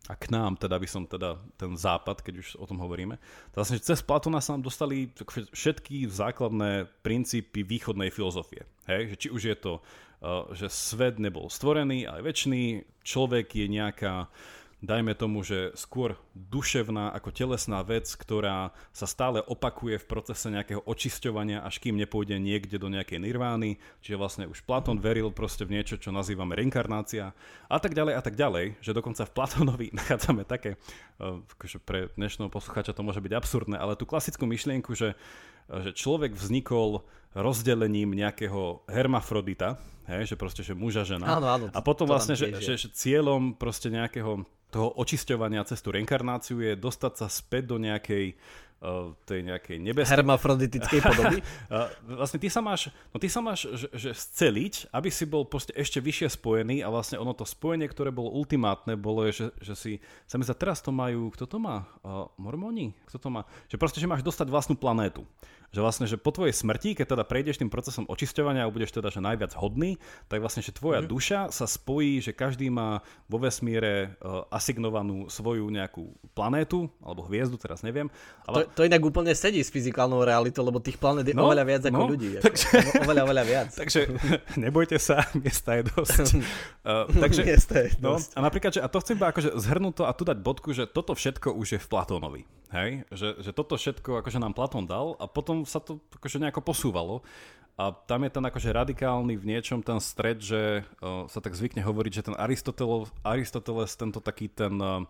[0.08, 3.20] a k nám, teda by som teda ten západ, keď už o tom hovoríme,
[3.52, 5.12] vlastne cez Platona sa nám dostali
[5.52, 8.64] všetky základné princípy východnej filozofie.
[8.88, 9.12] Hej?
[9.12, 14.32] Že či už je to, uh, že svet nebol stvorený, ale väčší, človek je nejaká
[14.80, 20.80] dajme tomu, že skôr duševná ako telesná vec, ktorá sa stále opakuje v procese nejakého
[20.84, 23.76] očisťovania, až kým nepôjde niekde do nejakej nirvány.
[24.00, 27.36] Čiže vlastne už Platón veril proste v niečo, čo nazývame reinkarnácia
[27.68, 30.80] a tak ďalej a tak ďalej, že dokonca v Platónovi nachádzame také,
[31.20, 35.12] eh, akože pre dnešného posluchača to môže byť absurdné, ale tú klasickú myšlienku, že,
[35.68, 37.04] že človek vznikol
[37.34, 39.78] rozdelením nejakého hermafrodita,
[40.10, 41.38] hej, že proste, že muža, žena.
[41.38, 45.90] Áno, áno, a potom vlastne, že, že, že cieľom proste nejakého toho očisťovania cez tú
[45.90, 48.38] reinkarnáciu je dostať sa späť do nejakej
[49.28, 50.24] tej nejakej nebeskej...
[50.24, 51.44] Hermafroditickej podoby.
[52.20, 55.76] vlastne ty sa máš, no ty sa máš že, že sceliť, aby si bol proste
[55.76, 59.92] ešte vyššie spojený a vlastne ono to spojenie, ktoré bolo ultimátne, bolo, že, že si,
[60.24, 61.84] sa mi za teraz to majú, kto to má?
[62.00, 62.96] Uh, mormoni?
[63.04, 63.44] Kto to má?
[63.68, 65.28] Že proste, že máš dostať vlastnú planétu
[65.70, 69.08] že vlastne, že po tvojej smrti, keď teda prejdeš tým procesom očisťovania a budeš teda
[69.14, 71.06] že najviac hodný, tak vlastne, že tvoja mm.
[71.06, 77.54] duša sa spojí, že každý má vo vesmíre uh, asignovanú svoju nejakú planétu, alebo hviezdu,
[77.54, 78.10] teraz neviem.
[78.50, 78.66] Ale...
[78.66, 81.82] To, to inak úplne sedí s fyzikálnou realitou, lebo tých planét je no, oveľa viac
[81.86, 82.28] ako no, ľudí.
[82.46, 82.66] Takže...
[83.06, 83.68] Oveľa, oveľa viac.
[83.70, 84.00] takže
[84.64, 86.26] nebojte sa, miesta je dosť.
[86.82, 88.34] Uh, takže, miesta je no, dosť.
[88.34, 90.90] A napríklad, že, a to chcem iba akože zhrnúť to a tu dať bodku, že
[90.90, 92.42] toto všetko už je v Platónovi.
[92.70, 93.02] Hej?
[93.10, 97.24] Že, že toto všetko akože nám Platón dal a potom sa to akože nejako posúvalo.
[97.80, 101.80] A tam je ten akože radikálny v niečom ten stred, že uh, sa tak zvykne
[101.80, 105.08] hovoriť, že ten Aristoteles, Aristoteles tento taký ten, uh,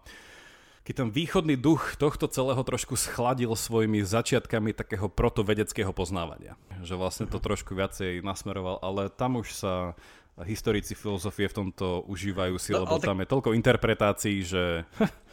[0.87, 6.55] taký ten východný duch tohto celého trošku schladil svojimi začiatkami takého protovedeckého poznávania.
[6.87, 9.99] Že vlastne to trošku viacej nasmeroval, ale tam už sa
[10.47, 13.13] historici filozofie v tomto užívajú si, no, lebo tak...
[13.13, 14.87] tam je toľko interpretácií, že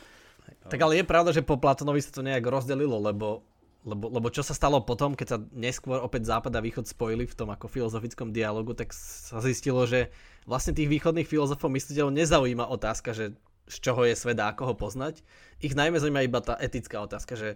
[0.68, 3.44] Tak ale je pravda, že po Platonovi sa to nejak rozdelilo, lebo,
[3.88, 7.38] lebo, lebo čo sa stalo potom, keď sa neskôr opäť Západ a Východ spojili v
[7.40, 10.12] tom ako filozofickom dialogu, tak sa zistilo, že
[10.44, 14.76] vlastne tých východných filozofov mysliteľov nezaujíma otázka, že z čoho je svet a ako ho
[14.76, 15.24] poznať.
[15.64, 17.50] Ich najmä zaujíma iba tá etická otázka, že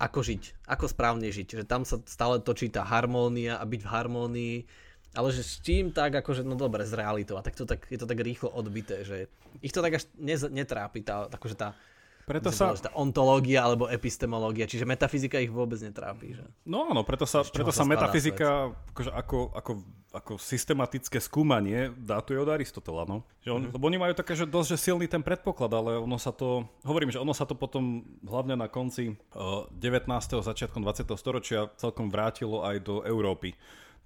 [0.00, 1.60] ako žiť, ako správne žiť.
[1.60, 4.56] Že tam sa stále točí tá harmónia a byť v harmónii,
[5.16, 7.40] ale že s čím tak, akože, no dobre, s realitou.
[7.40, 9.32] A tak to tak, je to tak rýchlo odbité, že
[9.64, 11.74] ich to tak až nez, netrápi, tá, akože tá
[12.28, 12.76] preto sa...
[12.76, 16.36] Tá ontológia alebo epistemológia, čiže metafyzika ich vôbec netrápi.
[16.36, 16.44] Že?
[16.68, 19.72] No áno, preto sa, preto sa, sa metafyzika akože ako, ako,
[20.12, 23.08] ako systematické skúmanie dátuje od Aristotela.
[23.08, 23.24] No.
[23.40, 23.74] Že on, mm-hmm.
[23.80, 27.08] Lebo oni majú také, že dosť že silný ten predpoklad, ale ono sa to, hovorím,
[27.08, 30.04] že ono sa to potom hlavne na konci uh, 19.
[30.44, 31.08] začiatkom 20.
[31.16, 33.56] storočia celkom vrátilo aj do Európy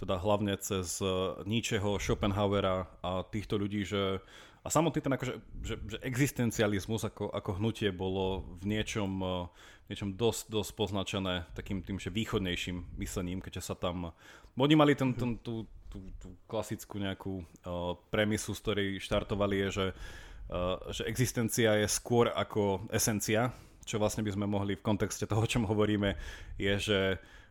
[0.02, 0.98] teda hlavne cez
[1.46, 4.18] Nietzscheho, Schopenhauera a týchto ľudí, že
[4.62, 5.34] a samotný ten akože,
[5.66, 11.34] že, že existencializmus ako, ako hnutie bolo v niečom, v eh, niečom dosť, dosť poznačené
[11.58, 14.14] takým tým, že východnejším myslením, keďže sa tam...
[14.54, 19.68] Oni mali ten, ten, tú, tú, tú klasickú nejakú uh, premisu, z ktorej štartovali, je,
[19.72, 19.86] že,
[20.52, 23.50] uh, že existencia je skôr ako esencia,
[23.82, 26.14] čo vlastne by sme mohli v kontexte toho, o čom hovoríme,
[26.56, 27.02] je, že,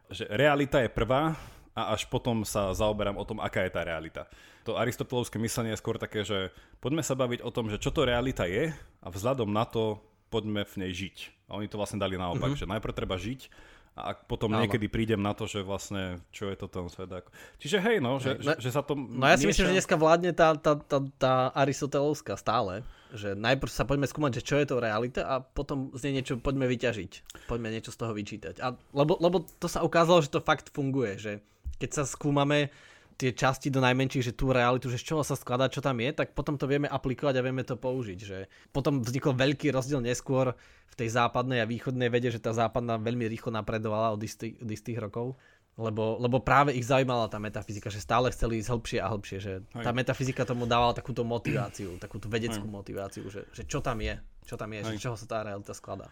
[0.09, 1.35] že realita je prvá
[1.75, 4.29] a až potom sa zaoberám o tom, aká je tá realita.
[4.69, 8.05] To aristotelovské myslenie je skôr také, že poďme sa baviť o tom, že čo to
[8.05, 9.97] realita je a vzhľadom na to
[10.29, 11.17] poďme v nej žiť.
[11.51, 12.63] A oni to vlastne dali naopak, mm-hmm.
[12.63, 13.51] že najprv treba žiť
[13.91, 14.63] a potom Áno.
[14.63, 17.11] niekedy prídem na to, že vlastne čo je to ten svet.
[17.11, 17.27] Ako...
[17.59, 18.95] Čiže hej, no, že, no, že, že sa to...
[18.95, 23.67] No ja si myslím, že dneska vládne tá, tá, tá, tá aristotelovská stále, že najprv
[23.67, 27.11] sa poďme skúmať, že čo je to realita a potom z nej niečo poďme vyťažiť.
[27.51, 28.63] Poďme niečo z toho vyčítať.
[28.63, 31.31] A, lebo, lebo to sa ukázalo, že to fakt funguje, že
[31.75, 32.71] keď sa skúmame
[33.17, 36.11] tie časti do najmenších, že tú realitu, že z čoho sa skladá, čo tam je,
[36.11, 38.19] tak potom to vieme aplikovať a vieme to použiť.
[38.19, 38.37] Že
[38.71, 40.53] potom vznikol veľký rozdiel neskôr
[40.91, 44.69] v tej západnej a východnej vede, že tá západná veľmi rýchlo napredovala od istých, od
[44.69, 45.39] istých rokov.
[45.79, 49.53] Lebo, lebo práve ich zaujímala tá metafyzika, že stále chceli ísť hĺbšie a hĺbšie, že
[49.71, 49.85] Hej.
[49.87, 52.75] tá metafyzika tomu dávala takúto motiváciu, takúto vedeckú Hej.
[52.75, 54.87] motiváciu, že, že čo tam je, čo tam je, Hej.
[54.91, 56.11] že z čoho sa tá realita skladá.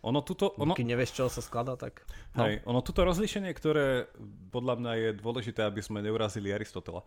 [0.00, 0.72] Ono tuto, ono...
[0.72, 2.00] Keď nevieš, čo sa skladá, tak...
[2.32, 2.48] No.
[2.48, 4.08] Hej, ono tuto rozlíšenie, ktoré
[4.48, 7.04] podľa mňa je dôležité, aby sme neurazili Aristotela.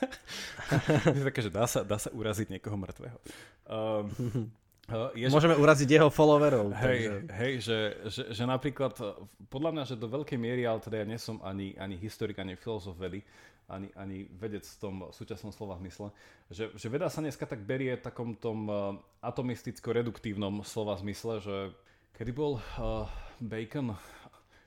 [1.16, 3.18] je také, že dá sa, dá sa uraziť niekoho mŕtvého.
[3.64, 4.52] Um,
[5.16, 5.60] je, Môžeme že...
[5.64, 6.76] uraziť jeho followerov.
[6.76, 7.32] Hej, takže...
[7.40, 7.78] hej že,
[8.12, 8.92] že, že napríklad,
[9.48, 12.52] podľa mňa, že do veľkej miery, ale teda ja nie som ani, ani historik, ani
[12.52, 13.24] filozof vedy,
[13.64, 16.12] ani, ani vedec v tom súčasnom slova zmysle,
[16.52, 18.68] že, že veda sa dneska tak berie v takom tom
[19.24, 21.56] atomisticko-reduktívnom slova zmysle, že
[22.14, 23.10] Kedy bol uh,
[23.42, 23.98] Bacon?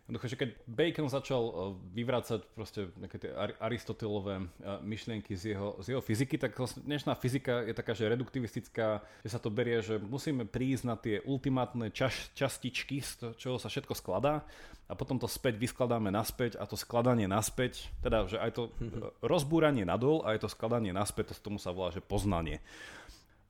[0.03, 1.53] Jednoducho, že keď Bacon začal uh,
[1.95, 3.31] vyvrácať proste nejaké tie
[3.63, 8.11] Aristotelové uh, myšlienky z jeho, z jeho fyziky, tak vlastne dnešná fyzika je taká, že
[8.11, 13.55] reduktivistická, že sa to berie, že musíme prísť na tie ultimátne čas, častičky, z čoho
[13.55, 14.43] sa všetko skladá
[14.91, 19.23] a potom to späť vyskladáme naspäť a to skladanie naspäť, teda, že aj to mhm.
[19.23, 22.59] rozbúranie nadol a aj to skladanie naspäť, to tomu sa volá, že poznanie.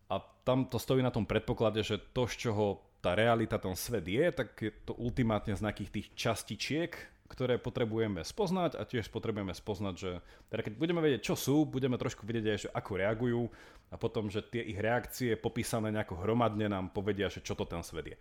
[0.08, 4.06] A tam to stojí na tom predpoklade, že to, z čoho tá realita, ten svet
[4.06, 6.92] je, tak je to ultimátne z nejakých tých častičiek,
[7.28, 10.12] ktoré potrebujeme spoznať a tiež potrebujeme spoznať, že
[10.48, 13.44] teda keď budeme vedieť, čo sú, budeme trošku vedieť aj, že ako reagujú
[13.92, 17.84] a potom, že tie ich reakcie popísané nejako hromadne nám povedia, že čo to ten
[17.84, 18.18] svet je.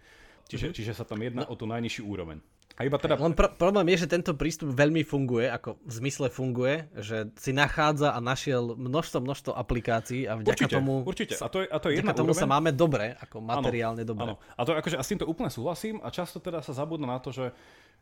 [0.46, 0.78] Čiže, mm-hmm.
[0.78, 1.50] čiže sa tam jedná no.
[1.54, 2.38] o tú najnižšiu úroveň.
[2.76, 3.16] A iba teda...
[3.16, 7.56] Len pr- problém je, že tento prístup veľmi funguje, ako v zmysle funguje, že si
[7.56, 11.34] nachádza a našiel množstvo, množstvo aplikácií a vďaka určite, tomu, určite.
[11.40, 12.42] A to je, a to je jedna tomu úroveň.
[12.44, 14.30] sa máme dobre, ako materiálne ano, dobre.
[14.36, 14.36] Ano.
[14.36, 17.32] A to akože, a s týmto úplne súhlasím a často teda sa zabudne na to,
[17.32, 17.56] že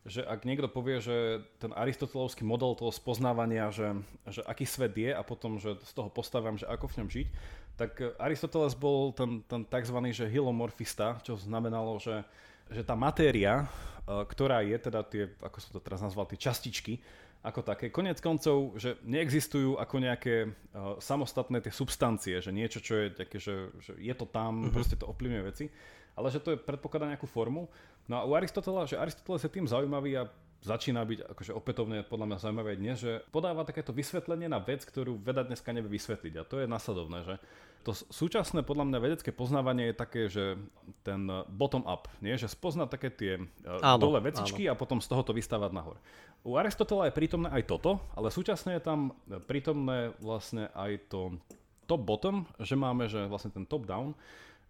[0.05, 3.97] že ak niekto povie, že ten aristotelovský model toho spoznávania, že,
[4.29, 7.29] že aký svet je a potom, že z toho postavím, že ako v ňom žiť,
[7.75, 9.99] tak Aristoteles bol ten, ten tzv.
[10.13, 12.23] že hilomorfista, čo znamenalo, že,
[12.73, 13.69] že tá matéria
[14.05, 17.01] Eh, ktorá je teda tie, ako som to teraz nazval, tie častičky,
[17.41, 17.89] ako také.
[17.89, 23.37] Konec koncov, že neexistujú ako nejaké uh, samostatné tie substancie, že niečo, čo je také,
[23.37, 24.73] že, že je to tam, uh-huh.
[24.73, 25.69] proste to ovplyvňuje veci,
[26.17, 27.69] ale že to je predpokladá nejakú formu.
[28.09, 30.29] No a u Aristotela, že Aristoteles je tým zaujímavý a
[30.65, 35.21] začína byť akože opätovne podľa mňa zaujímavé dnes, že podáva takéto vysvetlenie na vec, ktorú
[35.21, 36.41] veda dneska nevie vysvetliť.
[36.41, 37.35] A to je nasledovné, že
[37.85, 40.57] to súčasné podľa mňa vedecké poznávanie je také, že
[41.05, 42.33] ten bottom-up, nie?
[42.41, 43.45] že spoznať také tie e,
[43.85, 44.73] áno, dole vecičky áno.
[44.73, 46.01] a potom z toho to vystávať nahor.
[46.45, 49.13] U Aristotela je prítomné aj toto, ale súčasne je tam
[49.45, 51.37] prítomné vlastne aj to
[51.85, 54.17] top-bottom, že máme že vlastne ten top-down,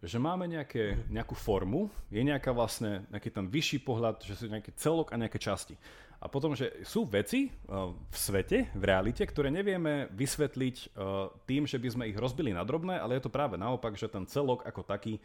[0.04, 4.76] že máme nejaké, nejakú formu, je nejaká vlastne, nejaký ten vyšší pohľad, že sú nejaký
[4.76, 5.78] celok a nejaké časti.
[6.20, 11.68] A potom, že sú veci uh, v svete, v realite, ktoré nevieme vysvetliť uh, tým,
[11.68, 14.64] že by sme ich rozbili na drobné, ale je to práve naopak, že ten celok
[14.64, 15.20] ako taký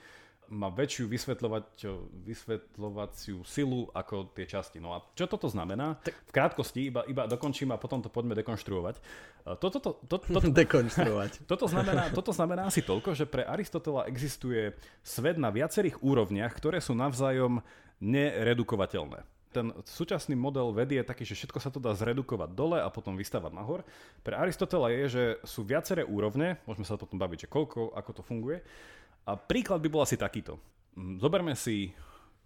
[0.49, 1.05] má väčšiu
[2.25, 4.81] vysvetľovaciu silu ako tie časti.
[4.81, 6.01] No a čo toto znamená?
[6.01, 8.97] V krátkosti, iba, iba dokončím a potom to poďme dekonštruovať.
[9.61, 11.31] Toto, to, to, to, to, dekonštruovať.
[11.51, 14.73] Toto znamená, toto znamená asi toľko, že pre Aristotela existuje
[15.05, 17.61] svet na viacerých úrovniach, ktoré sú navzájom
[18.01, 22.89] neredukovateľné ten súčasný model vedy je taký, že všetko sa to dá zredukovať dole a
[22.93, 23.81] potom vystavať nahor.
[24.21, 28.21] Pre Aristotela je, že sú viaceré úrovne, môžeme sa potom baviť, že koľko, ako to
[28.21, 28.61] funguje.
[29.25, 30.61] A príklad by bol asi takýto.
[30.93, 31.93] Mm, zoberme si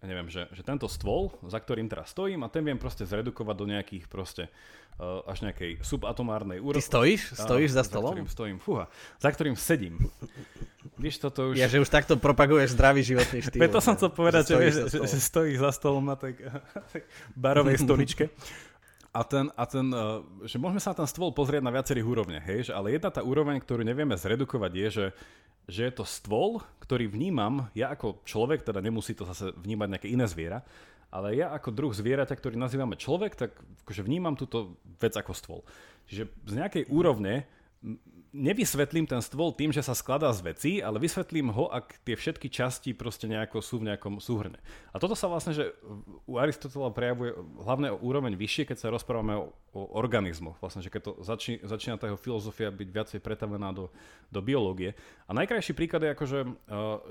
[0.04, 3.56] ja neviem, že, že tento stôl, za ktorým teraz stojím a ten viem proste zredukovať
[3.56, 4.52] do nejakých proste
[5.00, 6.84] uh, až nejakej subatomárnej úrovne.
[6.84, 7.40] Ty stojíš?
[7.40, 8.12] Stojíš za stolom?
[8.12, 8.92] Za ktorým stojím, fúha.
[9.24, 9.96] Za ktorým sedím.
[11.00, 11.56] Víš, toto už...
[11.56, 13.64] Ja, že už takto propaguješ zdravý životný štýl.
[13.64, 16.36] Preto som chcel povedať, že, že, že, že stojíš za stolom na tej,
[16.92, 17.02] tej
[17.40, 18.28] barovej stoličke.
[19.14, 22.46] A ten, a ten, uh, že môžeme sa na ten stôl pozrieť na viacerých úrovniach,
[22.50, 25.06] hej, že, ale jedna tá úroveň, ktorú nevieme zredukovať je, že
[25.68, 30.08] že je to stôl, ktorý vnímam, ja ako človek, teda nemusí to zase vnímať nejaké
[30.12, 30.60] iné zviera,
[31.14, 33.52] ale ja ako druh zvieraťa, ktorý nazývame človek, tak
[33.86, 35.62] akože vnímam túto vec ako stôl.
[36.10, 37.48] Čiže z nejakej úrovne
[38.34, 42.50] nevysvetlím ten stôl tým, že sa skladá z vecí, ale vysvetlím ho, ak tie všetky
[42.50, 44.58] časti proste nejako sú v nejakom súhrne.
[44.90, 45.70] A toto sa vlastne, že
[46.26, 50.58] u Aristotela prejavuje hlavne o úroveň vyššie, keď sa rozprávame o, o organizmoch.
[50.58, 53.94] Vlastne, že keď to začí, začína tá jeho filozofia byť viacej pretavená do,
[54.34, 54.98] do biológie.
[55.30, 56.40] A najkrajší príklad je akože,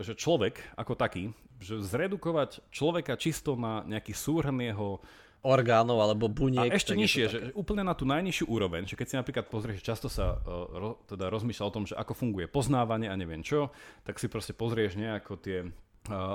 [0.03, 1.31] že človek ako taký,
[1.63, 4.99] že zredukovať človeka čisto na nejaký súhrn jeho
[5.43, 6.71] orgánov alebo buniek.
[6.71, 10.07] A ešte nižšie, že úplne na tú najnižšiu úroveň, že keď si napríklad pozrieš, často
[10.07, 13.75] sa uh, ro, teda rozmýšľa o tom, že ako funguje poznávanie a neviem čo,
[14.07, 15.67] tak si proste pozrieš nejako tie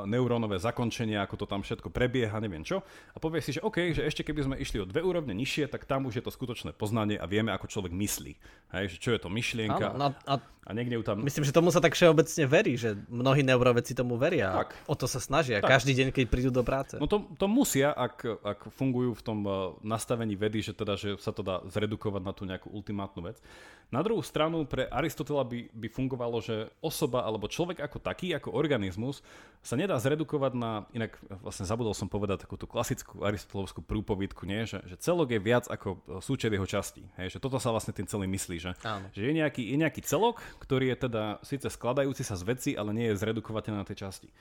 [0.07, 2.80] neurónové zakončenia, ako to tam všetko prebieha, neviem čo.
[3.11, 5.84] A povie si, že OK, že ešte keby sme išli o dve úrovne nižšie, tak
[5.84, 8.34] tam už je to skutočné poznanie a vieme, ako človek myslí.
[8.72, 9.91] Hej, že čo je to myšlienka.
[9.91, 11.19] Áno, no a, a niekde ju tam...
[11.19, 14.56] Myslím, že tomu sa tak všeobecne verí, že mnohí neuroveci tomu veria.
[14.64, 14.88] Tak.
[14.88, 15.68] O to sa snažia tak.
[15.68, 16.95] každý deň, keď prídu do práce.
[16.95, 21.19] No to, to musia, ak, ak fungujú v tom uh, nastavení vedy, že teda, že
[21.19, 23.39] sa to dá zredukovať na tú nejakú ultimátnu vec.
[23.88, 28.52] Na druhú stranu pre Aristotela by, by fungovalo, že osoba alebo človek ako taký, ako
[28.52, 29.23] organizmus
[29.66, 34.64] sa nedá zredukovať na, inak vlastne zabudol som povedať takú tú klasickú aristotelovskú prúpovidku, nie?
[34.64, 37.04] Že, že celok je viac ako e, súčet jeho častí.
[37.20, 37.36] Hej?
[37.36, 38.72] Že toto sa vlastne tým celým myslí, že,
[39.12, 42.96] že je, nejaký, je nejaký celok, ktorý je teda síce skladajúci sa z veci, ale
[42.96, 44.32] nie je zredukovateľný na tie časti.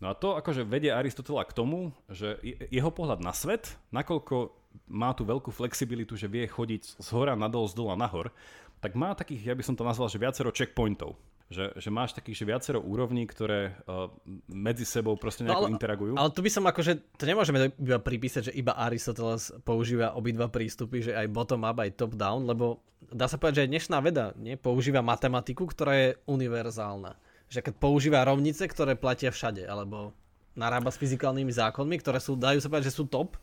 [0.00, 2.40] No a to akože vedie Aristotela k tomu, že
[2.72, 4.56] jeho pohľad na svet, nakoľko
[4.88, 8.32] má tú veľkú flexibilitu, že vie chodiť z hora nadol, z dola nahor,
[8.80, 11.20] tak má takých, ja by som to nazval, že viacero checkpointov.
[11.50, 14.06] Že, že máš takých, že viacero úrovní, ktoré uh,
[14.46, 16.12] medzi sebou proste nejako no, ale, interagujú.
[16.14, 21.10] Ale tu by som akože, to nemôžeme iba pripísať, že iba Aristoteles používa obidva prístupy,
[21.10, 25.02] že aj bottom-up, aj top-down, lebo dá sa povedať, že aj dnešná veda nie, používa
[25.02, 27.18] matematiku, ktorá je univerzálna.
[27.50, 30.14] Že keď používa rovnice, ktoré platia všade, alebo
[30.54, 33.34] narába s fyzikálnymi zákonmi, ktoré sú, dajú sa povedať, že sú top,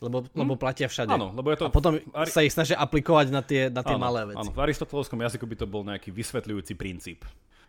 [0.00, 0.36] lebo, hm?
[0.36, 1.12] lebo platia všade.
[1.12, 1.66] Áno, lebo je to...
[1.66, 2.30] A potom Ari...
[2.30, 4.44] sa ich snažia aplikovať na tie, na tie áno, malé veci.
[4.44, 7.24] Áno, v aristotelovskom jazyku by to bol nejaký vysvetľujúci princíp.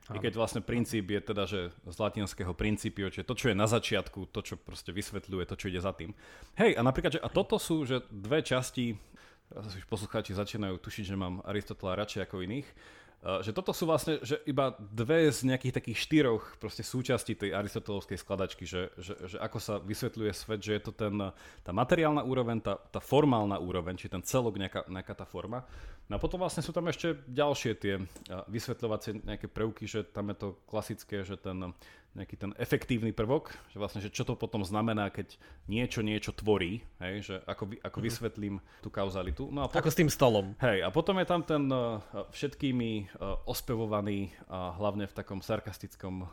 [0.07, 0.19] Áno.
[0.19, 3.67] I keď vlastne princíp je teda, že z latinského princípio, čiže to, čo je na
[3.67, 6.15] začiatku, to, čo proste vysvetľuje, to, čo ide za tým.
[6.55, 8.95] Hej, a napríklad, že, a toto sú, že dve časti,
[9.51, 12.67] už poslucháči začínajú tušiť, že mám Aristotela radšej ako iných,
[13.17, 18.17] že toto sú vlastne že iba dve z nejakých takých štyroch proste súčastí tej aristotelovskej
[18.21, 21.15] skladačky, že, že, že ako sa vysvetľuje svet, že je to ten,
[21.65, 25.65] tá materiálna úroveň, tá, tá formálna úroveň, či ten celok, nejaká, nejaká tá forma.
[26.07, 28.05] No a potom vlastne sú tam ešte ďalšie tie eh,
[28.47, 31.73] vysvetľovacie nejaké prvky, že tam je to klasické, že ten
[32.15, 35.37] nejaký ten efektívny prvok, že vlastne, že čo to potom znamená, keď
[35.69, 38.05] niečo niečo tvorí, hej, že ako, ako mhm.
[38.05, 39.49] vysvetlím tú kauzalitu.
[39.51, 40.57] No a potom, ako s tým stolom.
[40.63, 42.01] Hej, a potom je tam ten uh,
[42.33, 46.25] všetkými uh, ospevovaný a hlavne v takom sarkastickom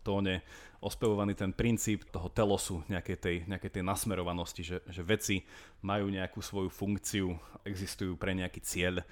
[0.00, 0.44] tóne
[0.80, 5.42] ospevovaný ten princíp toho telosu, nejakej tej, nejakej tej nasmerovanosti, že, že veci
[5.82, 7.32] majú nejakú svoju funkciu,
[7.64, 9.02] existujú pre nejaký cieľ.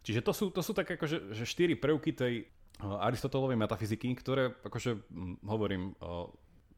[0.00, 2.48] Čiže to sú, to sú tak akože že štyri prvky tej
[2.80, 5.04] Aristotelovej metafyziky, ktoré, akože
[5.44, 5.94] hovorím,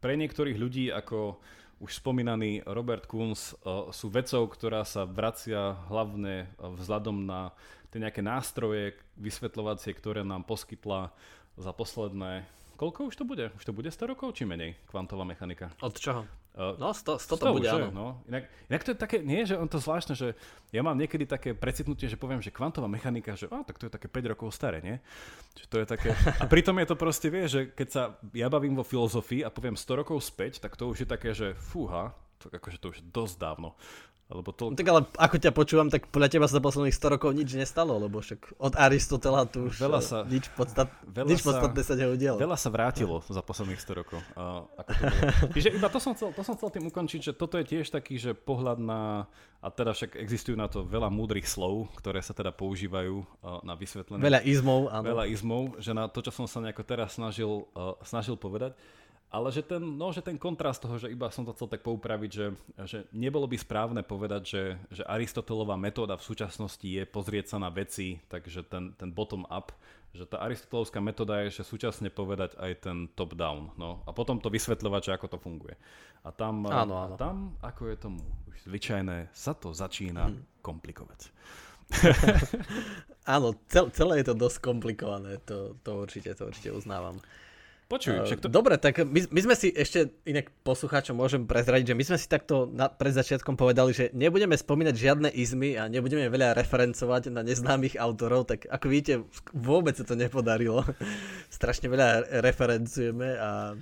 [0.02, 1.38] pre niektorých ľudí, ako
[1.82, 3.54] už spomínaný Robert Kunz,
[3.90, 7.54] sú vecou, ktorá sa vracia hlavne vzhľadom na
[7.90, 11.14] tie nejaké nástroje vysvetľovacie, ktoré nám poskytla
[11.54, 12.46] za posledné
[12.82, 13.46] koľko už to bude?
[13.54, 15.70] Už to bude 100 rokov či menej kvantová mechanika?
[15.78, 16.26] Od čoho?
[16.52, 17.88] Uh, no, 100, 100 to bude, áno.
[17.88, 18.06] No.
[18.28, 20.36] Inak, inak to je také, nie, že on to zvláštne, že
[20.68, 23.92] ja mám niekedy také precitnutie, že poviem, že kvantová mechanika, že á, tak to je
[23.96, 25.00] také 5 rokov staré, nie?
[25.56, 28.02] Že to je také, a pritom je to proste, vie, že keď sa
[28.36, 31.56] ja bavím vo filozofii a poviem 100 rokov späť, tak to už je také, že
[31.56, 32.12] fúha,
[32.44, 33.72] akože to už je dosť dávno.
[34.32, 34.72] Lebo to...
[34.72, 38.00] Tak ale ako ťa počúvam, tak podľa teba sa za posledných 100 rokov nič nestalo,
[38.00, 42.40] lebo však od Aristotela tu už veľa sa, nič, podstat, veľa nič podstatné sa neudialo.
[42.40, 44.18] Veľa sa vrátilo za posledných 100 rokov.
[44.32, 45.04] Uh, ako to
[45.60, 48.16] Čiže iba to som, chcel, to som chcel tým ukončiť, že toto je tiež taký,
[48.16, 49.28] že pohľad na,
[49.60, 53.76] a teda však existujú na to veľa múdrych slov, ktoré sa teda používajú uh, na
[53.76, 54.24] vysvetlenie.
[54.24, 55.04] Veľa izmov, áno.
[55.12, 58.72] Veľa izmov, že na to, čo som sa nejako teraz snažil, uh, snažil povedať,
[59.32, 62.30] ale že ten, no, že ten kontrast toho, že iba som to chcel tak poupraviť,
[62.30, 62.46] že,
[62.84, 67.72] že nebolo by správne povedať, že, že Aristotelová metóda v súčasnosti je pozrieť sa na
[67.72, 69.72] veci, takže ten, ten bottom-up,
[70.12, 73.72] že tá aristotelovská metóda je že súčasne povedať aj ten top-down.
[73.80, 75.74] No, a potom to vysvetľovať, že ako to funguje.
[76.22, 77.16] A tam, áno, áno.
[77.16, 78.20] A tam ako je tomu
[78.52, 80.60] už zvyčajné, sa to začína hmm.
[80.60, 81.32] komplikovať.
[83.34, 87.16] áno, cel, celé je to dosť komplikované, to, to určite, to určite uznávam.
[87.92, 88.48] Počuj, však to...
[88.48, 92.24] Dobre, tak my, my sme si ešte, inak poslucháčom môžem prezradiť, že my sme si
[92.24, 97.44] takto na, pred začiatkom povedali, že nebudeme spomínať žiadne izmy a nebudeme veľa referencovať na
[97.44, 99.14] neznámych autorov, tak ako vidíte,
[99.52, 100.88] vôbec sa to nepodarilo.
[101.60, 103.76] Strašne veľa referencujeme a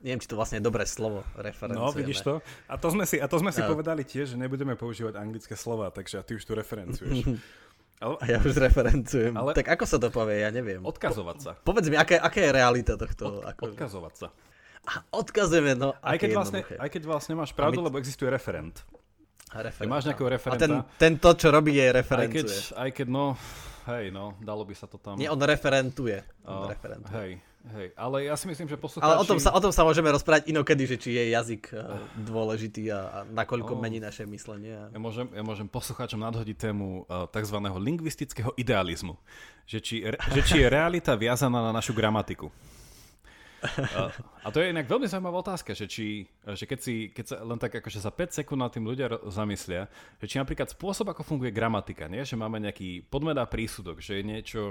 [0.00, 1.84] neviem, či to vlastne je dobré slovo, referencujeme.
[1.84, 2.40] No, vidíš to?
[2.64, 3.68] A to sme si, a to sme si a...
[3.68, 7.28] povedali tiež, že nebudeme používať anglické slova, takže ty už tu referencuješ.
[8.00, 8.16] Ale...
[8.16, 9.36] A ja už referencujem.
[9.36, 9.52] Ale...
[9.52, 10.80] Tak ako sa to povie, ja neviem.
[10.80, 11.52] Odkazovať sa.
[11.60, 13.24] Po, povedz mi, aká, aká je realita tohto?
[13.28, 13.76] Od, ako...
[13.76, 14.28] Odkazovať sa.
[14.88, 15.92] A odkazujeme, no.
[16.00, 17.92] Aj keď, vlastne, aj keď vlastne máš pravdu, my...
[17.92, 18.80] lebo existuje referent.
[19.52, 19.92] A referent.
[19.92, 20.56] máš nejakého referenta.
[20.56, 22.40] A ten, ten to, čo robí, je referencuje.
[22.40, 23.24] Aj keď, aj keď no,
[23.92, 25.20] hej, no, dalo by sa to tam...
[25.20, 26.24] Nie, on referentuje.
[26.48, 27.12] On uh, referentuje.
[27.12, 29.04] Hej, Hej, ale ja si myslím, že poslucháči...
[29.04, 32.00] Ale o tom, sa, o tom sa môžeme rozprávať inokedy, že či je jazyk uh,
[32.16, 33.80] dôležitý a, a nakoľko oh.
[33.80, 34.88] mení naše myslenie.
[34.88, 37.60] Ja môžem, ja môžem poslucháčom nadhodiť tému uh, tzv.
[37.60, 39.20] lingvistického idealizmu.
[39.68, 39.96] Že či,
[40.34, 42.48] že či je realita viazaná na našu gramatiku.
[43.60, 44.08] A,
[44.40, 47.60] a to je inak veľmi zaujímavá otázka, že, či, že keď, si, keď sa len
[47.60, 49.84] tak akože za 5 sekúnd nad tým ľudia zamyslia,
[50.16, 52.24] že či napríklad spôsob, ako funguje gramatika, nie?
[52.24, 54.62] že máme nejaký podmet a prísudok, že je niečo,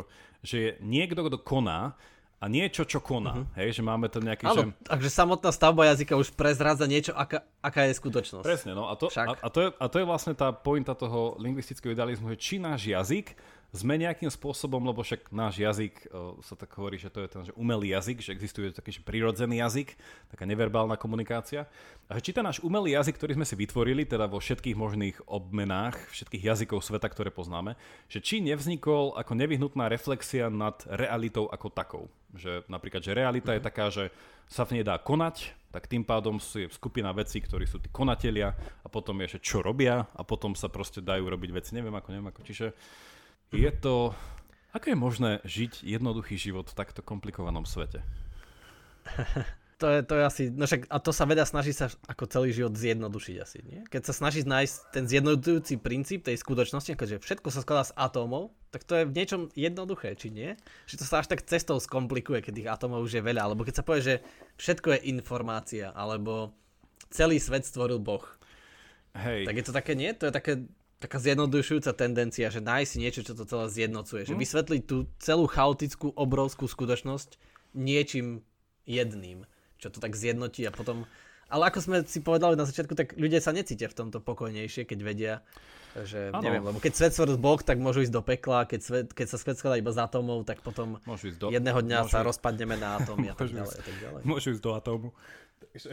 [0.42, 1.94] že je niekto, kto koná,
[2.40, 3.36] a niečo, čo koná.
[3.36, 3.60] Uh-huh.
[3.60, 4.48] Hej, že máme tam nejaký...
[4.48, 4.88] Áno, že...
[4.88, 8.48] takže samotná stavba jazyka už prezrádza niečo, aká, aká je skutočnosť.
[8.48, 11.36] Presne, no a to, a, a, to je, a to je vlastne tá pointa toho
[11.36, 13.36] lingvistického idealizmu, že či náš jazyk
[13.70, 17.42] sme nejakým spôsobom, lebo však náš jazyk, o, sa tak hovorí, že to je ten
[17.46, 19.94] že umelý jazyk, že existuje taký že prirodzený jazyk,
[20.34, 21.70] taká neverbálna komunikácia.
[22.10, 25.18] A že či ten náš umelý jazyk, ktorý sme si vytvorili, teda vo všetkých možných
[25.30, 27.78] obmenách, všetkých jazykov sveta, ktoré poznáme,
[28.10, 32.04] že či nevznikol ako nevyhnutná reflexia nad realitou ako takou.
[32.34, 33.58] Že napríklad, že realita mm-hmm.
[33.58, 33.70] je mhm.
[33.70, 34.06] taká, že
[34.50, 38.58] sa v nej dá konať, tak tým pádom sú skupina vecí, ktorí sú tí konatelia
[38.82, 41.78] a potom je, že čo robia a potom sa proste dajú robiť veci.
[41.78, 42.42] Neviem ako, neviem ako.
[42.42, 42.68] Čiže
[43.52, 44.14] je to...
[44.70, 48.06] Ako je možné žiť jednoduchý život v takto komplikovanom svete?
[49.82, 52.54] to je, to je asi, no však, a to sa veda snaží sa ako celý
[52.54, 53.82] život zjednodušiť asi, nie?
[53.90, 58.54] Keď sa snaží nájsť ten zjednodušujúci princíp tej skutočnosti, akože všetko sa skladá z atómov,
[58.70, 60.54] tak to je v niečom jednoduché, či nie?
[60.86, 63.82] Že to sa až tak cestou skomplikuje, keď tých atómov už je veľa, alebo keď
[63.82, 64.16] sa povie, že
[64.62, 66.54] všetko je informácia, alebo
[67.10, 68.28] celý svet stvoril Boh.
[69.18, 69.50] Hej.
[69.50, 70.14] Tak je to také, nie?
[70.14, 70.54] To je také
[71.00, 74.28] taká zjednodušujúca tendencia, že nájsť si niečo, čo to celé zjednocuje.
[74.28, 74.42] Že hm?
[74.44, 77.40] vysvetliť tú celú chaotickú, obrovskú skutočnosť
[77.74, 78.44] niečím
[78.84, 79.48] jedným,
[79.80, 81.08] čo to tak zjednotí a potom...
[81.50, 85.00] Ale ako sme si povedali na začiatku, tak ľudia sa necítia v tomto pokojnejšie, keď
[85.02, 85.34] vedia,
[85.98, 86.46] že ano.
[86.46, 89.38] neviem, lebo keď svet stvoril Boh, tak môžu ísť do pekla, keď, svet, keď sa
[89.42, 91.02] svet skladá iba z atómov, tak potom
[91.42, 91.48] do...
[91.50, 92.14] jedného dňa môžu...
[92.14, 93.74] sa rozpadneme na atómy a tak ďalej.
[93.74, 94.22] A tak ďalej.
[94.30, 95.10] Môžu ísť do atómu.
[95.60, 95.90] Takže,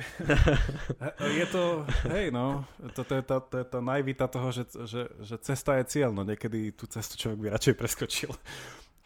[1.43, 1.83] je to,
[2.15, 2.63] hej no,
[2.95, 6.15] to, to, je tá, to je tá najvita toho, že, že, že cesta je cieľ,
[6.15, 8.31] no niekedy tú cestu človek by radšej preskočil.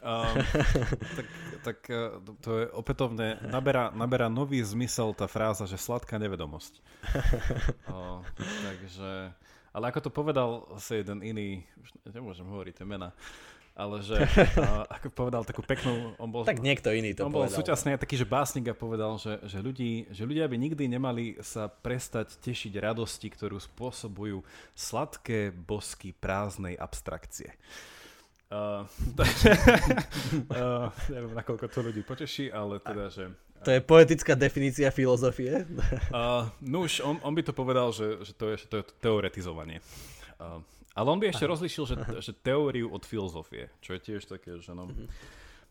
[0.00, 0.32] Um,
[1.16, 1.26] tak,
[1.60, 6.74] tak e, to je opätovne, naberá, naberá nový zmysel tá fráza, že sladká nevedomosť.
[7.90, 9.34] O, takže,
[9.74, 13.12] ale ako to povedal asi jeden iný, už nemôžem hovoriť tie mena,
[13.74, 14.16] ale že,
[14.60, 18.18] a, ako povedal takú peknú, on bol, tak niekto iný to on bol súčasne taký,
[18.18, 22.76] že básnik a povedal, že, že, ľudí, že ľudia by nikdy nemali sa prestať tešiť
[22.76, 24.42] radosti, ktorú spôsobujú
[24.74, 27.54] sladké bosky prázdnej abstrakcie.
[28.50, 28.82] Uh,
[30.50, 33.30] uh, neviem, nakoľko to ľudí poteší, ale teda, že...
[33.62, 35.62] To je poetická definícia filozofie.
[36.10, 38.84] uh, no už on, on by to povedal, že, že, to, je, že to je
[38.98, 39.78] teoretizovanie.
[40.42, 40.58] Uh,
[40.94, 41.52] ale on by ešte Aha.
[41.54, 44.90] rozlišil, že, že teóriu od filozofie, čo je tiež také, že no...
[44.90, 45.06] Mhm.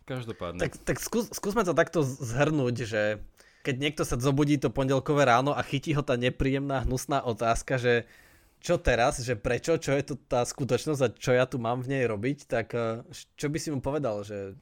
[0.10, 0.58] Každopádne.
[0.66, 3.22] Tak, tak skús, skúsme to takto zhrnúť, že
[3.62, 8.10] keď niekto sa zobudí to pondelkové ráno a chytí ho tá nepríjemná, hnusná otázka, že
[8.60, 11.96] čo teraz, že prečo, čo je to tá skutočnosť a čo ja tu mám v
[11.96, 13.06] nej robiť, tak eh,
[13.40, 14.58] čo by si mu povedal, že,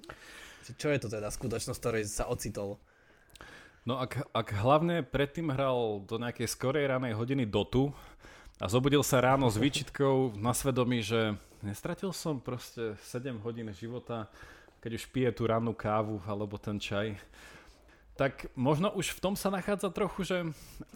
[0.67, 2.77] že čo je to teda skutočnosť, ktorej sa ocitol?
[3.88, 7.95] No ak, ak hlavne predtým hral do nejakej skorej ranej hodiny Dotu,
[8.57, 14.25] a zobudil sa ráno s výčitkou na svedomí, že nestratil som proste 7 hodín života,
[14.81, 17.13] keď už pije tú rannú kávu alebo ten čaj.
[18.17, 20.38] Tak možno už v tom sa nachádza trochu, že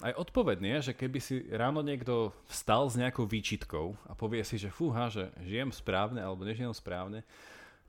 [0.02, 4.74] aj odpovedne, že keby si ráno niekto vstal s nejakou výčitkou a povie si, že
[4.74, 7.22] fúha, že žijem správne alebo nežijem správne,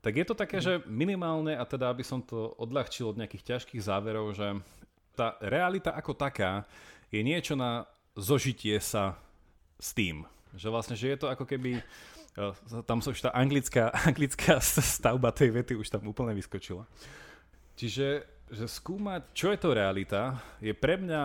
[0.06, 3.82] tak je to také, že minimálne, a teda aby som to odľahčil od nejakých ťažkých
[3.82, 4.54] záverov, že
[5.18, 6.62] tá realita ako taká
[7.10, 9.18] je niečo na zožitie sa
[9.78, 10.26] s tým.
[10.54, 12.42] Že vlastne, že je to ako keby, e,
[12.86, 16.86] tam už tá anglická, anglická stavba tej vety už tam úplne vyskočila.
[17.74, 21.22] Čiže že skúmať, čo je to realita, je pre mňa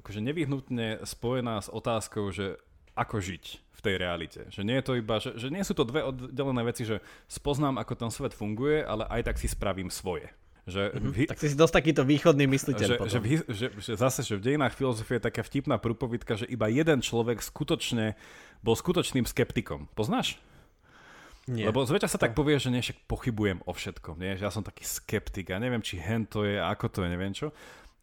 [0.00, 2.56] akože nevyhnutne spojená s otázkou, že
[2.96, 4.40] ako žiť v tej realite.
[4.48, 7.80] Že nie je to iba, že, že nie sú to dve oddelené veci, že spoznám,
[7.80, 10.32] ako ten svet funguje, ale aj tak si spravím svoje.
[10.62, 11.10] Že mm-hmm.
[11.10, 11.22] vy...
[11.26, 13.18] Tak si si dosť takýto východný mysliteľ že, Že,
[13.50, 17.42] že, že zase, že v dejinách filozofie je taká vtipná prúpovidka, že iba jeden človek
[17.42, 18.14] skutočne
[18.62, 19.90] bol skutočným skeptikom.
[19.98, 20.38] Poznáš?
[21.50, 21.66] Nie.
[21.66, 24.14] Lebo zväčša sa tak povie, že nie, však pochybujem o všetkom.
[24.14, 24.38] Nie?
[24.38, 27.34] Že ja som taký skeptik a neviem, či hen to je, ako to je, neviem
[27.34, 27.50] čo.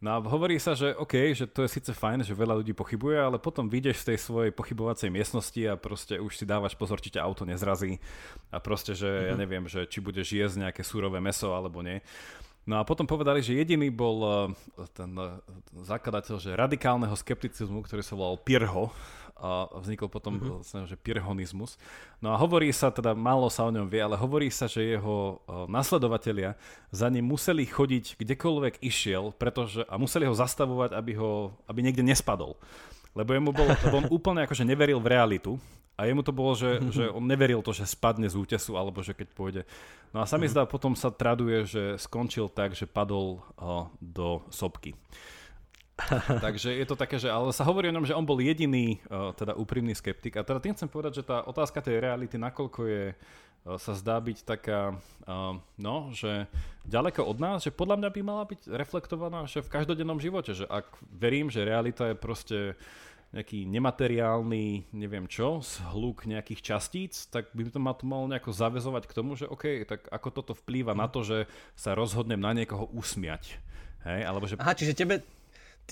[0.00, 3.20] No a hovorí sa, že OK, že to je síce fajn, že veľa ľudí pochybuje,
[3.20, 7.12] ale potom vyjdeš z tej svojej pochybovacej miestnosti a proste už si dávaš pozor, či
[7.12, 8.00] ťa auto nezrazí
[8.48, 9.28] a proste, že mm-hmm.
[9.28, 9.40] ja mhm.
[9.44, 12.00] neviem, že či budeš jesť nejaké surové meso alebo nie.
[12.68, 15.40] No a potom povedali, že jediný bol eh, ten eh,
[15.80, 18.92] zakladateľ že radikálneho skepticizmu, ktorý sa volal Pirho
[19.40, 20.84] a vznikol potom mm-hmm.
[20.84, 21.80] že pirhonizmus.
[22.20, 25.40] No a hovorí sa, teda málo sa o ňom vie, ale hovorí sa, že jeho
[25.64, 26.60] nasledovatelia
[26.92, 32.04] za ním museli chodiť kdekoľvek išiel, pretože, a museli ho zastavovať, aby, ho, aby niekde
[32.04, 32.60] nespadol.
[33.16, 35.56] Lebo, jemu bol, lebo on úplne akože neveril v realitu
[36.00, 39.12] a jemu to bolo, že, že on neveril to, že spadne z útesu, alebo že
[39.12, 39.62] keď pôjde.
[40.16, 40.52] No a sa mi mhm.
[40.56, 44.96] zdá, potom sa traduje, že skončil tak, že padol uh, do sopky.
[46.48, 49.36] Takže je to také, že ale sa hovorí o ňom, že on bol jediný uh,
[49.36, 50.40] teda úprimný skeptik.
[50.40, 54.16] A teda tým chcem povedať, že tá otázka tej reality, nakoľko je, uh, sa zdá
[54.16, 56.48] byť taká, uh, no, že
[56.88, 60.64] ďaleko od nás, že podľa mňa by mala byť reflektovaná že v každodennom živote, že
[60.64, 62.58] ak verím, že realita je proste
[63.30, 69.06] nejaký nemateriálny, neviem čo, zhluk nejakých častíc, tak by to ma to malo nejako zavezovať
[69.06, 71.46] k tomu, že OK, tak ako toto vplýva na to, že
[71.78, 73.62] sa rozhodnem na niekoho usmiať.
[74.02, 74.20] Hej?
[74.26, 74.58] Alebo že...
[74.58, 75.22] Aha, čiže tebe,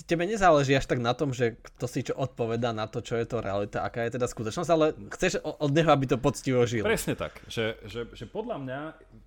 [0.03, 3.23] tebe nezáleží až tak na tom, že kto si čo odpovedá na to, čo je
[3.23, 4.85] to realita, aká je teda skutočnosť, ale
[5.15, 6.83] chceš od neho, aby to poctivo žil.
[6.83, 8.79] Presne tak, že, že, že podľa mňa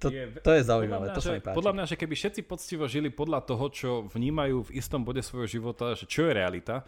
[0.04, 1.56] to, je, to je zaujímavé, podľa mňa, to sa mi páči.
[1.56, 5.48] Podľa mňa, že keby všetci poctivo žili podľa toho, čo vnímajú v istom bode svojho
[5.48, 6.84] života, že čo je realita,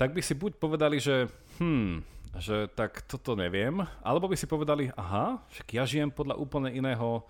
[0.00, 1.28] tak by si buď povedali, že
[1.60, 2.00] hm,
[2.38, 7.26] že tak toto neviem, alebo by si povedali, aha, však ja žijem podľa úplne iného,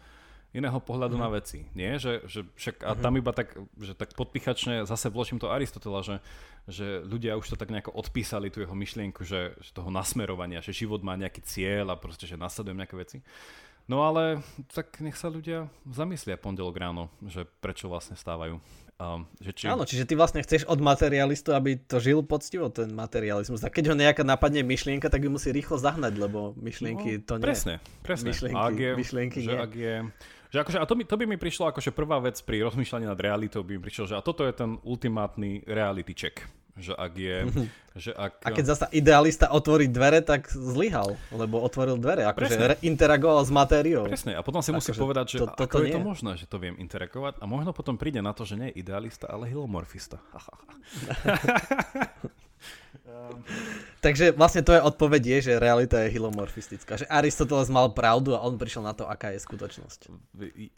[0.53, 1.23] iného pohľadu mm.
[1.25, 1.65] na veci.
[1.73, 1.97] Nie?
[1.97, 3.21] Že, že však, a tam mhm.
[3.25, 6.21] iba tak, že tak podpichačne zase vložím to Aristotela, že,
[6.69, 10.77] že ľudia už to tak nejako odpísali, tú jeho myšlienku, že, že toho nasmerovania, že
[10.77, 13.19] život má nejaký cieľ a proste, že nasledujem nejaké veci.
[13.89, 18.61] No ale tak nech sa ľudia zamyslia pondelok ráno, že prečo vlastne stávajú.
[19.01, 19.65] Um, že či...
[19.65, 23.65] Áno, čiže ty vlastne chceš od materialistu, aby to žil poctivo, ten materializmus.
[23.65, 27.35] A keď ho nejaká napadne myšlienka, tak ju musí rýchlo zahnať, lebo myšlienky no, to
[27.41, 27.45] nie.
[27.49, 27.75] Presne,
[28.05, 28.29] presne.
[28.29, 29.57] Myšlienky, ak je, myšlienky že nie.
[29.57, 29.95] Ak je,
[30.53, 33.17] že akože, a to, by, to by mi prišlo akože prvá vec pri rozmýšľaní nad
[33.17, 36.45] realitou by mi prišlo, že a toto je ten ultimátny reality check
[36.81, 37.37] že ak je...
[37.91, 38.47] Že ak...
[38.47, 44.07] A keď zasa idealista otvorí dvere, tak zlyhal, lebo otvoril dvere, akože interagoval s matériou.
[44.07, 45.95] Presne, a potom si musí akože povedať, že to, to, ako to je nie.
[45.99, 48.87] to možné, že to viem interagovať a možno potom príde na to, že nie je
[48.87, 50.23] idealista, ale hilomorfista.
[54.01, 57.01] Takže vlastne to je odpoveď je, že realita je hilomorfistická.
[57.01, 60.01] Že Aristoteles mal pravdu a on prišiel na to, aká je skutočnosť.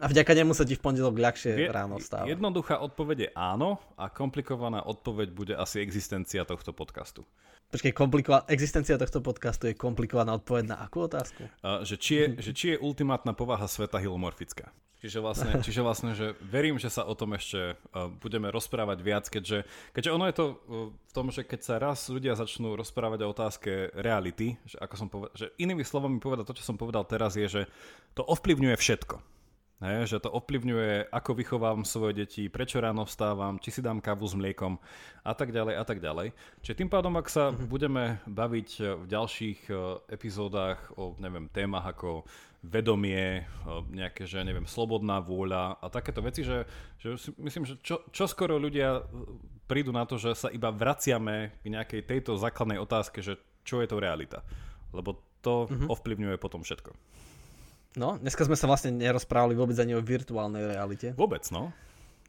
[0.02, 2.26] A vďaka nemu sa ti v pondelok ľahšie Vie, ráno stáva.
[2.26, 7.22] Jednoduchá odpoveď je áno a komplikovaná odpoveď bude asi existencia tohto podcastu.
[7.72, 11.48] Počkej, komplikovaná, existencia tohto podcastu je komplikovaná odpoveď na akú otázku?
[11.64, 14.68] Uh, že, či je, že či je ultimátna povaha sveta hilomorfická.
[15.02, 17.74] Čiže vlastne, čiže vlastne, že verím, že sa o tom ešte
[18.22, 20.54] budeme rozprávať viac, keďže, keďže ono je to uh,
[20.94, 25.08] v tom, že keď sa raz ľudia začnú rozprávať o otázke reality, že, ako som
[25.10, 27.62] povedal, že inými slovami povedať to, čo som povedal teraz, je, že
[28.14, 29.18] to ovplyvňuje všetko.
[29.82, 34.30] He, že to ovplyvňuje, ako vychovám svoje deti, prečo ráno vstávam, či si dám kávu
[34.30, 34.78] s mliekom
[35.26, 36.30] a tak ďalej a tak ďalej.
[36.62, 37.66] Čiže tým pádom, ak sa mm-hmm.
[37.66, 38.68] budeme baviť
[39.02, 39.60] v ďalších
[40.06, 42.22] epizódach o, neviem, témach ako
[42.62, 46.62] vedomie, eh, nejaké, že neviem, slobodná vôľa a takéto veci, že,
[47.02, 49.04] že si myslím, že čo, čo skoro ľudia eh,
[49.66, 53.36] prídu na to, že sa iba vraciame k nejakej tejto základnej otázke, že
[53.66, 54.46] čo je to realita.
[54.94, 55.90] Lebo to mm-hmm.
[55.90, 56.94] ovplyvňuje potom všetko.
[57.98, 61.12] No, dneska sme sa vlastne nerozprávali vôbec ani o virtuálnej realite.
[61.18, 61.74] Vôbec, no.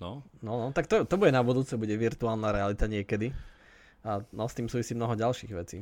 [0.01, 3.31] No, no, no tak to, to bude na budúce, bude virtuálna realita niekedy.
[4.03, 5.79] A no, s tým súvisí mnoho ďalších vecí.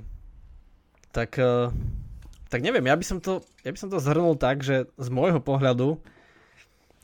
[1.10, 1.74] Tak uh,
[2.52, 5.40] tak neviem, ja by som to, ja by som to zhrnul tak, že z môjho
[5.40, 6.04] pohľadu,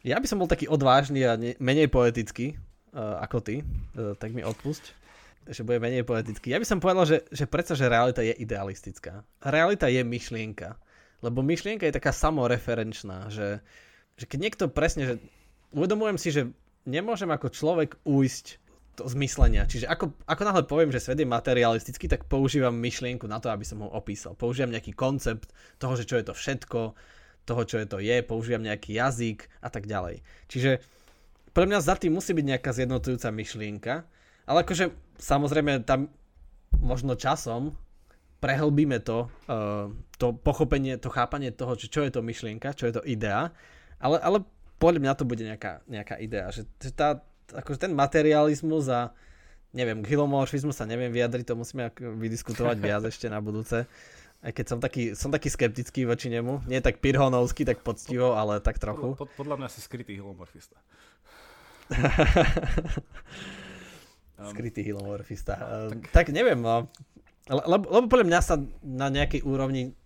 [0.03, 2.59] ja by som bol taký odvážny a ne, menej poetický
[2.91, 4.83] uh, ako ty, uh, tak mi odpusť,
[5.47, 6.51] že bude menej poetický.
[6.51, 9.23] Ja by som povedal, že, že predsa, že realita je idealistická.
[9.39, 10.75] Realita je myšlienka,
[11.23, 13.63] lebo myšlienka je taká samoreferenčná, že,
[14.19, 15.15] že keď niekto presne, že
[15.71, 16.51] uvedomujem si, že
[16.83, 18.66] nemôžem ako človek ujsť
[18.97, 19.69] to zmyslenia.
[19.69, 23.61] Čiže ako, ako náhle poviem, že svet je materialistický, tak používam myšlienku na to, aby
[23.61, 24.33] som ho opísal.
[24.33, 26.97] Používam nejaký koncept toho, že čo je to všetko,
[27.45, 30.25] toho, čo je to je, používam nejaký jazyk a tak ďalej.
[30.49, 30.81] Čiže
[31.53, 33.93] pre mňa za tým musí byť nejaká zjednotujúca myšlienka,
[34.49, 34.91] ale akože
[35.21, 36.09] samozrejme tam
[36.81, 37.77] možno časom
[38.37, 39.89] prehlbíme to, uh,
[40.21, 43.49] to pochopenie, to chápanie toho, že čo je to myšlienka, čo je to idea,
[43.97, 44.45] ale, ale
[44.77, 49.15] podľa mňa to bude nejaká, nejaká idea, že tá, akože ten materializmus a
[49.75, 53.85] neviem, k hilomorfizmu sa neviem vyjadriť, to musíme vydiskutovať viac ešte na budúce.
[54.37, 56.69] Aj keď som taký, som taký skeptický voči nemu.
[56.69, 59.17] Nie tak pirhonovský, tak poctivo, ale tak trochu.
[59.17, 60.77] Pod, podľa mňa si skrytý hilomorfista.
[64.53, 65.57] skrytý hilomorfista.
[65.57, 66.29] Um, tak...
[66.29, 66.85] tak neviem, no.
[67.49, 69.97] Lebo, lebo podľa mňa sa na nejakej úrovni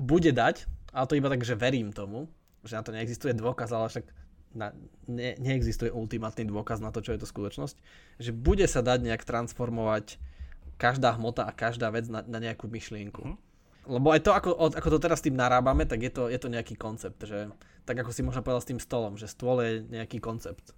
[0.00, 0.64] bude dať,
[0.94, 2.30] ale to iba tak, že verím tomu,
[2.64, 4.06] že na to neexistuje dôkaz, ale však
[4.54, 4.72] na,
[5.10, 7.76] ne, neexistuje ultimátny dôkaz na to, čo je to skutočnosť,
[8.22, 10.16] že bude sa dať nejak transformovať
[10.78, 13.22] každá hmota a každá vec na, na nejakú myšlienku.
[13.22, 13.36] Mm.
[13.84, 16.48] Lebo aj to, ako, ako to teraz s tým narábame, tak je to, je to
[16.48, 17.52] nejaký koncept, že
[17.84, 20.72] tak ako si možno povedal s tým stolom, že stôl je nejaký koncept.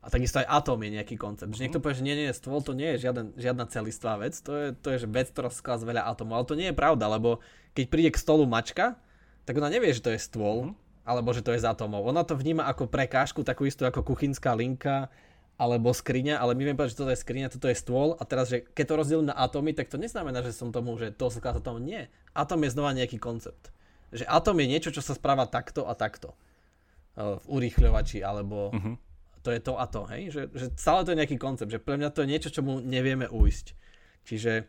[0.00, 1.52] A takisto aj atóm je nejaký koncept.
[1.52, 4.52] Že niekto povie, že nie, nie, stôl to nie je žiaden, žiadna celistvá vec, to
[4.56, 6.34] je, to je že vec, ktorá skladá z veľa atómov.
[6.40, 7.44] Ale to nie je pravda, lebo
[7.76, 8.96] keď príde k stolu mačka,
[9.44, 10.87] tak ona nevie, že to je stôl, mm-hmm.
[11.08, 12.04] Alebo že to je z atómov.
[12.04, 15.08] Ona to vníma ako prekážku, takú istú ako kuchynská linka,
[15.56, 18.52] alebo skriňa, ale my vieme povedať, že toto je skriňa, toto je stôl a teraz,
[18.52, 21.40] že keď to rozdielím na atómy, tak to neznamená, že som tomu, že to sa
[21.58, 22.06] tomu nie.
[22.36, 23.74] Atóm je znova nejaký koncept.
[24.14, 26.36] Že atóm je niečo, čo sa správa takto a takto.
[27.18, 29.08] V urýchľovači, alebo uh-huh
[29.48, 30.22] to je to a to, hej?
[30.28, 32.84] Že, že stále to je nejaký koncept, že pre mňa to je niečo, čo mu
[32.84, 33.66] nevieme ujsť.
[34.28, 34.68] Čiže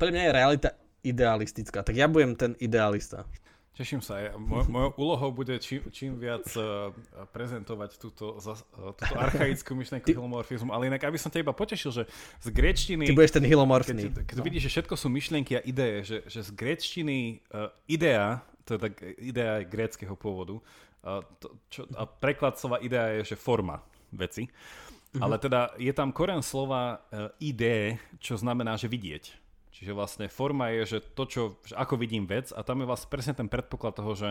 [0.00, 0.70] pre mňa je realita
[1.04, 3.28] idealistická, tak ja budem ten idealista.
[3.76, 4.16] Teším sa.
[4.16, 6.96] Ja, moj, mojou úlohou bude čím, čím viac uh,
[7.28, 8.56] prezentovať túto, uh,
[8.96, 10.16] túto archaickú myšlenku Ty...
[10.16, 12.02] hilomorfizmu, ale inak, aby som ťa iba potešil, že
[12.40, 13.04] z grečtiny...
[13.04, 14.08] Ty budeš ten hilomorfný.
[14.08, 14.44] Keď, keď no.
[14.48, 18.80] vidíš, že všetko sú myšlienky a ideje, že, že z grečtiny uh, idea, to je
[18.80, 23.84] tak idea je gréckého pôvodu, uh, to, čo, a preklad slova idea je, že forma
[24.08, 24.48] veci.
[24.48, 25.20] Mm-hmm.
[25.20, 29.45] Ale teda je tam koren slova uh, ide, čo znamená, že vidieť.
[29.76, 33.12] Čiže vlastne forma je, že to, čo, že ako vidím vec a tam je vlastne
[33.12, 34.30] presne ten predpoklad toho, že,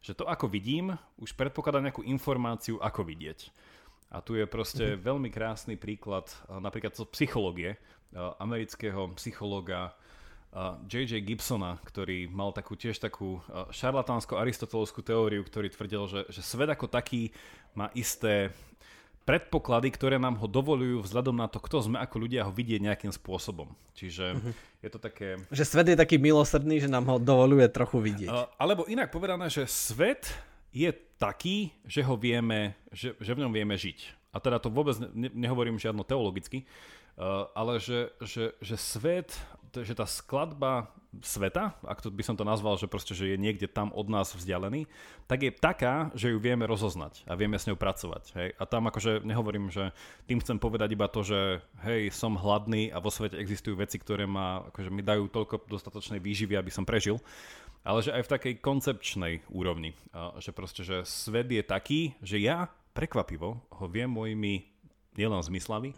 [0.00, 3.52] že to, ako vidím, už predpokladá nejakú informáciu, ako vidieť.
[4.08, 5.04] A tu je proste mm-hmm.
[5.04, 7.76] veľmi krásny príklad napríklad z psychológie
[8.40, 9.92] amerického psychológa
[10.88, 11.20] J.J.
[11.20, 17.36] Gibsona, ktorý mal takú tiež takú šarlatánsko-aristotelovskú teóriu, ktorý tvrdil, že, že svet ako taký
[17.76, 18.56] má isté
[19.26, 23.10] predpoklady, ktoré nám ho dovolujú vzhľadom na to, kto sme ako ľudia ho vidieť nejakým
[23.10, 23.74] spôsobom.
[23.98, 24.52] Čiže uh-huh.
[24.86, 25.42] je to také...
[25.50, 28.30] Že svet je taký milosrdný, že nám ho dovoluje trochu vidieť.
[28.30, 30.30] Uh, alebo inak povedané, že svet
[30.70, 34.30] je taký, že ho vieme, že, že v ňom vieme žiť.
[34.30, 36.62] A teda to vôbec ne, nehovorím žiadno teologicky,
[37.18, 39.34] uh, ale že, že, že svet,
[39.74, 40.88] že tá skladba
[41.20, 44.34] sveta, ak to by som to nazval, že proste, že je niekde tam od nás
[44.34, 44.88] vzdialený,
[45.30, 48.24] tak je taká, že ju vieme rozoznať a vieme s ňou pracovať.
[48.36, 48.48] Hej?
[48.56, 49.94] A tam akože nehovorím, že
[50.28, 54.26] tým chcem povedať iba to, že hej, som hladný a vo svete existujú veci, ktoré
[54.26, 57.20] ma, akože mi dajú toľko dostatočnej výživy, aby som prežil,
[57.86, 59.94] ale že aj v takej koncepčnej úrovni.
[60.42, 62.66] Že proste, že svet je taký, že ja
[62.96, 64.66] prekvapivo ho viem mojimi
[65.16, 65.96] nielen zmyslami,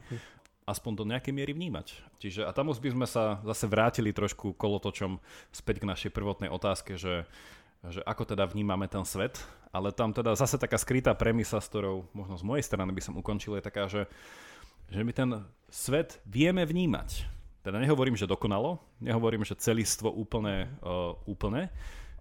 [0.69, 1.97] aspoň do nejakej miery vnímať.
[2.21, 5.17] Čiže a tam už by sme sa zase vrátili trošku kolotočom
[5.49, 7.25] späť k našej prvotnej otázke, že,
[7.89, 9.41] že ako teda vnímame ten svet,
[9.73, 13.17] ale tam teda zase taká skrytá premisa, s ktorou možno z mojej strany by som
[13.17, 14.05] ukončil, je taká, že,
[14.93, 15.31] že my ten
[15.73, 17.25] svet vieme vnímať.
[17.65, 21.73] Teda nehovorím, že dokonalo, nehovorím, že celistvo úplne, uh, úplne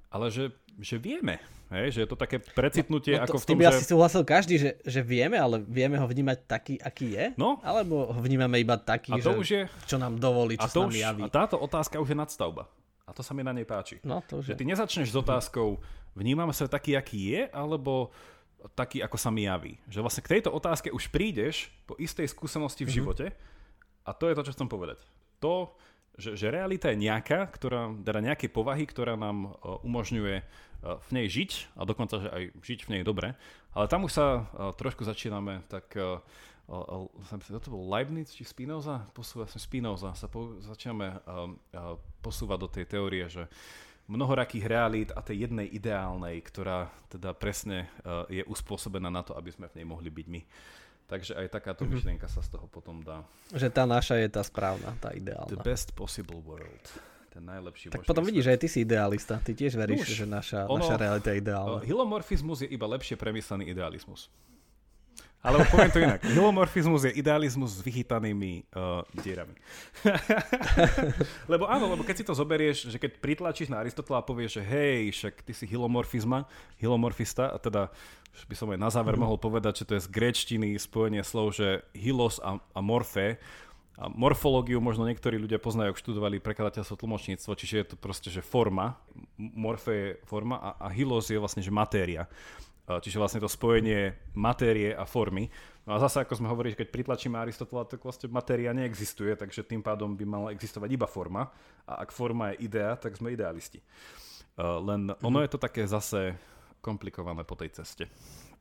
[0.07, 1.41] ale že, že vieme.
[1.67, 3.67] Hej, že je to také precitnutie no, no to, ako v tom, že...
[3.67, 7.25] asi súhlasil každý, že, že vieme, ale vieme ho vnímať taký, aký je?
[7.35, 7.59] No.
[7.59, 9.61] Alebo ho vnímame iba taký, a to že, už je...
[9.83, 11.21] čo nám dovolí, čo a to nám už, javí?
[11.27, 12.71] A táto otázka už je nadstavba.
[13.03, 13.99] A to sa mi na nej páči.
[14.07, 14.59] No, to už že je.
[14.59, 15.79] ty nezačneš s otázkou,
[16.15, 18.15] vnímam sa taký, aký je, alebo
[18.71, 19.75] taký, ako sa mi javí.
[19.91, 22.95] Že vlastne k tejto otázke už prídeš po istej skúsenosti v mm-hmm.
[22.95, 23.25] živote
[24.07, 25.03] a to je to, čo chcem povedať.
[25.43, 25.75] To,
[26.17, 30.41] že, že realita je nejaká, ktorá, teda nejaké povahy, ktorá nám uh, umožňuje
[30.83, 33.33] v nej žiť a dokonca, že aj žiť v nej dobre.
[33.73, 36.21] Ale tam už sa uh, trošku začíname tak uh,
[36.67, 39.07] to bol Leibniz či Spinoza?
[39.15, 40.11] Posúva sa Spinoza.
[40.19, 41.15] Sa po, začíname
[42.19, 43.47] posúvať do tej teórie, že
[44.11, 47.87] mnohorakých realít a tej jednej ideálnej, ktorá teda presne
[48.27, 50.41] je uspôsobená na to, aby sme v nej mohli byť my.
[51.07, 51.95] Takže aj takáto mm-hmm.
[51.95, 53.23] myšlienka sa z toho potom dá.
[53.55, 55.47] Že tá naša je tá správna, tá ideálna.
[55.47, 56.83] The best possible world.
[57.29, 59.35] Ten najlepší Tak potom vidíš, že aj ty si idealista.
[59.43, 61.79] Ty tiež veríš, Už, že naša, ono, naša realita je ideálna.
[61.79, 64.31] Uh, hilomorfizmus je iba lepšie premyslený idealizmus.
[65.45, 66.21] Ale poviem to inak.
[66.25, 69.53] Hilomorfizmus je idealizmus s vychytanými uh, dierami.
[71.51, 74.63] lebo áno, lebo keď si to zoberieš, že keď pritlačíš na Aristotela a povieš, že
[74.65, 76.49] hej, však ty si hilomorfizma,
[76.81, 77.93] hilomorfista, a teda
[78.45, 81.81] by som aj na záver mohol povedať, že to je z gréčtiny spojenie slov, že
[81.97, 83.41] hilos a, a morfe,
[83.97, 88.45] a morfológiu možno niektorí ľudia poznajú, ak študovali prekladateľstvo tlmočníctvo, čiže je to proste, že
[88.45, 88.93] forma,
[89.37, 92.29] morfe je forma a, a hilos je vlastne, že matéria.
[92.87, 95.51] Čiže vlastne to spojenie matérie a formy.
[95.83, 99.83] No a zase, ako sme hovorili, keď pritlačíme Aristotela, tak vlastne matéria neexistuje, takže tým
[99.83, 101.51] pádom by mala existovať iba forma.
[101.83, 103.83] A ak forma je idea, tak sme idealisti.
[104.55, 105.43] Len ono mm-hmm.
[105.43, 106.39] je to také zase
[106.79, 108.07] komplikované po tej ceste.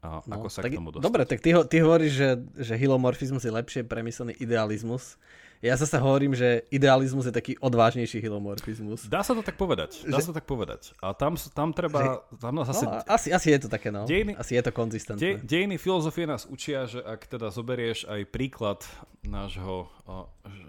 [0.05, 1.07] A no, ako sa tak, k tomu dostať?
[1.07, 5.17] Dobre, tak ty, ho, ty hovoríš, že, že hilomorfizmus je lepšie premyslený idealizmus.
[5.65, 9.09] Ja zase hovorím, že idealizmus je taký odvážnejší hilomorfizmus.
[9.09, 10.05] Dá sa to tak povedať.
[10.05, 10.29] Dá že...
[10.29, 10.93] sa to tak povedať.
[11.01, 12.29] A tam, tam treba...
[12.29, 12.39] Že...
[12.45, 12.85] Tam zase...
[12.85, 14.05] No, asi, asi je to také, no.
[14.05, 15.21] Dejiny, asi je to konzistentné.
[15.25, 18.85] Dej, dejiny filozofie nás učia, že ak teda zoberieš aj príklad
[19.25, 19.89] nášho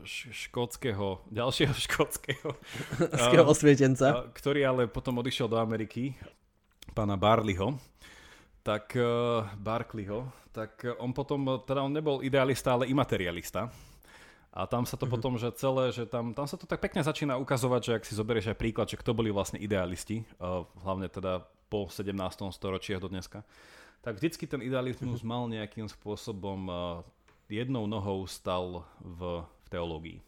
[0.07, 2.49] škótskeho, ďalšieho škótskeho
[3.43, 6.15] osvietenca, ktorý ale potom odišiel do Ameriky,
[6.95, 7.75] pána Barleyho,
[8.67, 13.71] tak uh, Barkleyho, tak on potom, teda on nebol idealista, ale imaterialista.
[14.51, 15.13] A tam sa to mm-hmm.
[15.15, 18.19] potom, že celé, že tam, tam sa to tak pekne začína ukazovať, že ak si
[18.19, 22.11] zoberieš aj príklad, že kto boli vlastne idealisti, uh, hlavne teda po 17.
[22.51, 23.47] storočí do dneska,
[24.03, 25.31] tak vždycky ten idealizmus mm-hmm.
[25.31, 26.75] mal nejakým spôsobom uh,
[27.47, 30.19] jednou nohou stal v, v teológii.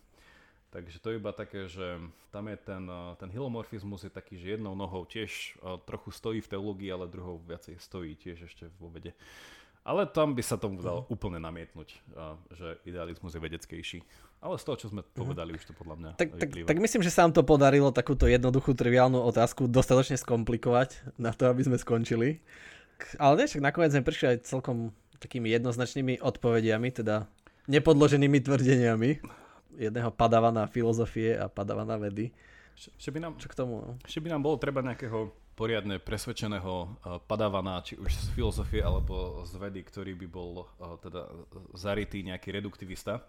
[0.69, 1.97] Takže to je iba také, že
[2.29, 2.85] tam je ten,
[3.17, 5.57] ten hilomorfizmus je taký, že jednou nohou tiež
[5.89, 9.17] trochu stojí v teológii, ale druhou viacej stojí tiež ešte vo vede.
[9.81, 11.15] Ale tam by sa tomu dal uh-huh.
[11.15, 11.89] úplne namietnúť,
[12.53, 13.99] že idealizmus je vedeckejší.
[14.45, 15.17] Ale z toho, čo sme uh-huh.
[15.17, 18.29] povedali, už to podľa mňa tak, tak, tak myslím, že sa nám to podarilo takúto
[18.29, 22.45] jednoduchú, triviálnu otázku dostatočne skomplikovať na to, aby sme skončili.
[23.17, 27.25] Ale nie, však nakoniec sme prišli aj celkom takými jednoznačnými odpovediami, teda
[27.65, 29.09] nepodloženými tvrdeniami
[29.77, 32.31] jedného padavana filozofie a padavana vedy.
[32.95, 33.73] Že by nám, Čo k tomu?
[33.83, 33.91] No?
[34.07, 39.43] Že by nám bolo treba nejakého poriadne presvedčeného uh, padavana, či už z filozofie alebo
[39.43, 41.27] z vedy, ktorý by bol uh, teda
[41.75, 43.19] zarytý nejaký reduktivista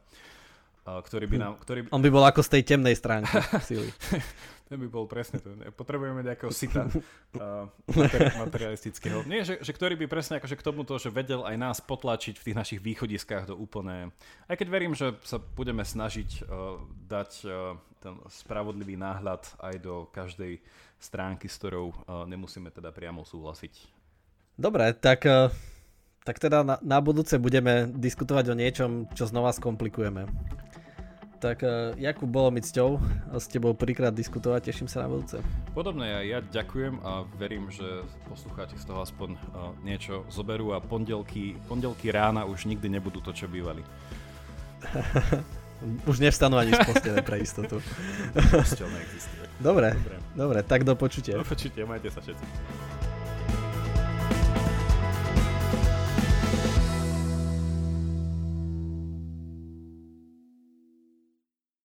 [0.80, 1.52] ktorý by nám...
[1.60, 1.78] Ktorý...
[1.92, 3.36] On by bol ako z tej temnej stránky
[3.68, 3.92] síly.
[4.70, 5.50] Ten by bol presne to.
[5.74, 9.26] Potrebujeme nejakého sita uh, materi- materialistického.
[9.26, 12.44] Nie, že, že ktorý by presne akože k tomuto, že vedel aj nás potlačiť v
[12.46, 14.14] tých našich východiskách do úplné...
[14.46, 20.06] Aj keď verím, že sa budeme snažiť uh, dať uh, ten spravodlivý náhľad aj do
[20.14, 20.62] každej
[21.02, 23.74] stránky, s ktorou uh, nemusíme teda priamo súhlasiť.
[24.54, 25.26] Dobre, tak...
[25.26, 25.50] Uh...
[26.20, 30.28] Tak teda na, na budúce budeme diskutovať o niečom, čo znova skomplikujeme.
[31.40, 33.00] Tak uh, Jakub, bolo mi cťou
[33.32, 35.40] s tebou príkrát diskutovať, teším sa na budúce.
[35.72, 40.84] Podobne ja, ja ďakujem a verím, že poslucháči z toho aspoň uh, niečo zoberú a
[40.84, 43.80] pondelky, pondelky rána už nikdy nebudú to, čo bývali.
[46.10, 47.80] už nevstanú ani z postele pre istotu.
[48.92, 49.48] neexistuje.
[49.64, 51.40] Dobre, dobre, dobre, tak do počutia.
[51.40, 52.44] Do počutia, majte sa všetci.